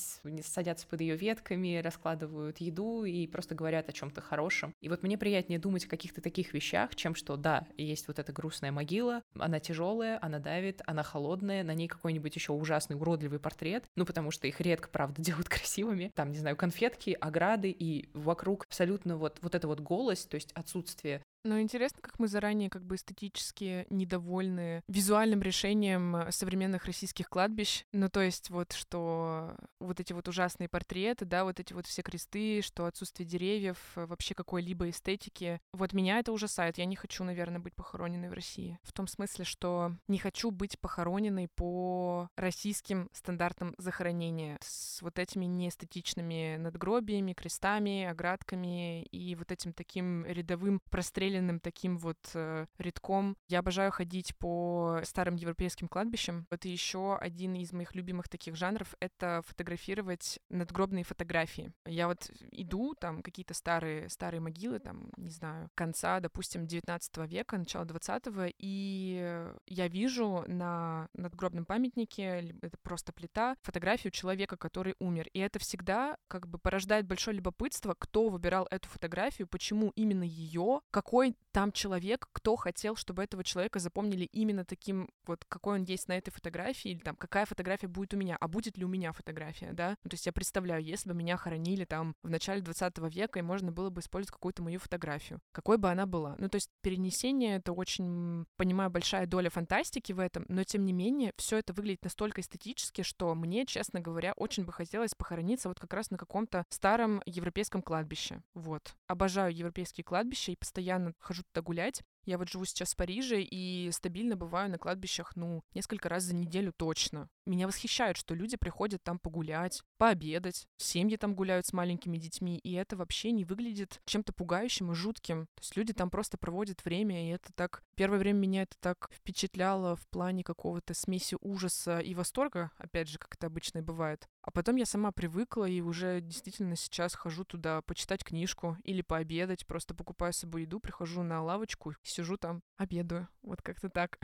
садятся 0.41 0.87
под 0.87 1.01
ее 1.01 1.17
ветками, 1.17 1.81
раскладывают 1.83 2.59
еду 2.59 3.03
и 3.03 3.27
просто 3.27 3.55
говорят 3.55 3.89
о 3.89 3.91
чем-то 3.91 4.21
хорошем. 4.21 4.73
И 4.79 4.87
вот 4.87 5.03
мне 5.03 5.17
приятнее 5.17 5.59
думать 5.59 5.83
о 5.83 5.89
каких-то 5.89 6.21
таких 6.21 6.53
вещах, 6.53 6.95
чем 6.95 7.13
что, 7.13 7.35
да, 7.35 7.67
есть 7.75 8.07
вот 8.07 8.19
эта 8.19 8.31
грустная 8.31 8.71
могила, 8.71 9.21
она 9.37 9.59
тяжелая, 9.59 10.17
она 10.21 10.39
давит, 10.39 10.81
она 10.85 11.03
холодная, 11.03 11.61
на 11.65 11.73
ней 11.73 11.89
какой-нибудь 11.89 12.33
еще 12.33 12.53
ужасный 12.53 12.95
уродливый 12.95 13.39
портрет, 13.39 13.83
ну, 13.97 14.05
потому 14.05 14.31
что 14.31 14.47
их 14.47 14.61
редко, 14.61 14.87
правда, 14.87 15.21
делают 15.21 15.49
красивыми. 15.49 16.09
Там, 16.15 16.31
не 16.31 16.37
знаю, 16.37 16.55
конфетки, 16.55 17.17
ограды, 17.19 17.69
и 17.69 18.09
вокруг 18.13 18.65
абсолютно 18.77 19.17
вот, 19.17 19.39
вот 19.41 19.55
это 19.55 19.67
вот 19.67 19.79
голос, 19.79 20.25
то 20.25 20.35
есть 20.35 20.51
отсутствие 20.53 21.23
Но 21.47 21.61
интересно, 21.61 22.01
как 22.01 22.19
мы 22.19 22.27
заранее 22.27 22.69
как 22.69 22.83
бы 22.83 22.95
эстетически 22.95 23.87
недовольны 23.89 24.81
визуальным 24.89 25.41
решением 25.41 26.17
э, 26.17 26.31
современных 26.33 26.83
российских 26.83 27.29
кладбищ. 27.29 27.85
Ну, 27.93 28.09
то 28.09 28.21
есть 28.21 28.49
вот 28.49 28.73
что 28.73 29.55
вот 29.79 30.01
эти 30.01 30.11
вот 30.11 30.27
ужасные 30.27 30.67
портреты, 30.67 31.23
да, 31.23 31.45
вот 31.45 31.61
эти 31.61 31.71
вот 31.71 31.85
все 31.85 32.01
кресты, 32.01 32.61
что 32.61 32.85
отсутствие 32.85 33.25
деревьев, 33.25 33.77
э, 33.95 34.05
вообще 34.05 34.35
какой-либо 34.35 34.89
эстетики. 34.89 35.61
Вот 35.71 35.93
меня 35.93 36.19
это 36.19 36.33
ужасает. 36.33 36.77
Я 36.77 36.83
не 36.83 36.97
хочу, 36.97 37.23
наверное, 37.23 37.61
быть 37.61 37.75
похороненной 37.75 38.27
в 38.27 38.33
России. 38.33 38.77
В 38.83 38.91
том 38.91 39.07
смысле, 39.07 39.45
что 39.45 39.93
не 40.09 40.17
хочу 40.17 40.51
быть 40.51 40.77
похороненной 40.77 41.47
по 41.47 42.29
российским 42.35 43.09
стандартам 43.13 43.73
захоронения 43.77 44.57
с 44.61 45.01
вот 45.01 45.17
этими 45.17 45.45
неэстетичными 45.45 46.57
надгробиями, 46.57 47.31
крестами, 47.31 48.03
оградками 48.03 49.03
и 49.03 49.33
вот 49.35 49.53
этим 49.53 49.71
таким 49.71 50.25
рядовым 50.25 50.81
простреленным 50.89 51.36
таким 51.61 51.97
вот 51.97 52.17
э, 52.33 52.65
рядком. 52.77 53.35
Я 53.47 53.59
обожаю 53.59 53.91
ходить 53.91 54.35
по 54.37 55.01
старым 55.03 55.35
европейским 55.35 55.87
кладбищам. 55.87 56.47
Это 56.49 56.67
еще 56.67 57.17
один 57.17 57.55
из 57.55 57.73
моих 57.73 57.95
любимых 57.95 58.29
таких 58.29 58.55
жанров— 58.55 58.95
это 58.99 59.41
фотографировать 59.47 60.39
надгробные 60.49 61.03
фотографии. 61.03 61.73
Я 61.85 62.07
вот 62.07 62.29
иду, 62.51 62.95
там 62.99 63.21
какие-то 63.21 63.53
старые, 63.53 64.09
старые 64.09 64.41
могилы, 64.41 64.79
там, 64.79 65.11
не 65.17 65.31
знаю, 65.31 65.69
конца, 65.75 66.19
допустим, 66.19 66.67
19 66.67 67.17
века, 67.29 67.57
начала 67.57 67.85
20 67.85 68.53
и 68.57 69.47
я 69.67 69.87
вижу 69.87 70.43
на 70.47 71.09
надгробном 71.13 71.65
памятнике, 71.65 72.55
это 72.61 72.77
просто 72.81 73.13
плита, 73.13 73.55
фотографию 73.61 74.11
человека, 74.11 74.57
который 74.57 74.95
умер. 74.99 75.27
И 75.33 75.39
это 75.39 75.59
всегда 75.59 76.17
как 76.27 76.47
бы 76.47 76.57
порождает 76.57 77.05
большое 77.07 77.37
любопытство, 77.37 77.95
кто 77.97 78.29
выбирал 78.29 78.67
эту 78.71 78.87
фотографию, 78.89 79.47
почему 79.47 79.91
именно 79.95 80.23
ее, 80.23 80.81
какой 80.91 81.16
там 81.51 81.71
человек, 81.71 82.27
кто 82.33 82.55
хотел, 82.55 82.95
чтобы 82.95 83.23
этого 83.23 83.43
человека 83.43 83.79
запомнили 83.79 84.25
именно 84.25 84.63
таким, 84.63 85.09
вот 85.25 85.43
какой 85.49 85.79
он 85.79 85.85
есть 85.85 86.07
на 86.07 86.13
этой 86.13 86.29
фотографии, 86.29 86.91
или 86.91 86.99
там 86.99 87.15
какая 87.15 87.47
фотография 87.47 87.87
будет 87.87 88.13
у 88.13 88.17
меня, 88.17 88.37
а 88.39 88.47
будет 88.47 88.77
ли 88.77 88.85
у 88.85 88.87
меня 88.87 89.11
фотография, 89.11 89.73
да? 89.73 89.97
Ну, 90.03 90.09
то 90.09 90.13
есть 90.13 90.27
я 90.27 90.31
представляю, 90.31 90.83
если 90.83 91.09
бы 91.09 91.15
меня 91.15 91.35
хоронили 91.35 91.85
там 91.85 92.13
в 92.21 92.29
начале 92.29 92.61
20 92.61 92.99
века, 93.11 93.39
и 93.39 93.41
можно 93.41 93.71
было 93.71 93.89
бы 93.89 94.01
использовать 94.01 94.31
какую-то 94.31 94.61
мою 94.61 94.79
фотографию, 94.79 95.39
какой 95.51 95.77
бы 95.77 95.89
она 95.89 96.05
была. 96.05 96.35
Ну, 96.37 96.47
то 96.47 96.57
есть 96.57 96.69
перенесение— 96.81 97.55
это 97.57 97.73
очень, 97.73 98.45
понимаю, 98.55 98.91
большая 98.91 99.25
доля 99.25 99.49
фантастики 99.49 100.13
в 100.13 100.19
этом, 100.19 100.45
но 100.49 100.63
тем 100.63 100.85
не 100.85 100.93
менее 100.93 101.33
все 101.37 101.57
это 101.57 101.73
выглядит 101.73 102.03
настолько 102.03 102.41
эстетически, 102.41 103.01
что 103.01 103.33
мне, 103.33 103.65
честно 103.65 103.99
говоря, 103.99 104.33
очень 104.35 104.63
бы 104.63 104.71
хотелось 104.71 105.15
похорониться 105.15 105.69
вот 105.69 105.79
как 105.79 105.93
раз 105.93 106.11
на 106.11 106.17
каком-то 106.19 106.65
старом 106.69 107.23
европейском 107.25 107.81
кладбище. 107.81 108.43
Вот. 108.53 108.93
Обожаю 109.07 109.55
европейские 109.55 110.03
кладбища 110.03 110.51
и 110.51 110.55
постоянно 110.55 111.06
хожу 111.19 111.43
туда 111.43 111.61
гулять. 111.61 112.01
Я 112.25 112.37
вот 112.37 112.49
живу 112.49 112.65
сейчас 112.65 112.93
в 112.93 112.97
Париже 112.97 113.41
и 113.41 113.89
стабильно 113.91 114.35
бываю 114.35 114.69
на 114.69 114.77
кладбищах, 114.77 115.35
ну, 115.35 115.63
несколько 115.73 116.09
раз 116.09 116.23
за 116.23 116.35
неделю 116.35 116.73
точно. 116.73 117.29
Меня 117.47 117.65
восхищает, 117.65 118.17
что 118.17 118.35
люди 118.35 118.57
приходят 118.57 119.01
там 119.01 119.19
погулять, 119.19 119.81
пообедать, 119.97 120.67
семьи 120.75 121.15
там 121.15 121.33
гуляют 121.33 121.65
с 121.65 121.71
маленькими 121.71 122.17
детьми, 122.17 122.57
и 122.57 122.73
это 122.73 122.97
вообще 122.97 123.31
не 123.31 123.45
выглядит 123.45 124.01
чем-то 124.05 124.33
пугающим 124.33 124.91
и 124.91 124.95
жутким. 124.95 125.45
То 125.55 125.61
есть 125.61 125.77
люди 125.77 125.93
там 125.93 126.09
просто 126.09 126.37
проводят 126.37 126.83
время, 126.83 127.25
и 127.25 127.29
это 127.29 127.53
так... 127.53 127.83
Первое 127.95 128.19
время 128.19 128.39
меня 128.39 128.63
это 128.63 128.75
так 128.81 129.09
впечатляло 129.13 129.95
в 129.95 130.05
плане 130.09 130.43
какого-то 130.43 130.93
смеси 130.93 131.37
ужаса 131.39 131.99
и 131.99 132.13
восторга, 132.13 132.71
опять 132.77 133.07
же, 133.07 133.17
как 133.17 133.35
это 133.35 133.47
обычно 133.47 133.79
и 133.79 133.81
бывает. 133.81 134.27
А 134.41 134.51
потом 134.51 134.75
я 134.75 134.85
сама 134.85 135.13
привыкла 135.13 135.65
и 135.65 135.79
уже 135.79 136.19
действительно 136.19 136.75
сейчас 136.75 137.15
хожу 137.15 137.45
туда 137.45 137.81
почитать 137.81 138.25
книжку 138.25 138.75
или 138.83 139.01
пообедать, 139.01 139.65
просто 139.65 139.95
покупаю 139.95 140.33
с 140.33 140.39
собой 140.39 140.63
еду, 140.63 140.81
прихожу 140.81 141.23
на 141.23 141.41
лавочку, 141.41 141.93
сижу 142.03 142.35
там, 142.35 142.61
обедаю. 142.75 143.29
Вот 143.41 143.61
как-то 143.61 143.89
так. 143.89 144.19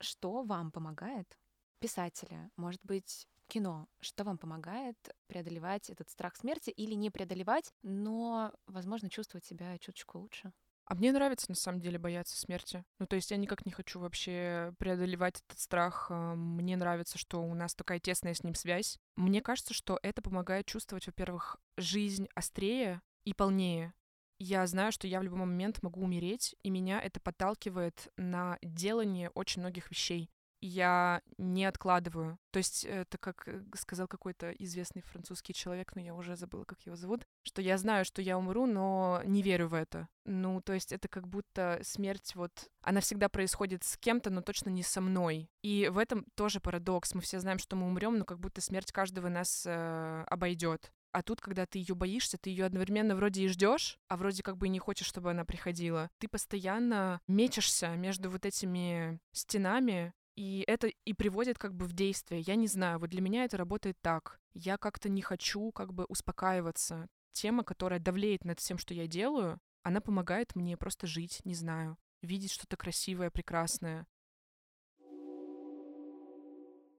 Что 0.00 0.42
вам 0.42 0.70
помогает? 0.70 1.36
Писатели, 1.80 2.50
может 2.56 2.80
быть, 2.84 3.26
кино, 3.46 3.86
что 4.00 4.24
вам 4.24 4.38
помогает 4.38 4.96
преодолевать 5.26 5.90
этот 5.90 6.10
страх 6.10 6.36
смерти 6.36 6.70
или 6.70 6.94
не 6.94 7.10
преодолевать, 7.10 7.72
но, 7.82 8.52
возможно, 8.66 9.08
чувствовать 9.08 9.44
себя 9.44 9.78
чуточку 9.78 10.18
лучше? 10.18 10.52
А 10.84 10.94
мне 10.94 11.12
нравится, 11.12 11.50
на 11.50 11.54
самом 11.54 11.80
деле, 11.80 11.98
бояться 11.98 12.38
смерти. 12.38 12.82
Ну, 12.98 13.06
то 13.06 13.16
есть 13.16 13.30
я 13.30 13.36
никак 13.36 13.66
не 13.66 13.72
хочу 13.72 14.00
вообще 14.00 14.72
преодолевать 14.78 15.42
этот 15.46 15.60
страх. 15.60 16.06
А, 16.10 16.34
мне 16.34 16.76
нравится, 16.76 17.18
что 17.18 17.42
у 17.42 17.54
нас 17.54 17.74
такая 17.74 18.00
тесная 18.00 18.32
с 18.32 18.42
ним 18.42 18.54
связь. 18.54 18.98
Мне 19.14 19.42
кажется, 19.42 19.74
что 19.74 19.98
это 20.02 20.22
помогает 20.22 20.66
чувствовать, 20.66 21.06
во-первых, 21.06 21.58
жизнь 21.76 22.28
острее 22.34 23.02
и 23.24 23.34
полнее 23.34 23.92
я 24.38 24.66
знаю, 24.66 24.92
что 24.92 25.06
я 25.06 25.18
в 25.20 25.24
любой 25.24 25.40
момент 25.40 25.82
могу 25.82 26.00
умереть, 26.00 26.54
и 26.62 26.70
меня 26.70 27.00
это 27.00 27.20
подталкивает 27.20 28.08
на 28.16 28.58
делание 28.62 29.30
очень 29.30 29.60
многих 29.62 29.90
вещей. 29.90 30.30
Я 30.60 31.22
не 31.36 31.64
откладываю. 31.64 32.38
То 32.50 32.58
есть 32.58 32.84
это 32.84 33.18
как 33.18 33.46
э, 33.46 33.62
сказал 33.74 34.08
какой-то 34.08 34.50
известный 34.52 35.02
французский 35.02 35.54
человек, 35.54 35.94
но 35.94 36.00
я 36.00 36.14
уже 36.14 36.36
забыла, 36.36 36.64
как 36.64 36.80
его 36.82 36.96
зовут, 36.96 37.26
что 37.42 37.62
я 37.62 37.78
знаю, 37.78 38.04
что 38.04 38.22
я 38.22 38.36
умру, 38.36 38.66
но 38.66 39.22
не 39.24 39.42
верю 39.42 39.68
в 39.68 39.74
это. 39.74 40.08
Ну, 40.24 40.60
то 40.60 40.72
есть 40.72 40.92
это 40.92 41.08
как 41.08 41.28
будто 41.28 41.80
смерть 41.82 42.34
вот... 42.34 42.68
Она 42.82 43.00
всегда 43.00 43.28
происходит 43.28 43.84
с 43.84 43.96
кем-то, 43.96 44.30
но 44.30 44.40
точно 44.40 44.70
не 44.70 44.82
со 44.82 45.00
мной. 45.00 45.50
И 45.62 45.88
в 45.90 45.98
этом 45.98 46.24
тоже 46.34 46.60
парадокс. 46.60 47.14
Мы 47.14 47.20
все 47.20 47.38
знаем, 47.40 47.58
что 47.58 47.76
мы 47.76 47.86
умрем, 47.86 48.18
но 48.18 48.24
как 48.24 48.40
будто 48.40 48.60
смерть 48.60 48.92
каждого 48.92 49.28
нас 49.28 49.64
э, 49.66 50.24
обойдет. 50.26 50.92
А 51.12 51.22
тут, 51.22 51.40
когда 51.40 51.66
ты 51.66 51.78
ее 51.78 51.94
боишься, 51.94 52.38
ты 52.38 52.50
ее 52.50 52.66
одновременно 52.66 53.16
вроде 53.16 53.42
и 53.42 53.48
ждешь, 53.48 53.98
а 54.08 54.16
вроде 54.16 54.42
как 54.42 54.56
бы 54.56 54.66
и 54.66 54.70
не 54.70 54.78
хочешь, 54.78 55.06
чтобы 55.06 55.30
она 55.30 55.44
приходила. 55.44 56.10
Ты 56.18 56.28
постоянно 56.28 57.20
мечешься 57.26 57.96
между 57.96 58.30
вот 58.30 58.44
этими 58.44 59.20
стенами, 59.32 60.12
и 60.38 60.62
это 60.68 60.86
и 60.86 61.12
приводит 61.14 61.58
как 61.58 61.74
бы 61.74 61.84
в 61.84 61.92
действие. 61.92 62.42
Я 62.42 62.54
не 62.54 62.68
знаю, 62.68 63.00
вот 63.00 63.10
для 63.10 63.20
меня 63.20 63.44
это 63.44 63.56
работает 63.56 64.00
так. 64.00 64.40
Я 64.54 64.78
как-то 64.78 65.08
не 65.08 65.20
хочу 65.20 65.72
как 65.72 65.92
бы 65.92 66.04
успокаиваться. 66.04 67.08
Тема, 67.32 67.64
которая 67.64 67.98
давлеет 67.98 68.44
над 68.44 68.60
всем, 68.60 68.78
что 68.78 68.94
я 68.94 69.08
делаю, 69.08 69.60
она 69.82 70.00
помогает 70.00 70.54
мне 70.54 70.76
просто 70.76 71.08
жить, 71.08 71.40
не 71.44 71.54
знаю, 71.54 71.98
видеть 72.22 72.52
что-то 72.52 72.76
красивое, 72.76 73.32
прекрасное. 73.32 74.06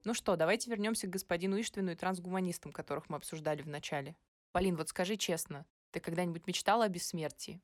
Ну 0.04 0.12
что, 0.12 0.36
давайте 0.36 0.70
вернемся 0.70 1.06
к 1.06 1.10
господину 1.10 1.58
Иштвину 1.58 1.92
и 1.92 1.96
трансгуманистам, 1.96 2.72
которых 2.72 3.08
мы 3.08 3.16
обсуждали 3.16 3.62
в 3.62 3.68
начале. 3.68 4.16
Полин, 4.52 4.76
вот 4.76 4.90
скажи 4.90 5.16
честно, 5.16 5.64
ты 5.92 6.00
когда-нибудь 6.00 6.46
мечтала 6.46 6.84
о 6.84 6.88
бессмертии? 6.90 7.62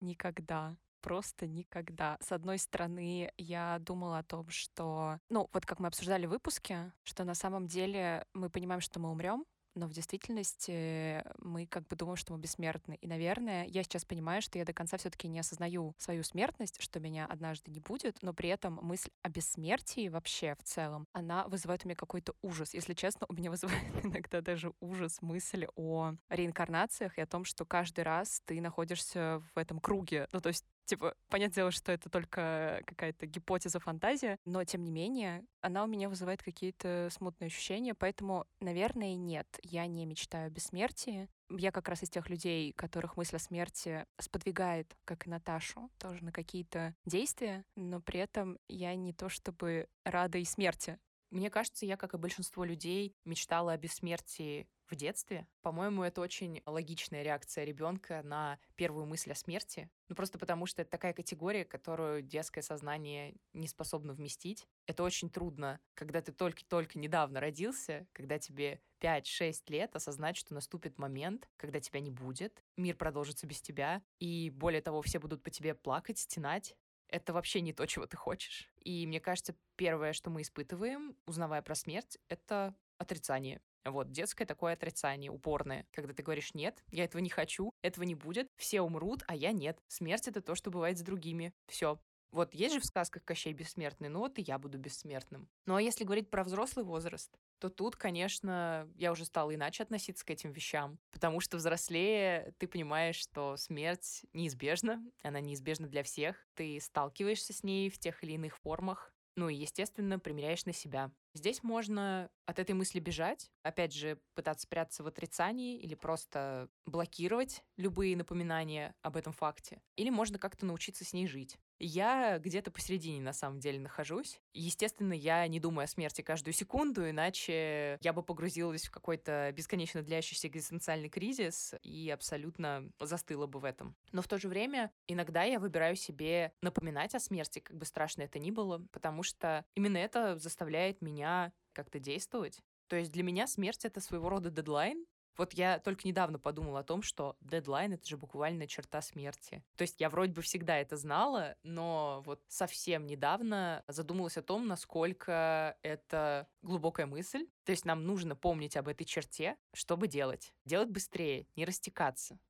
Никогда 0.00 0.78
просто 1.00 1.46
никогда. 1.46 2.16
С 2.20 2.32
одной 2.32 2.58
стороны, 2.58 3.32
я 3.36 3.78
думала 3.80 4.18
о 4.18 4.22
том, 4.22 4.48
что, 4.48 5.18
ну, 5.28 5.48
вот 5.52 5.66
как 5.66 5.80
мы 5.80 5.88
обсуждали 5.88 6.26
в 6.26 6.30
выпуске, 6.30 6.92
что 7.04 7.24
на 7.24 7.34
самом 7.34 7.66
деле 7.66 8.24
мы 8.34 8.50
понимаем, 8.50 8.80
что 8.80 9.00
мы 9.00 9.10
умрем, 9.10 9.44
но 9.78 9.86
в 9.86 9.92
действительности 9.92 11.22
мы 11.38 11.66
как 11.66 11.86
бы 11.86 11.96
думаем, 11.96 12.16
что 12.16 12.32
мы 12.32 12.38
бессмертны. 12.38 12.96
И, 13.00 13.06
наверное, 13.06 13.64
я 13.66 13.82
сейчас 13.82 14.04
понимаю, 14.04 14.42
что 14.42 14.58
я 14.58 14.64
до 14.64 14.72
конца 14.72 14.96
все-таки 14.96 15.28
не 15.28 15.38
осознаю 15.38 15.94
свою 15.98 16.24
смертность, 16.24 16.82
что 16.82 17.00
меня 17.00 17.26
однажды 17.26 17.70
не 17.70 17.80
будет, 17.80 18.18
но 18.22 18.34
при 18.34 18.48
этом 18.48 18.80
мысль 18.82 19.10
о 19.22 19.28
бессмертии 19.28 20.08
вообще 20.08 20.56
в 20.56 20.64
целом, 20.64 21.06
она 21.12 21.46
вызывает 21.46 21.84
у 21.84 21.88
меня 21.88 21.96
какой-то 21.96 22.34
ужас. 22.42 22.74
Если 22.74 22.94
честно, 22.94 23.26
у 23.28 23.34
меня 23.34 23.50
вызывает 23.52 24.04
иногда 24.04 24.40
даже 24.40 24.72
ужас 24.80 25.22
мысль 25.22 25.66
о 25.76 26.14
реинкарнациях 26.28 27.16
и 27.16 27.20
о 27.20 27.26
том, 27.26 27.44
что 27.44 27.64
каждый 27.64 28.02
раз 28.02 28.42
ты 28.44 28.60
находишься 28.60 29.42
в 29.54 29.58
этом 29.58 29.78
круге. 29.80 30.28
Ну, 30.32 30.40
то 30.40 30.48
есть 30.48 30.64
Типа, 30.88 31.14
понятное 31.28 31.56
дело, 31.56 31.70
что 31.70 31.92
это 31.92 32.08
только 32.08 32.82
какая-то 32.86 33.26
гипотеза, 33.26 33.78
фантазия, 33.78 34.38
но 34.46 34.64
тем 34.64 34.82
не 34.82 34.90
менее, 34.90 35.44
она 35.60 35.84
у 35.84 35.86
меня 35.86 36.08
вызывает 36.08 36.42
какие-то 36.42 37.10
смутные 37.12 37.48
ощущения, 37.48 37.94
поэтому, 37.94 38.46
наверное, 38.60 39.14
нет, 39.14 39.46
я 39.62 39.86
не 39.86 40.06
мечтаю 40.06 40.46
о 40.46 40.50
бессмертии. 40.50 41.28
Я 41.50 41.72
как 41.72 41.90
раз 41.90 42.02
из 42.02 42.08
тех 42.08 42.30
людей, 42.30 42.72
которых 42.72 43.18
мысль 43.18 43.36
о 43.36 43.38
смерти 43.38 44.06
сподвигает, 44.18 44.96
как 45.04 45.26
и 45.26 45.30
Наташу, 45.30 45.90
тоже 45.98 46.24
на 46.24 46.32
какие-то 46.32 46.94
действия, 47.04 47.66
но 47.76 48.00
при 48.00 48.20
этом 48.20 48.58
я 48.66 48.94
не 48.94 49.12
то 49.12 49.28
чтобы 49.28 49.88
рада 50.06 50.38
и 50.38 50.44
смерти. 50.46 50.98
Мне 51.30 51.50
кажется, 51.50 51.84
я, 51.84 51.98
как 51.98 52.14
и 52.14 52.18
большинство 52.18 52.64
людей, 52.64 53.14
мечтала 53.26 53.72
о 53.72 53.76
бессмертии 53.76 54.66
в 54.90 54.96
детстве. 54.96 55.46
По-моему, 55.62 56.02
это 56.02 56.20
очень 56.20 56.62
логичная 56.66 57.22
реакция 57.22 57.64
ребенка 57.64 58.22
на 58.22 58.58
первую 58.76 59.06
мысль 59.06 59.32
о 59.32 59.34
смерти. 59.34 59.90
Ну, 60.08 60.14
просто 60.14 60.38
потому 60.38 60.66
что 60.66 60.82
это 60.82 60.90
такая 60.90 61.12
категория, 61.12 61.64
которую 61.64 62.22
детское 62.22 62.62
сознание 62.62 63.36
не 63.52 63.68
способно 63.68 64.14
вместить. 64.14 64.66
Это 64.86 65.02
очень 65.02 65.30
трудно, 65.30 65.80
когда 65.94 66.20
ты 66.22 66.32
только-только 66.32 66.98
недавно 66.98 67.40
родился, 67.40 68.06
когда 68.12 68.38
тебе 68.38 68.80
5-6 69.00 69.64
лет, 69.68 69.94
осознать, 69.94 70.36
что 70.36 70.54
наступит 70.54 70.98
момент, 70.98 71.48
когда 71.56 71.80
тебя 71.80 72.00
не 72.00 72.10
будет, 72.10 72.64
мир 72.76 72.96
продолжится 72.96 73.46
без 73.46 73.60
тебя, 73.60 74.02
и 74.18 74.50
более 74.50 74.82
того, 74.82 75.02
все 75.02 75.18
будут 75.18 75.42
по 75.42 75.50
тебе 75.50 75.74
плакать, 75.74 76.18
стенать, 76.18 76.76
это 77.08 77.32
вообще 77.32 77.60
не 77.60 77.72
то, 77.72 77.86
чего 77.86 78.06
ты 78.06 78.16
хочешь. 78.16 78.70
И 78.82 79.06
мне 79.06 79.20
кажется, 79.20 79.54
первое, 79.76 80.12
что 80.12 80.30
мы 80.30 80.42
испытываем, 80.42 81.16
узнавая 81.26 81.62
про 81.62 81.74
смерть, 81.74 82.18
это 82.28 82.74
отрицание. 82.98 83.60
Вот, 83.84 84.10
детское 84.10 84.44
такое 84.44 84.74
отрицание, 84.74 85.30
упорное, 85.30 85.86
когда 85.92 86.12
ты 86.12 86.22
говоришь 86.22 86.54
«нет, 86.54 86.82
я 86.90 87.04
этого 87.04 87.20
не 87.20 87.30
хочу, 87.30 87.72
этого 87.82 88.04
не 88.04 88.14
будет, 88.14 88.48
все 88.56 88.80
умрут, 88.82 89.22
а 89.26 89.34
я 89.34 89.52
нет». 89.52 89.78
Смерть— 89.88 90.26
это 90.28 90.42
то, 90.42 90.54
что 90.54 90.70
бывает 90.70 90.98
с 90.98 91.02
другими. 91.02 91.52
Все, 91.66 91.98
вот 92.30 92.54
есть 92.54 92.74
же 92.74 92.80
в 92.80 92.84
сказках 92.84 93.24
Кощей 93.24 93.52
бессмертный, 93.54 94.08
ну 94.08 94.20
вот 94.20 94.38
и 94.38 94.42
я 94.42 94.58
буду 94.58 94.78
бессмертным. 94.78 95.48
Ну 95.66 95.76
а 95.76 95.82
если 95.82 96.04
говорить 96.04 96.30
про 96.30 96.44
взрослый 96.44 96.84
возраст, 96.84 97.32
то 97.58 97.70
тут, 97.70 97.96
конечно, 97.96 98.88
я 98.96 99.12
уже 99.12 99.24
стала 99.24 99.54
иначе 99.54 99.82
относиться 99.82 100.24
к 100.26 100.30
этим 100.30 100.52
вещам, 100.52 100.98
потому 101.10 101.40
что 101.40 101.56
взрослее 101.56 102.54
ты 102.58 102.68
понимаешь, 102.68 103.16
что 103.16 103.56
смерть 103.56 104.26
неизбежна, 104.34 105.02
она 105.22 105.40
неизбежна 105.40 105.88
для 105.88 106.02
всех, 106.02 106.46
ты 106.54 106.78
сталкиваешься 106.80 107.52
с 107.54 107.62
ней 107.62 107.88
в 107.88 107.98
тех 107.98 108.22
или 108.22 108.32
иных 108.32 108.58
формах, 108.58 109.12
ну 109.34 109.48
и, 109.48 109.54
естественно, 109.54 110.18
примеряешь 110.18 110.66
на 110.66 110.72
себя. 110.72 111.10
Здесь 111.38 111.62
можно 111.62 112.30
от 112.46 112.58
этой 112.58 112.74
мысли 112.74 112.98
бежать, 112.98 113.52
опять 113.62 113.94
же, 113.94 114.18
пытаться 114.34 114.64
спрятаться 114.64 115.04
в 115.04 115.06
отрицании 115.06 115.78
или 115.78 115.94
просто 115.94 116.68
блокировать 116.84 117.62
любые 117.76 118.16
напоминания 118.16 118.96
об 119.02 119.16
этом 119.16 119.32
факте. 119.32 119.80
Или 119.94 120.10
можно 120.10 120.36
как-то 120.40 120.66
научиться 120.66 121.04
с 121.04 121.12
ней 121.12 121.28
жить. 121.28 121.56
Я 121.78 122.40
где-то 122.40 122.72
посередине 122.72 123.20
на 123.20 123.32
самом 123.32 123.60
деле 123.60 123.78
нахожусь. 123.78 124.40
Естественно, 124.52 125.12
я 125.12 125.46
не 125.46 125.60
думаю 125.60 125.84
о 125.84 125.88
смерти 125.88 126.22
каждую 126.22 126.54
секунду, 126.54 127.08
иначе 127.08 127.98
я 128.00 128.12
бы 128.12 128.24
погрузилась 128.24 128.86
в 128.86 128.90
какой-то 128.90 129.52
бесконечно 129.54 130.02
длящийся 130.02 130.48
экзистенциальный 130.48 131.08
кризис 131.08 131.74
и 131.82 132.10
абсолютно 132.10 132.90
застыла 132.98 133.46
бы 133.46 133.60
в 133.60 133.64
этом. 133.64 133.94
Но 134.10 134.22
в 134.22 134.28
то 134.28 134.38
же 134.38 134.48
время 134.48 134.90
иногда 135.06 135.44
я 135.44 135.60
выбираю 135.60 135.94
себе 135.94 136.52
напоминать 136.62 137.14
о 137.14 137.20
смерти, 137.20 137.60
как 137.60 137.76
бы 137.76 137.84
страшно 137.84 138.22
это 138.22 138.40
ни 138.40 138.50
было, 138.50 138.84
потому 138.90 139.22
что 139.22 139.64
именно 139.76 139.98
это 139.98 140.36
заставляет 140.36 141.00
меня 141.28 141.52
как-то 141.72 141.98
действовать. 141.98 142.60
То 142.88 142.96
есть 142.96 143.12
для 143.12 143.22
меня 143.22 143.46
смерть— 143.46 143.80
это 143.84 144.00
своего 144.00 144.28
рода 144.28 144.50
дедлайн, 144.50 145.04
вот 145.36 145.52
я 145.54 145.78
только 145.78 146.08
недавно 146.08 146.40
подумала 146.40 146.80
о 146.80 146.82
том, 146.82 147.00
что 147.00 147.36
дедлайн— 147.40 147.92
это 147.94 148.04
же 148.08 148.16
буквально 148.16 148.66
черта 148.66 149.00
смерти. 149.00 149.62
То 149.76 149.82
есть 149.82 150.00
я 150.00 150.10
вроде 150.10 150.32
бы 150.32 150.42
всегда 150.42 150.76
это 150.78 150.96
знала, 150.96 151.54
но 151.62 152.22
вот 152.26 152.42
совсем 152.48 153.06
недавно 153.06 153.84
задумалась 153.86 154.36
о 154.36 154.42
том, 154.42 154.66
насколько 154.66 155.76
это 155.82 156.48
глубокая 156.62 157.06
мысль. 157.06 157.46
То 157.62 157.70
есть 157.70 157.84
нам 157.84 158.04
нужно 158.04 158.34
помнить 158.34 158.76
об 158.76 158.88
этой 158.88 159.04
черте, 159.04 159.56
чтобы 159.72 160.08
делать. 160.08 160.52
Делать 160.64 160.90
быстрее, 160.90 161.46
не 161.54 161.64
растекаться. 161.64 162.40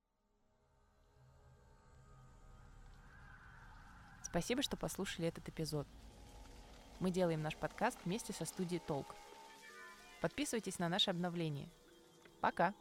Спасибо, 4.22 4.62
что 4.62 4.78
послушали 4.78 5.28
этот 5.28 5.46
эпизод. 5.46 5.86
Мы 7.00 7.10
делаем 7.10 7.42
наш 7.42 7.56
подкаст 7.56 7.98
вместе 8.04 8.32
со 8.32 8.44
студией 8.44 8.80
Толк. 8.86 9.14
Подписывайтесь 10.20 10.78
на 10.78 10.88
наши 10.88 11.10
обновления— 11.10 11.68
Пока! 12.40 12.72